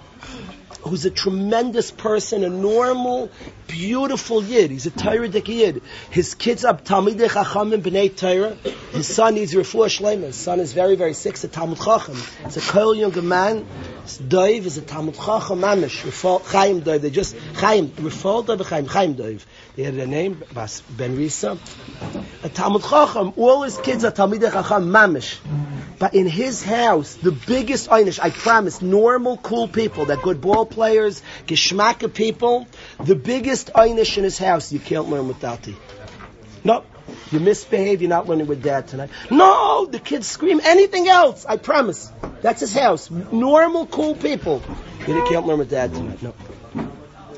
who's 0.82 1.04
a 1.04 1.10
tremendous 1.10 1.90
person, 1.90 2.44
a 2.44 2.48
normal, 2.48 3.30
beautiful 3.66 4.42
yid. 4.42 4.70
He's 4.70 4.86
a 4.86 4.90
Torah 4.90 5.28
yid. 5.28 5.82
His 6.10 6.34
kids 6.34 6.64
are 6.64 6.76
Talmidei 6.76 7.28
Chachamim 7.28 7.82
B'nai 7.82 8.14
Torah. 8.16 8.54
His 8.92 9.06
son 9.06 9.34
needs 9.34 9.54
refuah 9.54 9.86
shlema. 9.86 10.24
His 10.24 10.36
son 10.36 10.60
is 10.60 10.72
very, 10.72 10.96
very 10.96 11.14
sick. 11.14 11.34
It's 11.34 11.44
a 11.44 11.48
Talmud 11.48 11.78
Chacham. 11.78 12.20
It's 12.44 12.56
a 12.56 12.60
kollel 12.60 12.96
younger 12.96 13.22
man. 13.22 13.66
It's 14.02 14.18
Dov 14.18 14.66
is 14.66 14.78
a 14.78 14.82
Talmud 14.82 15.14
Chacham 15.14 15.60
Mamish. 15.60 16.42
Chaim 16.46 16.80
Dov. 16.80 17.02
They 17.02 17.10
just, 17.10 17.36
Chaim, 17.56 17.88
Rifal 17.88 18.46
Dov 18.46 18.66
Chaim, 18.66 18.86
Chaim 18.86 19.14
Dov. 19.14 19.44
They 19.78 19.84
had 19.84 19.94
a 19.94 20.08
name, 20.08 20.42
Bas 20.52 20.80
Ben 20.80 21.16
Risa. 21.16 21.56
A 22.42 22.48
Talmud 22.48 22.82
Chacham. 22.82 23.32
All 23.36 23.62
his 23.62 23.78
kids 23.78 24.04
are 24.04 24.10
Talmidei 24.10 24.52
Chacham 24.52 24.88
Mamish. 24.88 25.38
But 26.00 26.14
in 26.14 26.26
his 26.26 26.64
house, 26.64 27.14
the 27.14 27.30
biggest 27.30 27.88
einish, 27.88 28.18
I 28.20 28.30
promise, 28.30 28.82
normal, 28.82 29.36
cool 29.36 29.68
people, 29.68 30.06
that 30.06 30.20
good 30.20 30.40
ball 30.40 30.66
players, 30.66 31.22
geschmacka 31.46 32.12
people, 32.12 32.66
the 32.98 33.14
biggest 33.14 33.72
einish 33.72 34.18
in 34.18 34.24
his 34.24 34.36
house, 34.36 34.72
you 34.72 34.80
can't 34.80 35.10
learn 35.10 35.28
with 35.28 35.38
Dati. 35.38 35.76
No. 36.64 36.82
You 37.30 37.38
misbehave, 37.38 38.02
you're 38.02 38.10
not 38.10 38.26
learning 38.26 38.48
with 38.48 38.64
dad 38.64 38.88
tonight. 38.88 39.10
No! 39.30 39.86
The 39.86 40.00
kids 40.00 40.26
scream 40.26 40.60
anything 40.60 41.06
else, 41.06 41.46
I 41.46 41.56
promise. 41.56 42.10
That's 42.42 42.58
his 42.62 42.74
house. 42.74 43.12
Normal, 43.12 43.86
cool 43.86 44.16
people. 44.16 44.60
You 45.06 45.24
can't 45.28 45.46
learn 45.46 45.60
with 45.60 45.70
dad 45.70 45.94
tonight. 45.94 46.20
No. 46.20 46.34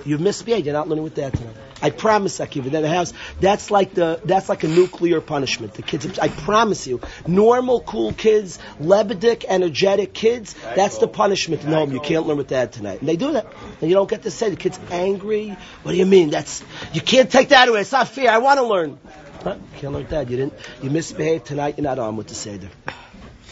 You 0.07 0.17
misbehave, 0.17 0.65
you're 0.65 0.73
not 0.73 0.89
learning 0.89 1.05
with 1.05 1.15
dad 1.15 1.35
tonight. 1.35 1.57
I 1.83 1.91
promise, 1.91 2.39
Akiva, 2.39 2.71
that 2.73 2.81
the 2.83 2.89
house, 2.89 3.13
that's 3.41 3.71
like 3.71 3.95
the, 3.95 4.21
that's 4.25 4.49
like 4.49 4.65
a 4.65 4.69
nuclear 4.69 5.21
punishment. 5.21 5.75
The 5.75 5.83
kids, 5.83 6.19
I 6.19 6.29
promise 6.29 6.87
you, 6.87 7.01
normal, 7.27 7.81
cool 7.81 8.13
kids, 8.13 8.59
lebedik, 8.81 9.45
energetic 9.49 10.13
kids, 10.13 10.55
that's 10.77 10.99
the 10.99 11.09
punishment 11.09 11.63
in 11.65 11.71
the 11.71 11.77
home. 11.77 11.93
You 11.93 12.01
can't 12.01 12.27
learn 12.27 12.37
with 12.39 12.49
dad 12.49 12.73
tonight. 12.73 13.01
And 13.01 13.09
they 13.09 13.17
do 13.17 13.33
that. 13.33 13.47
And 13.81 13.89
you 13.91 13.95
don't 13.95 14.11
get 14.11 14.23
to 14.23 14.31
say, 14.31 14.51
the 14.51 14.57
kid's 14.57 14.79
angry. 14.91 15.57
What 15.83 15.93
do 15.93 15.99
you 15.99 16.07
mean? 16.07 16.31
That's, 16.31 16.63
you 16.93 17.01
can't 17.01 17.31
take 17.31 17.49
that 17.51 17.69
away. 17.69 17.81
It's 17.81 17.93
not 17.93 18.09
fair. 18.09 18.31
I 18.31 18.39
want 18.39 18.59
to 18.59 18.67
learn. 18.67 18.99
Huh? 19.43 19.57
You 19.75 19.81
can't 19.81 19.93
learn 19.95 20.03
with 20.03 20.11
dad. 20.11 20.31
You 20.31 20.37
didn't, 20.37 20.55
you 20.83 20.91
misbehaved 20.91 21.47
tonight, 21.47 21.77
you're 21.79 21.85
not 21.85 21.99
on 21.99 22.17
with 22.17 22.29
the 22.29 22.35
Seder. 22.35 22.69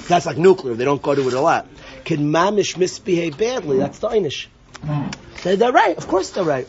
That's 0.06 0.26
like 0.26 0.36
nuclear. 0.38 0.74
They 0.74 0.84
don't 0.84 1.02
go 1.02 1.14
to 1.14 1.26
it 1.28 1.32
a 1.34 1.40
lot. 1.40 1.66
Can 2.04 2.30
mamish 2.32 2.76
misbehave 2.76 3.36
badly? 3.38 3.78
That's 3.78 3.98
the 3.98 4.08
einish. 4.08 4.46
They- 5.42 5.56
They're 5.56 5.72
right. 5.72 5.96
Of 5.96 6.06
course 6.08 6.30
they're 6.30 6.44
right. 6.44 6.68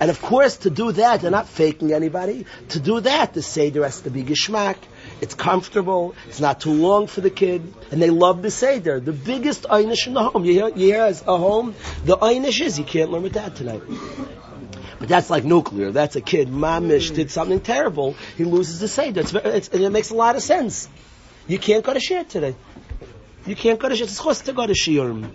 And 0.00 0.10
of 0.10 0.22
course, 0.22 0.58
to 0.58 0.70
do 0.70 0.92
that, 0.92 1.22
they're 1.22 1.30
not 1.30 1.48
faking 1.48 1.92
anybody. 1.92 2.46
To 2.70 2.80
do 2.80 3.00
that, 3.00 3.34
the 3.34 3.42
Seder 3.42 3.82
has 3.82 4.00
to 4.02 4.10
be 4.10 4.22
gishmak. 4.22 4.76
It's 5.20 5.34
comfortable. 5.34 6.14
It's 6.28 6.40
not 6.40 6.60
too 6.60 6.72
long 6.72 7.08
for 7.08 7.20
the 7.20 7.30
kid. 7.30 7.74
And 7.90 8.00
they 8.00 8.10
love 8.10 8.42
the 8.42 8.50
Seder. 8.50 9.00
The 9.00 9.12
biggest 9.12 9.64
einish 9.64 10.06
in 10.06 10.14
the 10.14 10.22
home. 10.22 10.44
You 10.44 10.52
hear, 10.52 10.68
you 10.68 10.86
hear 10.86 11.02
as 11.02 11.22
a 11.22 11.36
home, 11.36 11.74
the 12.04 12.16
einish 12.16 12.60
is 12.60 12.78
you 12.78 12.84
can't 12.84 13.10
learn 13.10 13.22
with 13.22 13.32
that 13.32 13.56
tonight. 13.56 13.82
But 15.00 15.08
that's 15.08 15.30
like 15.30 15.44
nuclear. 15.44 15.90
That's 15.90 16.14
a 16.14 16.20
kid. 16.20 16.48
Mamish 16.48 17.12
did 17.14 17.30
something 17.32 17.60
terrible. 17.60 18.14
He 18.36 18.44
loses 18.44 18.78
the 18.78 18.88
Seder. 18.88 19.22
It's, 19.22 19.34
it's, 19.34 19.68
it 19.68 19.90
makes 19.90 20.10
a 20.10 20.14
lot 20.14 20.36
of 20.36 20.42
sense. 20.42 20.88
You 21.48 21.58
can't 21.58 21.84
go 21.84 21.92
to 21.92 22.00
shir 22.00 22.22
today. 22.22 22.54
You 23.46 23.56
can't 23.56 23.80
go 23.80 23.88
to 23.88 23.96
shir. 23.96 24.04
It's 24.04 24.12
supposed 24.12 24.46
to 24.46 24.52
go 24.52 24.66
to 24.66 24.74
shiurim. 24.74 25.34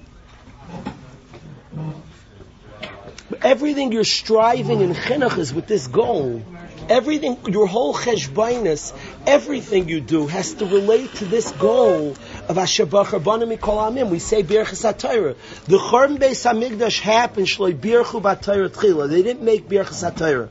Everything 3.41 3.91
you're 3.91 4.03
striving 4.03 4.81
in 4.81 4.93
chinuch 4.93 5.37
is 5.37 5.53
with 5.53 5.67
this 5.67 5.87
goal. 5.87 6.41
Everything, 6.89 7.37
your 7.47 7.65
whole 7.65 7.93
cheshbainis, 7.93 8.93
everything 9.25 9.87
you 9.87 10.01
do 10.01 10.27
has 10.27 10.53
to 10.55 10.65
relate 10.65 11.13
to 11.15 11.25
this 11.25 11.51
goal 11.53 12.09
of 12.49 12.57
Ashabach 12.57 13.05
Rabbanim 13.05 13.55
Mikol 13.57 13.77
Amim. 13.89 14.09
We 14.09 14.19
say 14.19 14.43
Birchas 14.43 14.83
HaTorah. 14.83 15.35
The 15.65 15.77
Chorm 15.77 16.17
Beis 16.17 16.43
HaMikdash 16.43 16.99
happened, 16.99 17.47
Shloi 17.47 17.79
Birchu 17.79 18.21
BaTorah 18.21 18.69
Tchila. 18.69 19.09
They 19.09 19.23
didn't 19.23 19.43
make 19.43 19.69
Birchas 19.69 20.03
HaTorah. 20.03 20.49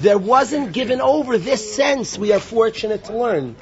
There 0.00 0.18
wasn't 0.18 0.72
given 0.72 1.00
over 1.00 1.38
this 1.38 1.74
sense 1.74 2.18
we 2.18 2.32
are 2.32 2.40
fortunate 2.40 3.04
to 3.04 3.16
learn. 3.16 3.56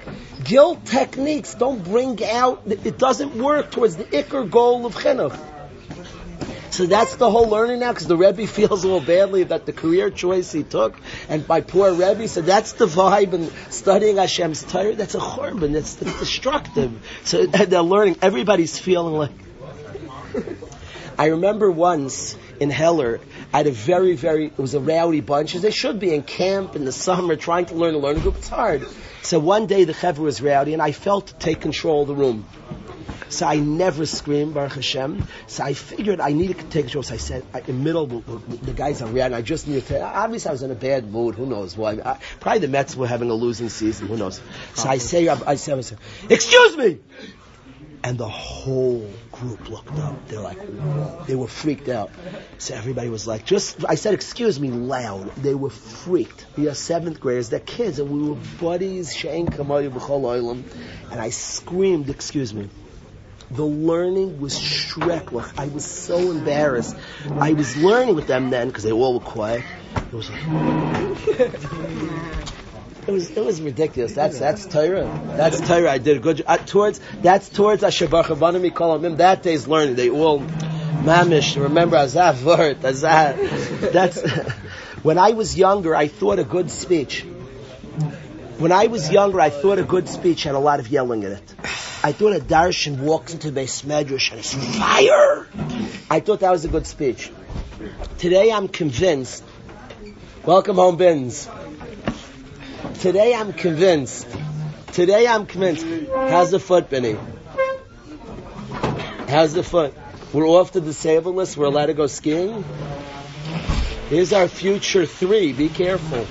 Guilt 0.44 0.86
techniques 0.86 1.54
don't 1.54 1.82
bring 1.82 2.24
out, 2.24 2.62
it 2.66 2.98
doesn't 2.98 3.36
work 3.36 3.70
towards 3.70 3.96
the 3.96 4.04
ikar 4.04 4.48
goal 4.48 4.86
of 4.86 4.94
chinuch. 4.94 5.36
So 6.70 6.86
that's 6.86 7.16
the 7.16 7.30
whole 7.30 7.48
learning 7.48 7.80
now, 7.80 7.92
because 7.92 8.06
the 8.06 8.16
Rebbe 8.16 8.46
feels 8.58 8.84
a 8.84 8.86
little 8.86 9.04
badly 9.04 9.42
about 9.42 9.66
the 9.66 9.72
career 9.72 10.10
choice 10.10 10.52
he 10.52 10.62
took, 10.62 10.98
and 11.28 11.46
by 11.46 11.60
poor 11.60 11.92
Rebbe. 11.92 12.28
So 12.28 12.40
that's 12.40 12.72
the 12.72 12.86
vibe 12.86 13.32
in 13.32 13.50
studying 13.70 14.16
Hashem's 14.16 14.62
Torah. 14.64 14.94
That's 14.94 15.14
a 15.14 15.18
chorban. 15.18 15.72
That's, 15.72 15.94
that's 15.94 16.18
destructive. 16.18 16.92
So 17.24 17.46
they're 17.46 17.82
learning. 17.82 18.16
Everybody's 18.22 18.78
feeling 18.78 19.14
like. 19.14 19.30
I 21.18 21.26
remember 21.26 21.68
once 21.68 22.36
in 22.60 22.70
Heller, 22.70 23.18
I 23.52 23.58
had 23.58 23.66
a 23.66 23.72
very, 23.72 24.14
very, 24.14 24.46
it 24.46 24.58
was 24.58 24.74
a 24.74 24.80
rowdy 24.80 25.20
bunch, 25.20 25.56
as 25.56 25.62
they 25.62 25.72
should 25.72 25.98
be 25.98 26.14
in 26.14 26.22
camp 26.22 26.76
in 26.76 26.84
the 26.84 26.92
summer, 26.92 27.34
trying 27.34 27.66
to 27.66 27.74
learn 27.74 27.94
a 27.94 27.98
learning 27.98 28.22
group. 28.22 28.36
It's 28.36 28.48
hard. 28.48 28.86
So 29.22 29.40
one 29.40 29.66
day 29.66 29.82
the 29.82 29.94
chevra 29.94 30.18
was 30.18 30.40
rowdy, 30.40 30.74
and 30.74 30.82
I 30.82 30.92
felt 30.92 31.28
to 31.28 31.34
take 31.34 31.60
control 31.60 32.02
of 32.02 32.08
the 32.08 32.14
room. 32.14 32.46
So 33.28 33.46
I 33.46 33.56
never 33.56 34.06
screamed, 34.06 34.54
Baruch 34.54 34.74
Hashem. 34.74 35.26
So 35.46 35.64
I 35.64 35.74
figured 35.74 36.20
I 36.20 36.32
needed 36.32 36.58
to 36.58 36.64
take 36.64 36.84
control. 36.86 37.02
So 37.02 37.14
I 37.14 37.18
said, 37.18 37.44
I, 37.52 37.60
in 37.60 37.66
the 37.66 37.72
middle, 37.72 38.06
the 38.06 38.72
guys 38.72 39.02
are 39.02 39.08
rowdy, 39.08 39.34
I 39.34 39.42
just 39.42 39.66
needed 39.66 39.86
to, 39.86 40.02
obviously 40.02 40.48
I 40.48 40.52
was 40.52 40.62
in 40.62 40.70
a 40.70 40.74
bad 40.74 41.10
mood, 41.10 41.34
who 41.34 41.46
knows 41.46 41.76
why. 41.76 41.92
I, 41.92 42.18
probably 42.40 42.60
the 42.60 42.68
Mets 42.68 42.96
were 42.96 43.06
having 43.06 43.30
a 43.30 43.34
losing 43.34 43.68
season, 43.68 44.08
who 44.08 44.16
knows. 44.16 44.40
So 44.74 44.88
I 44.88 44.98
say, 44.98 45.28
I, 45.28 45.38
I 45.46 45.54
say, 45.56 45.96
excuse 46.28 46.76
me! 46.76 46.98
And 48.04 48.16
the 48.16 48.28
whole 48.28 49.10
group 49.32 49.68
looked 49.68 49.98
up. 49.98 50.28
They're 50.28 50.40
like, 50.40 50.58
Whoa. 50.58 51.24
they 51.26 51.34
were 51.34 51.48
freaked 51.48 51.88
out. 51.88 52.10
So 52.58 52.74
everybody 52.74 53.08
was 53.08 53.26
like, 53.26 53.44
just, 53.44 53.84
I 53.88 53.96
said, 53.96 54.14
excuse 54.14 54.60
me, 54.60 54.70
loud. 54.70 55.34
They 55.34 55.54
were 55.54 55.70
freaked. 55.70 56.46
We 56.56 56.68
are 56.68 56.74
seventh 56.74 57.20
graders, 57.20 57.48
they're 57.50 57.60
kids, 57.60 57.98
and 57.98 58.08
we 58.08 58.28
were 58.28 58.38
buddies, 58.60 59.14
Shein 59.14 59.48
Kamari 59.48 59.90
B'chol 59.90 60.22
Oilam. 60.22 60.62
And 61.10 61.20
I 61.20 61.30
screamed, 61.30 62.08
excuse 62.08 62.54
me. 62.54 62.68
The 63.50 63.64
learning 63.64 64.40
was 64.40 64.58
shreklach. 64.58 65.52
I 65.56 65.68
was 65.68 65.84
so 65.84 66.30
embarrassed. 66.30 66.94
I 67.38 67.54
was 67.54 67.76
learning 67.76 68.14
with 68.14 68.26
them 68.26 68.50
then, 68.50 68.68
because 68.68 68.84
they 68.84 68.92
all 68.92 69.14
were 69.14 69.24
quiet. 69.24 69.64
It 69.94 70.12
was 70.12 70.30
like, 70.30 70.42
it 73.08 73.12
was 73.12 73.30
it 73.30 73.42
was 73.42 73.62
ridiculous. 73.62 74.12
That's 74.12 74.38
that's 74.38 74.66
Torah. 74.66 75.22
That's 75.36 75.66
Torah. 75.66 75.90
I 75.90 75.96
did 75.96 76.18
a 76.18 76.20
good 76.20 76.36
job. 76.38 76.66
Towards 76.66 77.00
that's 77.22 77.48
towards 77.48 77.82
Abanim 77.82 78.74
call 78.74 79.02
him 79.02 79.16
that 79.16 79.42
day's 79.42 79.66
learning. 79.66 79.96
They 79.96 80.10
all 80.10 80.40
mamish. 80.40 81.60
Remember 81.60 81.96
Azav 81.96 82.42
word 82.42 82.80
Azav. 82.82 83.92
That's 83.92 84.20
when 85.02 85.16
I 85.16 85.30
was 85.30 85.56
younger. 85.56 85.96
I 85.96 86.08
thought 86.08 86.38
a 86.38 86.44
good 86.44 86.70
speech. 86.70 87.22
When 88.58 88.72
I 88.72 88.88
was 88.88 89.10
younger, 89.10 89.40
I 89.40 89.50
thought 89.50 89.78
a 89.78 89.84
good 89.84 90.08
speech 90.08 90.42
had 90.42 90.54
a 90.54 90.58
lot 90.58 90.80
of 90.80 90.88
yelling 90.88 91.22
in 91.22 91.32
it. 91.32 91.54
I 92.02 92.12
thought 92.12 92.36
a 92.36 92.40
darshan 92.40 93.00
walks 93.00 93.34
into 93.34 93.50
the 93.50 93.60
beis 93.60 93.84
medrash 93.84 94.30
and 94.30 94.38
it's 94.38 94.54
fire. 94.54 95.48
I 96.08 96.20
thought 96.20 96.40
that 96.40 96.50
was 96.50 96.64
a 96.64 96.68
good 96.68 96.86
speech. 96.86 97.32
Today, 98.18 98.52
I'm 98.52 98.68
convinced. 98.68 99.42
Welcome 100.44 100.76
home, 100.76 100.96
bins. 100.96 101.48
Today 103.00 103.34
I'm 103.34 103.52
convinced. 103.52 104.26
Today 104.92 105.26
I'm 105.26 105.46
convinced. 105.46 105.84
How's 106.12 106.50
the 106.50 106.58
foot, 106.58 106.88
Benny? 106.88 107.16
How's 109.28 109.54
the 109.54 109.62
foot? 109.62 109.94
We're 110.32 110.46
off 110.46 110.72
the 110.72 110.80
disabled 110.80 111.36
list. 111.36 111.56
We're 111.56 111.66
allowed 111.66 111.86
to 111.86 111.94
go 111.94 112.06
skiing. 112.06 112.64
Here's 114.08 114.32
our 114.32 114.48
future 114.48 115.04
three. 115.04 115.52
Be 115.52 115.68
careful. 115.68 116.26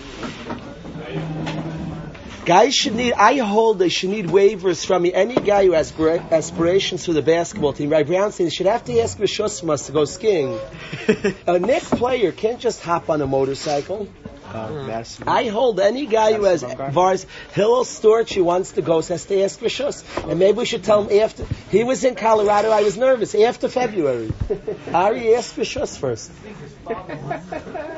Guys 2.47 2.73
should 2.73 2.95
need, 2.95 3.11
I 3.11 3.39
hold 3.39 3.77
they 3.77 3.89
should 3.89 4.09
need 4.09 4.27
waivers 4.27 4.85
from 4.85 5.01
me. 5.01 5.13
Any 5.13 5.35
guy 5.35 5.65
who 5.65 5.73
has 5.73 5.91
aspirations 5.99 7.05
for 7.05 7.11
the 7.11 7.21
basketball 7.21 7.73
team, 7.73 7.89
right? 7.89 8.07
Brownstein 8.07 8.53
should 8.55 8.67
have 8.67 8.85
to 8.85 8.97
ask 9.01 9.17
Rishus 9.17 9.85
to 9.87 9.91
go 9.91 10.05
skiing. 10.05 10.57
a 11.47 11.59
Nick 11.59 11.83
player 11.83 12.31
can't 12.31 12.61
just 12.61 12.81
hop 12.81 13.09
on 13.09 13.21
a 13.21 13.27
motorcycle. 13.27 14.07
Uh, 14.45 15.03
I 15.27 15.47
hold 15.47 15.81
any 15.81 16.05
guy 16.05 16.35
who 16.35 16.45
has 16.45 16.63
Vars 16.63 17.25
Hillel 17.51 17.83
Storch 17.83 18.33
who 18.33 18.45
wants 18.45 18.71
to 18.71 18.81
go 18.81 19.01
has 19.01 19.25
to 19.25 19.43
ask 19.43 19.59
Rishus. 19.59 20.05
And 20.25 20.39
maybe 20.39 20.59
we 20.59 20.65
should 20.65 20.85
tell 20.85 21.03
him 21.03 21.19
after 21.19 21.45
he 21.69 21.83
was 21.83 22.05
in 22.05 22.15
Colorado, 22.15 22.69
I 22.69 22.81
was 22.81 22.97
nervous. 22.97 23.35
After 23.35 23.67
February. 23.67 24.31
Ari 24.93 25.35
asked 25.35 25.57
Rishus 25.57 25.97
first. 25.97 26.31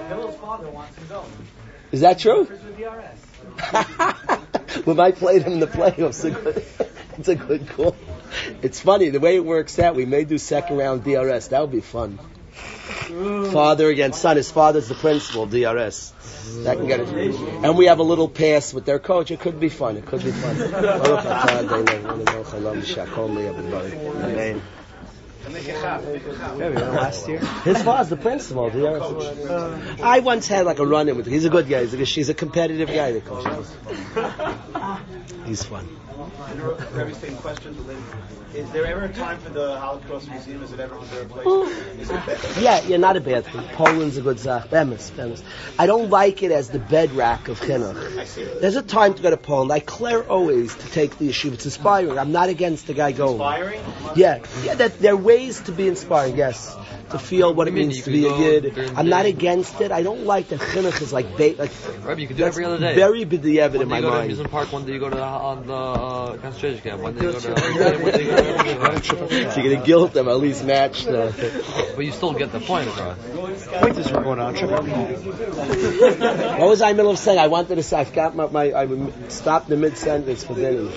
Hillel's 0.10 0.38
father 0.38 0.72
wants 0.72 0.96
to 0.96 1.04
go. 1.04 1.24
Is 1.92 2.02
that 2.02 2.18
true? 2.18 2.48
we 4.86 4.94
might 4.94 5.16
played 5.16 5.44
him 5.44 5.54
in 5.54 5.60
the 5.60 5.68
playoffs. 5.68 6.24
It's 6.24 6.24
a 6.26 6.32
good, 6.32 6.66
it's 7.18 7.28
a 7.28 7.36
good 7.36 7.68
call. 7.70 7.96
It's 8.62 8.80
funny 8.80 9.10
the 9.10 9.20
way 9.20 9.36
it 9.36 9.46
works 9.46 9.80
out. 9.80 9.96
We 9.96 10.06
may 10.06 10.24
do 10.24 10.38
second 10.38 10.78
round 10.78 11.04
DRS. 11.04 11.50
That 11.50 11.62
would 11.62 11.72
be 11.72 11.82
fun. 11.82 12.20
Father 13.52 13.90
against 13.90 14.22
son. 14.22 14.38
His 14.38 14.52
father's 14.52 14.88
the 14.88 14.96
principal, 14.96 15.46
DRS. 15.46 16.14
That 16.64 16.78
can 16.78 16.88
get 16.88 17.00
it. 17.00 17.08
And 17.64 17.78
we 17.78 17.86
have 17.86 18.00
a 18.00 18.04
little 18.04 18.30
pass 18.30 18.74
with 18.74 18.86
their 18.86 19.00
coach. 19.00 19.32
It 19.32 19.40
could 19.40 19.60
be 19.60 19.70
fun. 19.70 19.98
It 19.98 20.06
could 20.06 20.24
be 20.24 20.32
fun. 20.32 20.58
Amen. 25.46 26.58
We 26.58 26.64
went 26.64 26.94
last 26.94 27.28
year. 27.28 27.40
His 27.64 27.82
father's 27.82 28.10
the 28.10 28.18
principal. 28.18 28.70
DRS. 28.70 30.02
I 30.02 30.20
once 30.20 30.48
had 30.48 30.66
like 30.66 30.80
a 30.80 30.86
run 30.86 31.10
in 31.10 31.18
with 31.18 31.28
him. 31.28 31.34
He's 31.34 31.46
a 31.46 31.50
good 31.50 31.68
guy. 31.68 31.82
He's 31.82 31.94
a, 31.94 32.06
she's 32.06 32.30
a 32.30 32.34
competitive 32.34 32.90
guy. 32.90 33.12
The 33.12 33.22
coach. 33.22 33.46
He's 35.46 35.64
fun. 35.64 35.88
questions 37.42 37.78
related. 37.80 38.04
Is 38.56 38.70
there 38.72 38.86
ever 38.88 39.06
a 39.06 39.14
time 39.14 39.38
for 39.38 39.50
the 39.50 39.78
Holocaust 39.78 40.28
Museum? 40.28 40.64
Is 40.64 40.72
it 40.72 40.80
ever 40.80 40.98
is 41.04 41.10
there 41.12 41.22
a 41.22 41.26
place? 41.26 41.70
Is 42.00 42.10
it 42.10 42.26
better? 42.26 42.62
Yeah, 42.62 42.82
yeah, 42.82 42.98
not 42.98 43.16
a 43.16 43.22
bad 43.22 43.46
thing. 43.46 43.62
Poland's 43.74 44.18
a 44.18 44.22
good 44.22 44.40
zach. 44.40 44.72
Bemis, 44.72 45.12
bemis. 45.12 45.44
I 45.78 45.86
don't 45.86 46.10
like 46.10 46.42
it 46.42 46.52
as 46.52 46.70
the 46.70 46.80
bedrock 46.80 47.48
of 47.48 47.60
chinuch. 47.60 48.60
There's 48.60 48.76
a 48.76 48.82
time 48.82 49.14
to 49.14 49.22
go 49.22 49.30
to 49.30 49.38
Poland. 49.38 49.72
I 49.72 49.80
declare 49.80 50.24
always 50.24 50.74
to 50.74 50.90
take 50.90 51.20
the 51.20 51.30
yeshiva. 51.30 51.54
It's 51.54 51.66
inspiring. 51.66 52.18
I'm 52.18 52.32
not 52.32 52.50
against 52.50 52.88
the 52.88 52.96
guy 52.96 53.12
going. 53.12 53.34
Inspiring? 53.34 53.82
Yeah, 54.16 54.44
yeah. 54.64 54.74
That 54.74 54.98
there 54.98 55.14
are 55.14 55.18
ways 55.30 55.62
to 55.68 55.72
be 55.72 55.88
inspiring. 55.88 56.36
Yes, 56.38 56.76
to 57.12 57.20
feel 57.20 57.54
what 57.54 57.68
it 57.68 57.74
mean? 57.74 57.90
means 57.90 57.98
You 57.98 58.04
to 58.04 58.12
be 58.12 58.26
a 58.26 58.30
go 58.30 58.40
yid. 58.40 58.80
I'm 58.98 59.10
not 59.10 59.24
day. 59.24 59.30
against 59.30 59.80
it. 59.82 59.92
I 59.92 60.02
don't 60.04 60.26
like 60.26 60.50
that 60.50 60.60
chinuch 60.60 61.02
is 61.02 61.14
like 61.14 61.38
bait. 61.38 61.60
Like 61.60 61.72
Rabbi, 62.04 62.22
you 62.22 62.28
can 62.28 62.38
do 62.38 62.44
it 62.44 62.48
every 62.48 62.66
other 62.66 62.80
day. 62.80 62.96
very 62.96 63.26
b'diavad 63.26 63.74
One 63.74 63.82
in 63.84 63.90
day 63.90 63.94
my 63.96 63.98
you 63.98 64.04
go 64.04 64.12
to 64.12 64.20
amusement 64.22 64.52
park, 64.52 64.72
one 64.78 64.86
day 64.86 64.94
you 64.94 65.00
go 65.00 65.10
to 65.10 65.16
the, 65.16 65.30
on 65.52 65.68
the 65.68 65.74
uh, 65.74 66.38
concentration 66.38 66.82
camp, 66.82 67.02
one 67.02 67.16
day 67.16 67.26
you 67.26 67.32
go 67.32 67.40
to 67.40 67.50
one 67.50 68.12
day 68.12 68.24
you 68.24 68.32
go 68.32 68.38
to 68.38 68.50
everything. 68.50 69.50
So 69.52 69.62
you're 69.62 69.74
gonna 69.74 69.86
guilt 69.86 70.14
them. 70.14 70.28
At 70.28 70.40
least 70.40 70.66
match 70.66 71.06
the. 71.06 71.22
But 71.96 72.06
you 72.06 72.12
still 72.12 72.34
get 72.34 72.52
the 72.52 72.60
point 72.60 72.88
across. 72.90 73.18
Point 73.84 73.98
is 73.98 74.12
we're 74.12 74.24
going 74.24 74.40
on 74.40 74.56
trip. 74.56 74.72
What 74.72 76.70
was 76.74 76.82
I 76.82 76.90
in 76.92 76.98
the 76.98 77.04
middle 77.04 77.12
of 77.12 77.20
saying? 77.20 77.40
I 77.40 77.48
wanted 77.48 77.76
to 77.76 77.84
say 77.84 77.98
I 78.00 78.04
got 78.04 78.36
my, 78.36 78.48
my 78.48 78.66
I 78.74 78.88
stopped 78.88 79.32
stop 79.32 79.68
the 79.68 79.78
mid 79.78 79.98
sentence 79.98 80.44
for 80.44 80.56
dinner. 80.56 80.90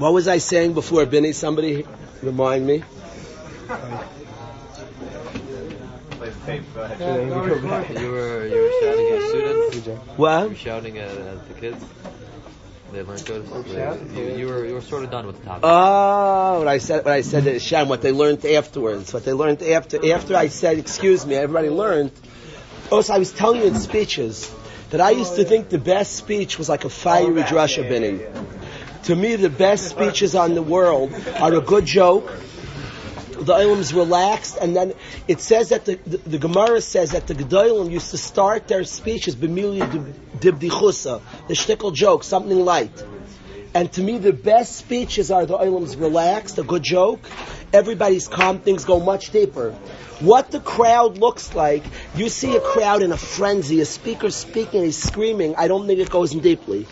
What 0.00 0.14
was 0.14 0.28
I 0.28 0.38
saying 0.38 0.72
before 0.72 1.04
Benny? 1.04 1.32
Somebody 1.32 1.84
remind 2.22 2.66
me. 2.66 2.82
Play 6.08 6.30
the 6.30 6.46
tape. 6.46 6.62
Go 6.74 6.80
ahead. 6.80 8.00
You 8.00 8.10
were 8.10 8.46
you 8.46 8.62
were 8.62 8.72
shouting 8.80 9.08
at 9.12 9.22
students. 9.28 9.86
You 9.86 9.94
What? 10.16 10.48
were 10.48 10.54
shouting 10.54 10.96
at, 10.96 11.10
at 11.10 11.48
the 11.48 11.52
kids. 11.52 11.84
They 12.92 13.02
learned 13.02 13.26
good. 13.26 13.46
Oh, 13.52 13.62
you, 14.14 14.36
you 14.38 14.46
were 14.46 14.64
you 14.64 14.72
were 14.72 14.80
sort 14.80 15.04
of 15.04 15.10
done 15.10 15.26
with 15.26 15.38
the 15.38 15.44
topic. 15.44 15.64
Oh, 15.64 16.60
what 16.60 16.68
I 16.68 16.78
said, 16.78 17.04
what 17.04 17.12
I 17.12 17.20
said 17.20 17.44
to 17.44 17.58
Shem, 17.58 17.90
what 17.90 18.00
they 18.00 18.12
learned 18.12 18.42
afterwards, 18.46 19.12
what 19.12 19.26
they 19.26 19.34
learned 19.34 19.62
after, 19.62 20.14
after 20.14 20.34
I 20.34 20.48
said, 20.48 20.78
excuse 20.78 21.26
me, 21.26 21.34
everybody 21.34 21.68
learned. 21.68 22.10
Also, 22.90 23.12
I 23.12 23.18
was 23.18 23.32
telling 23.32 23.60
you 23.60 23.66
in 23.66 23.74
speeches 23.74 24.50
that 24.92 25.02
I 25.02 25.10
used 25.10 25.36
to 25.36 25.44
think 25.44 25.68
the 25.68 25.78
best 25.78 26.16
speech 26.16 26.56
was 26.56 26.70
like 26.70 26.86
a 26.86 26.90
fiery 26.90 27.42
oh, 27.42 27.44
drasha 27.44 27.86
binning. 27.86 28.22
To 29.04 29.16
me, 29.16 29.36
the 29.36 29.48
best 29.48 29.88
speeches 29.88 30.34
on 30.34 30.54
the 30.54 30.62
world 30.62 31.14
are 31.36 31.54
a 31.54 31.60
good 31.60 31.86
joke. 31.86 32.30
The 33.30 33.54
Olam's 33.54 33.94
relaxed, 33.94 34.58
and 34.60 34.76
then 34.76 34.92
it 35.26 35.40
says 35.40 35.70
that 35.70 35.86
the, 35.86 35.94
the, 35.94 36.18
the 36.18 36.38
Gemara 36.38 36.82
says 36.82 37.12
that 37.12 37.26
the 37.26 37.34
Gedolim 37.34 37.90
used 37.90 38.10
to 38.10 38.18
start 38.18 38.68
their 38.68 38.84
speeches 38.84 39.34
b'mili 39.34 39.80
dibdichusa, 40.38 41.22
the 41.48 41.54
shtickle 41.54 41.94
joke, 41.94 42.22
something 42.22 42.58
light. 42.62 42.92
And 43.72 43.90
to 43.92 44.02
me, 44.02 44.18
the 44.18 44.34
best 44.34 44.76
speeches 44.76 45.30
are 45.30 45.46
the 45.46 45.56
Olam's 45.56 45.96
relaxed, 45.96 46.58
a 46.58 46.62
good 46.62 46.82
joke, 46.82 47.20
everybody's 47.72 48.28
calm, 48.28 48.58
things 48.58 48.84
go 48.84 49.00
much 49.00 49.30
deeper. 49.30 49.72
What 50.20 50.50
the 50.50 50.60
crowd 50.60 51.16
looks 51.16 51.54
like, 51.54 51.84
you 52.14 52.28
see 52.28 52.54
a 52.54 52.60
crowd 52.60 53.02
in 53.02 53.10
a 53.10 53.16
frenzy, 53.16 53.80
a 53.80 53.86
speaker 53.86 54.28
speaking, 54.30 54.84
he's 54.84 55.02
screaming, 55.02 55.54
I 55.56 55.68
don't 55.68 55.86
think 55.86 55.98
it 55.98 56.10
goes 56.10 56.34
in 56.34 56.40
deeply. 56.40 56.86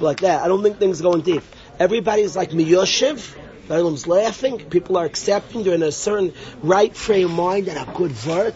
Like 0.00 0.20
that. 0.20 0.42
I 0.42 0.48
don't 0.48 0.62
think 0.62 0.78
things 0.78 1.00
go 1.00 1.12
in 1.12 1.22
deep. 1.22 1.42
Everybody's 1.78 2.36
like 2.36 2.50
miyoshiv, 2.50 3.34
everyone's 3.64 4.06
laughing, 4.06 4.58
people 4.58 4.96
are 4.96 5.04
accepting, 5.04 5.62
they're 5.62 5.74
in 5.74 5.82
a 5.82 5.92
certain 5.92 6.32
right 6.62 6.96
frame 6.96 7.26
of 7.26 7.32
mind 7.32 7.68
and 7.68 7.78
a 7.78 7.92
good 7.92 8.12
vert. 8.12 8.54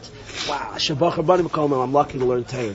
Wow, 0.48 0.72
Shabbat 0.76 1.12
Rabbanim 1.12 1.82
I'm 1.84 1.92
lucky 1.92 2.18
to 2.18 2.24
learn 2.24 2.44
Torah. 2.44 2.74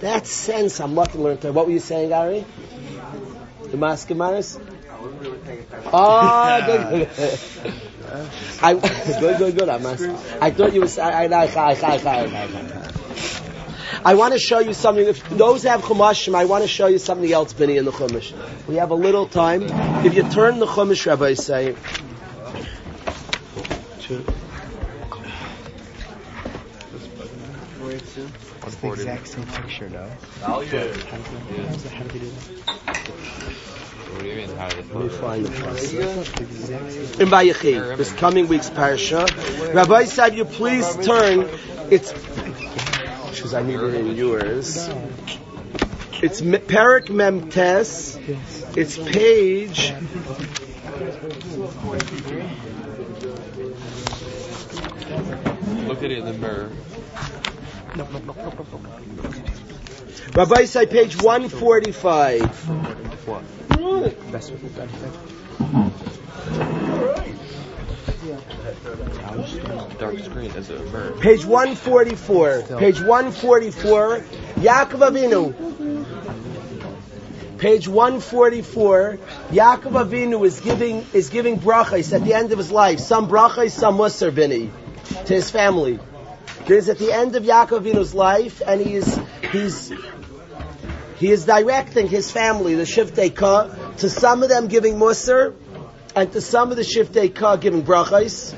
That 0.00 0.26
sense, 0.26 0.80
I'm 0.80 0.94
lucky 0.94 1.12
to 1.12 1.18
learn 1.18 1.38
Torah. 1.38 1.52
What 1.52 1.66
were 1.66 1.72
you 1.72 1.80
saying, 1.80 2.12
Ari? 2.12 2.44
The 3.64 3.76
Maskemanis? 3.76 4.58
Oh, 5.86 5.90
ah, 5.92 6.62
good, 6.66 7.08
good. 7.16 7.74
I, 8.62 8.74
good, 9.20 9.38
good, 9.38 9.58
good. 9.58 9.68
I 9.68 9.78
must. 9.78 10.04
I 10.40 10.50
thought 10.50 10.72
you 10.72 10.80
was. 10.80 10.98
I, 10.98 11.10
I, 11.10 11.26
I, 11.26 11.44
I, 11.44 11.72
I, 11.72 11.96
I, 11.96 12.16
I. 12.16 12.44
I 12.44 13.42
want 14.14 14.34
to 14.34 14.38
show 14.38 14.60
you 14.60 14.72
something. 14.72 15.06
If 15.06 15.28
those 15.30 15.64
have 15.64 15.82
chumashim, 15.82 16.34
I 16.34 16.44
want 16.44 16.62
to 16.62 16.68
show 16.68 16.86
you 16.86 16.98
something 16.98 17.32
else, 17.32 17.52
Benny, 17.52 17.76
in 17.76 17.84
the 17.84 17.90
chumash. 17.92 18.32
We 18.68 18.76
have 18.76 18.90
a 18.90 18.94
little 18.94 19.26
time. 19.26 19.62
If 20.06 20.14
you 20.14 20.22
turn 20.22 20.58
the 20.60 20.66
chumash, 20.66 21.06
Rabbi, 21.06 21.34
say. 21.34 21.74
It's 28.66 28.76
the 28.76 28.88
exact 28.88 29.28
same 29.28 29.46
picture, 29.46 29.88
though. 29.88 30.10
Oh, 30.44 30.60
yeah. 30.60 30.70
How 30.70 30.86
does 30.86 30.96
it- 30.96 31.06
how 31.06 31.16
does 31.18 31.32
it 31.32 31.48
do 31.48 31.62
that? 31.62 32.76
What 34.16 34.22
do 34.22 34.28
you 34.28 34.36
mean? 34.36 34.56
How 34.56 34.68
Let 34.68 34.94
me 34.94 35.08
find 35.08 35.44
the 35.44 35.50
place. 35.50 35.90
The 35.90 36.42
exact 36.42 36.92
same 36.92 37.22
In 37.22 37.28
Vayechi, 37.28 37.96
this 37.96 38.12
coming 38.12 38.48
week's 38.48 38.70
parasha. 38.70 39.26
Rabbi 39.74 40.04
said, 40.04 40.34
you 40.34 40.44
please 40.44 40.96
turn. 41.04 41.48
It's 41.90 42.12
because 43.46 43.54
I 43.54 43.62
need 43.62 43.78
it 43.78 43.94
in 43.94 44.16
yours. 44.16 44.88
It's 46.20 46.40
Perik 46.40 47.06
Memtes. 47.06 48.16
It's 48.76 48.98
page. 48.98 49.92
Look 55.86 55.98
at 55.98 56.10
it 56.10 56.18
in 56.18 56.24
the 56.24 56.32
mirror. 56.32 56.70
Rabbi 60.34 60.64
said, 60.64 60.90
page 60.90 61.22
145. 61.22 62.68
What? 63.28 64.32
best 64.32 64.50
with 64.50 64.62
the 64.62 64.70
benefit. 64.70 66.25
Dark 69.98 70.18
screen 70.20 70.50
is 70.52 70.70
a 70.70 70.78
mirror. 70.78 71.12
Page 71.20 71.44
144. 71.44 72.78
Page 72.78 73.00
144. 73.00 74.20
Yaakov 74.56 75.00
Avinu. 75.10 75.54
Page 77.58 77.86
144. 77.86 79.18
Yaakov 79.50 80.06
Avinu 80.06 80.46
is 80.46 80.60
giving 80.60 81.06
is 81.12 81.28
giving 81.28 81.58
brachas 81.58 82.14
at 82.14 82.24
the 82.24 82.32
end 82.32 82.52
of 82.52 82.58
his 82.58 82.70
life. 82.72 82.98
Some 82.98 83.28
brachas, 83.28 83.72
some 83.72 83.98
musar 83.98 84.34
bini 84.34 84.70
to 85.26 85.34
his 85.34 85.50
family. 85.50 85.98
There's 86.66 86.88
at 86.88 86.98
the 86.98 87.12
end 87.12 87.36
of 87.36 87.42
Yaakov 87.42 87.82
Avinu's 87.82 88.14
life, 88.14 88.62
and 88.66 88.80
he 88.80 88.94
is 88.94 89.20
he's 89.52 89.92
he 91.18 91.30
is 91.30 91.44
directing 91.44 92.08
his 92.08 92.30
family, 92.30 92.74
the 92.74 92.84
Shiftei 92.84 93.96
to 93.98 94.08
some 94.08 94.42
of 94.42 94.48
them 94.48 94.68
giving 94.68 94.94
musar, 94.94 95.54
and 96.14 96.32
to 96.32 96.40
some 96.40 96.70
of 96.70 96.76
the 96.76 96.82
Shiftei 96.82 97.34
Ka 97.34 97.56
giving 97.56 97.82
brachas. 97.82 98.54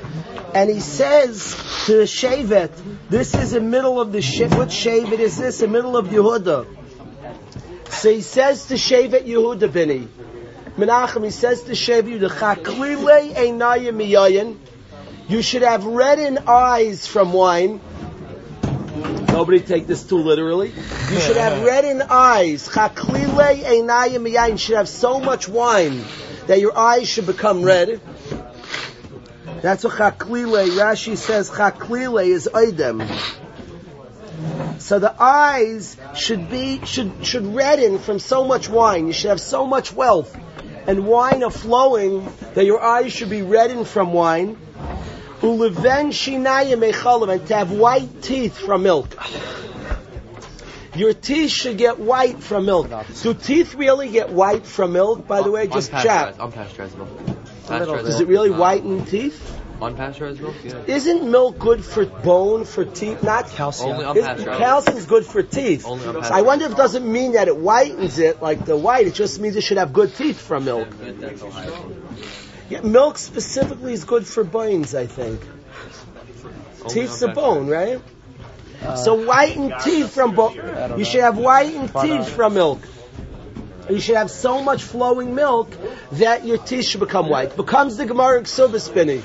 And 0.53 0.69
he 0.69 0.79
says 0.79 1.55
to 1.85 1.97
the 1.97 2.03
Shevet, 2.03 2.71
this 3.09 3.35
is 3.35 3.51
the 3.51 3.61
middle 3.61 3.99
of 4.01 4.11
the 4.11 4.19
Shevet. 4.19 4.57
What 4.57 4.69
Shevet 4.69 5.19
is 5.19 5.37
this? 5.37 5.59
The 5.59 5.67
middle 5.67 5.95
of 5.95 6.07
Yehuda. 6.07 6.65
So 7.89 8.11
he 8.11 8.21
says 8.21 8.65
to 8.67 8.75
Shevet 8.75 9.25
Yehuda 9.25 9.71
Bini, 9.71 10.07
Menachem, 10.77 11.25
he 11.25 11.31
says 11.31 11.63
to 11.63 11.71
Shevet 11.71 12.19
Yehuda, 12.19 12.29
Chaklile 12.29 13.33
einayim 13.33 13.95
miyayin. 13.95 14.57
You 15.27 15.41
should 15.41 15.61
have 15.61 15.85
reddened 15.85 16.39
eyes 16.47 17.05
from 17.05 17.33
wine. 17.33 17.79
Nobody 19.27 19.59
take 19.59 19.85
this 19.85 20.03
too 20.03 20.17
literally. 20.17 20.69
You 21.11 21.19
should 21.19 21.37
have 21.37 21.63
reddened 21.65 22.03
eyes. 22.03 22.67
Chaklile 22.67 23.63
einayim 23.63 24.27
miyayin. 24.27 24.51
You 24.51 24.57
should 24.57 24.77
have 24.77 24.89
so 24.89 25.19
much 25.19 25.47
wine 25.47 26.03
that 26.47 26.59
your 26.59 26.75
eyes 26.77 27.07
should 27.07 27.27
become 27.27 27.63
red. 27.63 28.01
That's 29.61 29.83
what 29.83 29.93
chaklile. 29.93 30.69
Rashi 30.69 31.17
says 31.17 31.49
chaklile 31.49 32.25
is 32.25 32.49
oidem. 32.51 33.07
So 34.79 34.99
the 34.99 35.13
eyes 35.21 35.97
should 36.15 36.49
be 36.49 36.85
should 36.85 37.25
should 37.25 37.45
redden 37.45 37.99
from 37.99 38.19
so 38.19 38.45
much 38.45 38.69
wine. 38.69 39.07
You 39.07 39.13
should 39.13 39.29
have 39.29 39.41
so 39.41 39.65
much 39.65 39.91
wealth 39.93 40.35
and 40.89 41.05
wine 41.05 41.43
are 41.43 41.51
flowing 41.51 42.27
that 42.55 42.65
your 42.65 42.81
eyes 42.81 43.13
should 43.13 43.29
be 43.29 43.43
reddened 43.43 43.87
from 43.87 44.11
wine. 44.11 44.57
Uleven 45.41 46.09
shinayim 46.09 46.91
echalim 46.91 47.31
and 47.31 47.47
to 47.47 47.55
have 47.55 47.71
white 47.71 48.23
teeth 48.23 48.57
from 48.57 48.83
milk. 48.83 49.15
Your 50.95 51.13
teeth 51.13 51.51
should 51.51 51.77
get 51.77 51.99
white 51.99 52.41
from 52.41 52.65
milk. 52.65 52.89
Do 53.21 53.33
teeth 53.35 53.75
really 53.75 54.09
get 54.09 54.31
white 54.31 54.65
from 54.65 54.93
milk? 54.93 55.27
By 55.27 55.43
the 55.43 55.51
way, 55.51 55.67
just 55.67 55.91
chat. 55.91 56.37
Unpasteurized, 56.37 56.95
unpasteurized 56.95 56.97
milk. 56.97 57.38
Pasteurized 57.69 58.05
Does 58.05 58.19
it 58.19 58.27
really 58.27 58.49
um, 58.49 58.55
is 58.55 58.59
not- 58.59 58.59
whiten 58.59 59.05
teeth? 59.05 59.55
Unpasteurized 59.79 60.41
milk? 60.41 60.55
Yeah. 60.63 60.73
Isn't 60.87 61.31
milk 61.31 61.57
good 61.57 61.85
for 61.85 62.05
bone, 62.05 62.65
for 62.65 62.83
teeth? 62.83 63.23
Not 63.23 63.49
Calcium. 63.49 63.91
Only 63.91 64.19
Isn't- 64.19 64.37
unpasteurized. 64.39 64.57
Calcium's 64.57 65.05
good 65.05 65.25
for 65.25 65.41
teeth. 65.41 65.85
Only 65.85 66.05
unpasteurized. 66.05 66.31
I 66.31 66.41
wonder 66.41 66.65
if 66.65 66.71
it 66.73 66.77
doesn't 66.77 67.09
mean 67.09 67.31
that 67.33 67.47
it 67.47 67.55
whitens 67.55 68.19
it 68.19 68.41
like 68.41 68.65
the 68.65 68.75
white. 68.75 69.07
It 69.07 69.13
just 69.13 69.39
means 69.39 69.55
it 69.55 69.61
should 69.61 69.77
have 69.77 69.93
good 69.93 70.13
teeth 70.15 70.39
from 70.41 70.65
milk. 70.65 70.89
Yeah, 72.69 72.81
milk 72.81 73.17
specifically 73.17 73.93
is 73.93 74.03
good 74.03 74.27
for 74.27 74.43
bones, 74.43 74.93
I 74.93 75.07
think. 75.07 75.41
Only 76.81 76.93
Teeth's 76.93 77.21
a 77.21 77.29
bone, 77.29 77.67
right? 77.67 78.01
so 78.95 79.25
whitened 79.25 79.73
teeth 79.83 80.13
from 80.13 80.35
bone. 80.35 80.55
You 80.97 81.05
should 81.05 81.21
have 81.21 81.37
whitened 81.37 81.91
teeth 82.01 82.29
from 82.29 82.53
milk. 82.53 82.79
You 83.89 83.99
should 83.99 84.15
have 84.15 84.29
so 84.29 84.61
much 84.61 84.83
flowing 84.83 85.33
milk 85.33 85.69
that 86.13 86.45
your 86.45 86.57
teeth 86.57 86.85
should 86.85 86.99
become 86.99 87.27
white. 87.27 87.55
Becomes 87.55 87.97
the 87.97 88.05
Gemara 88.05 88.45
spinning. 88.45 89.23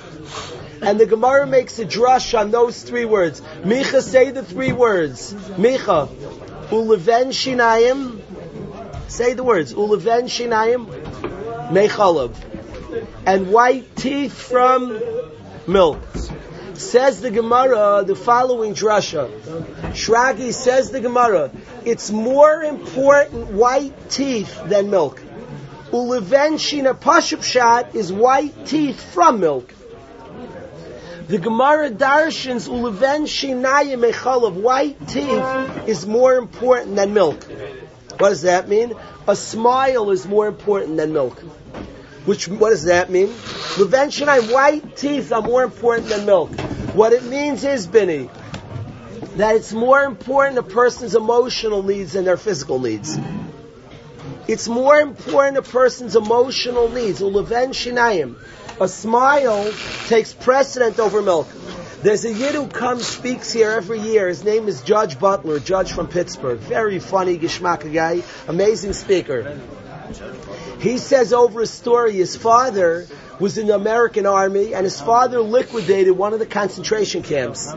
And 0.81 0.99
the 0.99 1.07
Gemara 1.07 1.47
makes 1.47 1.79
a 1.79 1.85
drush 1.85 2.39
on 2.39 2.51
those 2.51 2.83
three 2.83 3.05
words. 3.05 3.43
Micha, 3.63 4.03
say 4.03 4.31
the 4.31 4.43
three 4.43 4.73
words. 4.73 5.35
Micha. 5.35 6.09
Uleven 6.69 7.29
shinayim. 7.29 8.21
Say 9.09 9.35
the 9.35 9.45
words. 9.45 9.75
Uleven 9.75 10.25
shinayim. 10.25 10.87
Mechalav. 11.71 12.35
And 13.27 13.53
white 13.53 13.95
teeth 13.97 14.33
from 14.33 15.01
milk. 15.67 16.01
Says 16.75 17.21
the 17.21 17.31
Gemara, 17.31 18.03
the 18.05 18.17
following 18.17 18.75
drasha. 18.75 19.31
Shragi 19.93 20.53
says 20.53 20.91
the 20.91 21.01
Gemara, 21.01 21.51
it's 21.85 22.11
more 22.11 22.63
important 22.63 23.53
white 23.53 24.11
teeth 24.11 24.61
than 24.67 24.91
milk. 24.91 25.21
Uleven 25.93 26.55
shina 26.55 26.95
pashup 26.99 27.95
is 27.95 28.13
white 28.13 28.67
teeth 28.67 29.01
from 29.13 29.39
milk. 29.39 29.73
The 31.29 31.39
Gemara 31.39 31.91
darshans 31.91 32.69
uleven 32.69 33.23
shinayim 33.27 34.11
echal 34.11 34.45
of 34.47 34.57
white 34.57 34.99
teeth 35.07 35.89
is 35.89 36.07
more 36.07 36.35
important 36.35 36.97
than 36.97 37.15
milk. 37.15 37.45
What 38.19 38.31
does 38.31 38.43
that 38.43 38.69
mean? 38.69 38.95
A 39.29 39.37
smile 39.37 40.11
is 40.11 40.27
more 40.27 40.49
important 40.49 40.97
than 40.97 41.13
milk. 41.13 41.43
Which, 42.25 42.49
what 42.49 42.71
does 42.71 42.85
that 42.85 43.11
mean? 43.11 43.29
Leven 43.77 44.09
shinayim, 44.09 44.53
white 44.53 44.97
teeth 44.97 45.31
are 45.33 45.43
more 45.43 45.63
important 45.63 46.09
than 46.09 46.25
milk. 46.25 46.51
What 46.95 47.13
it 47.13 47.25
means 47.25 47.65
is, 47.65 47.87
Binny, 47.87 48.31
that 49.37 49.57
it's 49.57 49.73
more 49.73 50.03
important 50.03 50.59
a 50.59 50.63
person's 50.63 51.15
emotional 51.15 51.83
needs 51.83 52.13
than 52.13 52.25
their 52.25 52.37
physical 52.37 52.79
needs. 52.79 53.19
It's 54.47 54.69
more 54.69 54.99
important 54.99 55.59
a 55.59 55.63
person's 55.63 56.17
emotional 56.17 56.89
needs. 56.89 57.21
Uleven. 57.21 58.37
A 58.81 58.89
smile 58.89 59.73
takes 60.09 60.33
precedent 60.33 60.99
over 60.99 61.23
milk. 61.23 61.49
There's 62.03 62.25
a 62.25 62.33
yid 62.33 62.55
who 62.55 62.67
comes, 62.67 63.07
speaks 63.07 63.53
here 63.53 63.71
every 63.71 64.01
year. 64.01 64.29
His 64.29 64.45
name 64.45 64.69
is 64.69 64.83
Judge 64.83 65.19
Butler, 65.19 65.59
judge 65.59 65.93
from 65.93 66.09
Pittsburgh. 66.09 66.59
Very 66.59 66.99
funny, 66.99 67.39
geschmacka 67.39 67.93
guy, 67.93 68.23
amazing 68.47 68.93
speaker. 68.93 69.59
He 70.81 70.99
says 70.99 71.33
over 71.33 71.63
a 71.63 71.67
story, 71.67 72.13
his 72.13 72.37
father 72.37 73.07
was 73.41 73.59
in 73.59 73.67
the 73.67 73.75
American 73.75 74.27
army 74.27 74.75
and 74.75 74.85
his 74.85 75.01
father 75.01 75.41
liquidated 75.41 76.17
one 76.17 76.33
of 76.33 76.39
the 76.39 76.47
concentration 76.47 77.23
camps. 77.23 77.73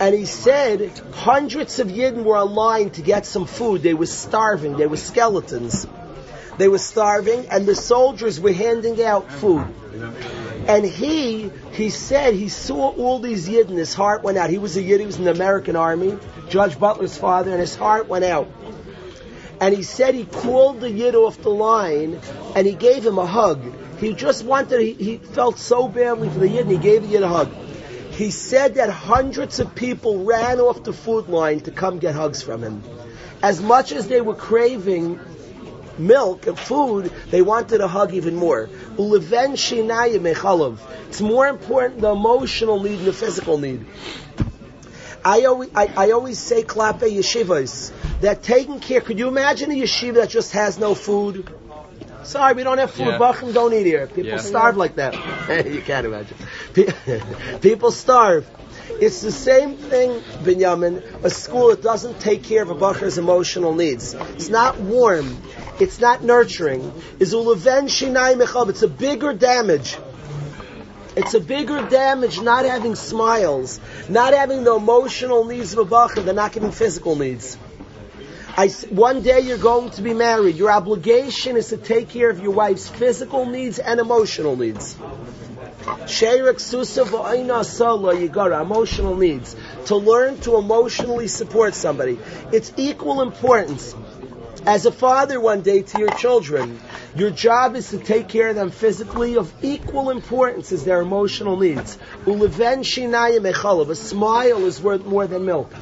And 0.00 0.14
he 0.14 0.26
said 0.26 0.92
hundreds 1.12 1.78
of 1.78 1.88
Yidden 1.88 2.24
were 2.24 2.36
online 2.36 2.90
to 2.90 3.02
get 3.02 3.26
some 3.26 3.46
food. 3.46 3.82
They 3.82 3.94
were 3.94 4.06
starving. 4.06 4.76
They 4.76 4.86
were 4.86 4.96
skeletons. 4.96 5.86
They 6.58 6.68
were 6.68 6.78
starving 6.78 7.46
and 7.48 7.66
the 7.66 7.74
soldiers 7.74 8.40
were 8.40 8.52
handing 8.52 9.02
out 9.02 9.30
food. 9.30 9.66
And 10.66 10.84
he, 10.84 11.50
he 11.72 11.88
said 11.88 12.34
he 12.34 12.48
saw 12.48 12.90
all 12.90 13.20
these 13.20 13.48
Yid 13.48 13.70
and 13.70 13.78
his 13.78 13.94
heart 13.94 14.22
went 14.22 14.36
out. 14.38 14.50
He 14.50 14.58
was 14.58 14.76
a 14.76 14.82
Yid, 14.82 15.00
he 15.00 15.06
was 15.06 15.16
in 15.16 15.24
the 15.24 15.30
American 15.30 15.76
Army, 15.76 16.18
Judge 16.50 16.78
Butler's 16.78 17.16
father, 17.16 17.50
and 17.50 17.60
his 17.60 17.74
heart 17.74 18.06
went 18.08 18.24
out. 18.24 18.48
And 19.60 19.74
he 19.74 19.82
said 19.82 20.14
he 20.14 20.24
called 20.24 20.80
the 20.80 20.90
Yid 20.90 21.14
off 21.14 21.42
the 21.42 21.50
line 21.50 22.20
and 22.54 22.66
he 22.66 22.74
gave 22.74 23.04
him 23.04 23.18
a 23.18 23.26
hug. 23.26 23.60
He 23.98 24.14
just 24.14 24.44
wanted, 24.44 24.80
he, 24.80 24.92
he 24.92 25.16
felt 25.18 25.58
so 25.58 25.88
badly 25.88 26.28
for 26.28 26.38
the 26.38 26.48
Yid 26.48 26.66
and 26.66 26.70
he 26.70 26.78
gave 26.78 27.02
the 27.02 27.08
Yid 27.08 27.22
a 27.22 27.28
hug. 27.28 27.50
He 28.12 28.30
said 28.30 28.74
that 28.76 28.90
hundreds 28.90 29.60
of 29.60 29.74
people 29.74 30.24
ran 30.24 30.60
off 30.60 30.84
the 30.84 30.92
food 30.92 31.28
line 31.28 31.60
to 31.60 31.70
come 31.70 31.98
get 31.98 32.14
hugs 32.14 32.42
from 32.42 32.62
him. 32.62 32.82
As 33.42 33.62
much 33.62 33.92
as 33.92 34.08
they 34.08 34.20
were 34.20 34.34
craving 34.34 35.20
milk 35.98 36.46
and 36.46 36.58
food, 36.58 37.12
they 37.30 37.42
wanted 37.42 37.80
a 37.80 37.88
hug 37.88 38.14
even 38.14 38.34
more. 38.34 38.68
It's 41.08 41.20
more 41.20 41.48
important 41.48 42.00
the 42.00 42.10
emotional 42.12 42.82
need 42.82 42.96
than 42.96 43.04
the 43.04 43.12
physical 43.12 43.58
need. 43.58 43.86
I 45.28 45.44
always, 45.44 45.70
I, 45.74 45.86
I 46.04 46.10
always 46.12 46.38
say 46.38 46.62
klape 46.62 47.00
yeshivas 47.00 47.92
that 48.22 48.42
taking 48.42 48.80
care. 48.80 49.02
Could 49.02 49.18
you 49.18 49.28
imagine 49.28 49.70
a 49.70 49.74
yeshiva 49.74 50.14
that 50.14 50.30
just 50.30 50.52
has 50.52 50.78
no 50.78 50.94
food? 50.94 51.46
Sorry, 52.22 52.54
we 52.54 52.62
don't 52.62 52.78
have 52.78 52.90
food. 52.90 53.08
Yeah. 53.08 53.18
Bachim 53.18 53.52
don't 53.52 53.74
eat 53.74 53.84
here. 53.84 54.06
People 54.06 54.30
Yeah. 54.30 54.38
starve 54.38 54.78
like 54.78 54.96
that. 54.96 55.12
you 55.66 55.82
can't 55.82 56.06
imagine. 56.06 56.36
People 57.60 57.90
starve. 57.90 58.46
It's 59.00 59.20
the 59.20 59.30
same 59.30 59.76
thing, 59.76 60.20
Binyamin, 60.46 61.22
a 61.22 61.30
school 61.30 61.68
that 61.70 61.82
doesn't 61.82 62.20
take 62.20 62.42
care 62.42 62.62
of 62.62 62.70
a 62.70 62.74
bacher's 62.74 63.18
emotional 63.18 63.74
needs. 63.74 64.14
It's 64.36 64.48
not 64.48 64.80
warm. 64.80 65.36
It's 65.78 66.00
not 66.00 66.24
nurturing. 66.24 66.90
Is 67.18 67.34
uleven 67.34 67.84
shinai 67.96 68.34
mechab. 68.42 68.70
It's 68.70 68.82
a 68.82 68.88
bigger 68.88 69.34
damage. 69.34 69.98
It's 71.16 71.34
a 71.34 71.40
bigger 71.40 71.88
damage 71.88 72.40
not 72.40 72.64
having 72.64 72.94
smiles, 72.94 73.80
not 74.08 74.34
having 74.34 74.64
the 74.64 74.74
emotional 74.74 75.44
needs 75.44 75.72
of 75.72 75.78
a 75.80 75.84
bacher, 75.84 76.24
than 76.24 76.36
not 76.36 76.52
giving 76.52 76.70
physical 76.70 77.16
needs. 77.16 77.58
I 78.56 78.68
one 78.90 79.22
day 79.22 79.40
you're 79.40 79.58
going 79.58 79.90
to 79.90 80.02
be 80.02 80.14
married. 80.14 80.56
Your 80.56 80.70
obligation 80.70 81.56
is 81.56 81.68
to 81.68 81.76
take 81.76 82.08
care 82.08 82.28
of 82.28 82.40
your 82.40 82.50
wife's 82.50 82.88
physical 82.88 83.46
needs 83.46 83.78
and 83.78 84.00
emotional 84.00 84.56
needs. 84.56 84.96
Sherik 86.06 86.58
Susa 86.58 87.04
v'ayna 87.04 87.62
yigara, 88.28 88.62
emotional 88.62 89.16
needs. 89.16 89.54
To 89.86 89.96
learn 89.96 90.40
to 90.40 90.56
emotionally 90.56 91.28
support 91.28 91.74
somebody. 91.74 92.18
It's 92.52 92.72
equal 92.76 93.22
importance. 93.22 93.94
As 94.66 94.86
a 94.86 94.92
father 94.92 95.40
one 95.40 95.62
day 95.62 95.82
to 95.82 95.98
your 95.98 96.10
children, 96.10 96.80
your 97.14 97.30
job 97.30 97.76
is 97.76 97.90
to 97.90 97.98
take 97.98 98.28
care 98.28 98.48
of 98.48 98.56
them 98.56 98.70
physically 98.70 99.36
of 99.36 99.52
equal 99.62 100.10
importance 100.10 100.72
as 100.72 100.84
their 100.84 101.00
emotional 101.00 101.56
needs. 101.56 101.96
Uleven 102.24 102.80
shinayim. 102.80 103.44
A 103.90 103.94
smile 103.94 104.64
is 104.66 104.80
worth 104.80 105.06
more 105.06 105.26
than 105.26 105.44
milk. 105.46 105.72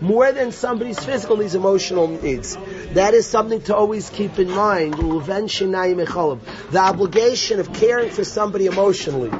More 0.00 0.32
than 0.32 0.52
somebody's 0.52 1.02
physical 1.02 1.38
needs, 1.38 1.54
emotional 1.54 2.08
needs. 2.08 2.56
That 2.92 3.14
is 3.14 3.26
something 3.26 3.62
to 3.62 3.76
always 3.76 4.10
keep 4.10 4.38
in 4.38 4.50
mind. 4.50 4.94
Uleven 4.94 5.48
shinayim. 5.48 6.40
The 6.70 6.78
obligation 6.78 7.60
of 7.60 7.72
caring 7.72 8.10
for 8.10 8.24
somebody 8.24 8.66
emotionally. 8.66 9.30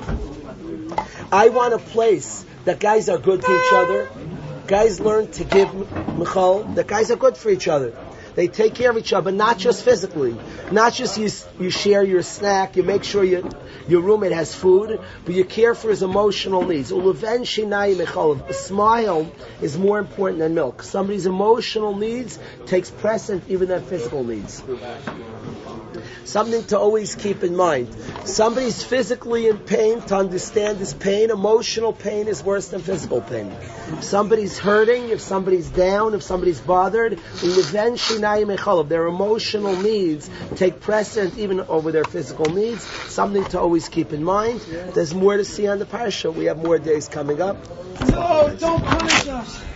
I 1.32 1.48
want 1.48 1.74
a 1.74 1.78
place 1.78 2.44
that 2.64 2.80
guys 2.80 3.08
are 3.08 3.18
good 3.18 3.42
to 3.42 3.52
each 3.52 3.72
other. 3.72 4.08
Guys 4.66 5.00
learn 5.00 5.30
to 5.32 5.44
give 5.44 5.72
Michal. 6.16 6.62
That 6.64 6.86
guys 6.86 7.10
are 7.10 7.16
good 7.16 7.36
for 7.36 7.50
each 7.50 7.68
other. 7.68 7.94
They 8.36 8.48
take 8.48 8.74
care 8.74 8.90
of 8.90 8.98
each 8.98 9.14
other, 9.14 9.32
not 9.32 9.58
just 9.58 9.82
physically. 9.82 10.36
Not 10.70 10.92
just 10.92 11.16
you, 11.18 11.30
you 11.58 11.70
share 11.70 12.04
your 12.04 12.22
snack, 12.22 12.76
you 12.76 12.82
make 12.82 13.02
sure 13.02 13.24
you, 13.24 13.48
your 13.88 14.02
roommate 14.02 14.32
has 14.32 14.54
food, 14.54 15.00
but 15.24 15.34
you 15.34 15.42
care 15.42 15.74
for 15.74 15.88
his 15.88 16.02
emotional 16.02 16.66
needs. 16.66 16.92
A 16.92 18.52
smile 18.52 19.32
is 19.62 19.78
more 19.78 19.98
important 19.98 20.38
than 20.40 20.54
milk. 20.54 20.82
Somebody's 20.82 21.24
emotional 21.24 21.96
needs 21.96 22.38
takes 22.66 22.90
precedent 22.90 23.44
even 23.48 23.68
than 23.68 23.82
physical 23.82 24.22
needs. 24.22 24.62
Something 26.24 26.64
to 26.64 26.78
always 26.78 27.14
keep 27.14 27.42
in 27.42 27.56
mind. 27.56 27.94
Somebody's 28.24 28.82
physically 28.82 29.48
in 29.48 29.58
pain, 29.58 30.00
to 30.02 30.16
understand 30.16 30.78
his 30.78 30.94
pain, 30.94 31.30
emotional 31.30 31.92
pain 31.92 32.28
is 32.28 32.42
worse 32.42 32.68
than 32.68 32.80
physical 32.80 33.20
pain. 33.20 33.52
If 33.88 34.04
somebody's 34.04 34.58
hurting, 34.58 35.10
if 35.10 35.20
somebody's 35.20 35.68
down, 35.68 36.14
if 36.14 36.22
somebody's 36.22 36.60
bothered, 36.60 37.18
echalav. 37.18 38.88
Their 38.88 39.06
emotional 39.06 39.76
needs 39.76 40.28
take 40.56 40.80
precedent 40.80 41.38
even 41.38 41.60
over 41.60 41.92
their 41.92 42.04
physical 42.04 42.46
needs. 42.46 42.82
Something 42.82 43.44
to 43.46 43.60
always 43.60 43.88
keep 43.88 44.12
in 44.12 44.24
mind. 44.24 44.60
There's 44.94 45.14
more 45.14 45.36
to 45.36 45.44
see 45.44 45.66
on 45.68 45.78
the 45.78 45.86
parasha. 45.86 46.30
We 46.30 46.46
have 46.46 46.58
more 46.58 46.78
days 46.78 47.08
coming 47.08 47.40
up. 47.40 47.56
No, 48.08 48.54
don't 48.58 48.84
punish 48.84 49.28
us. 49.28 49.75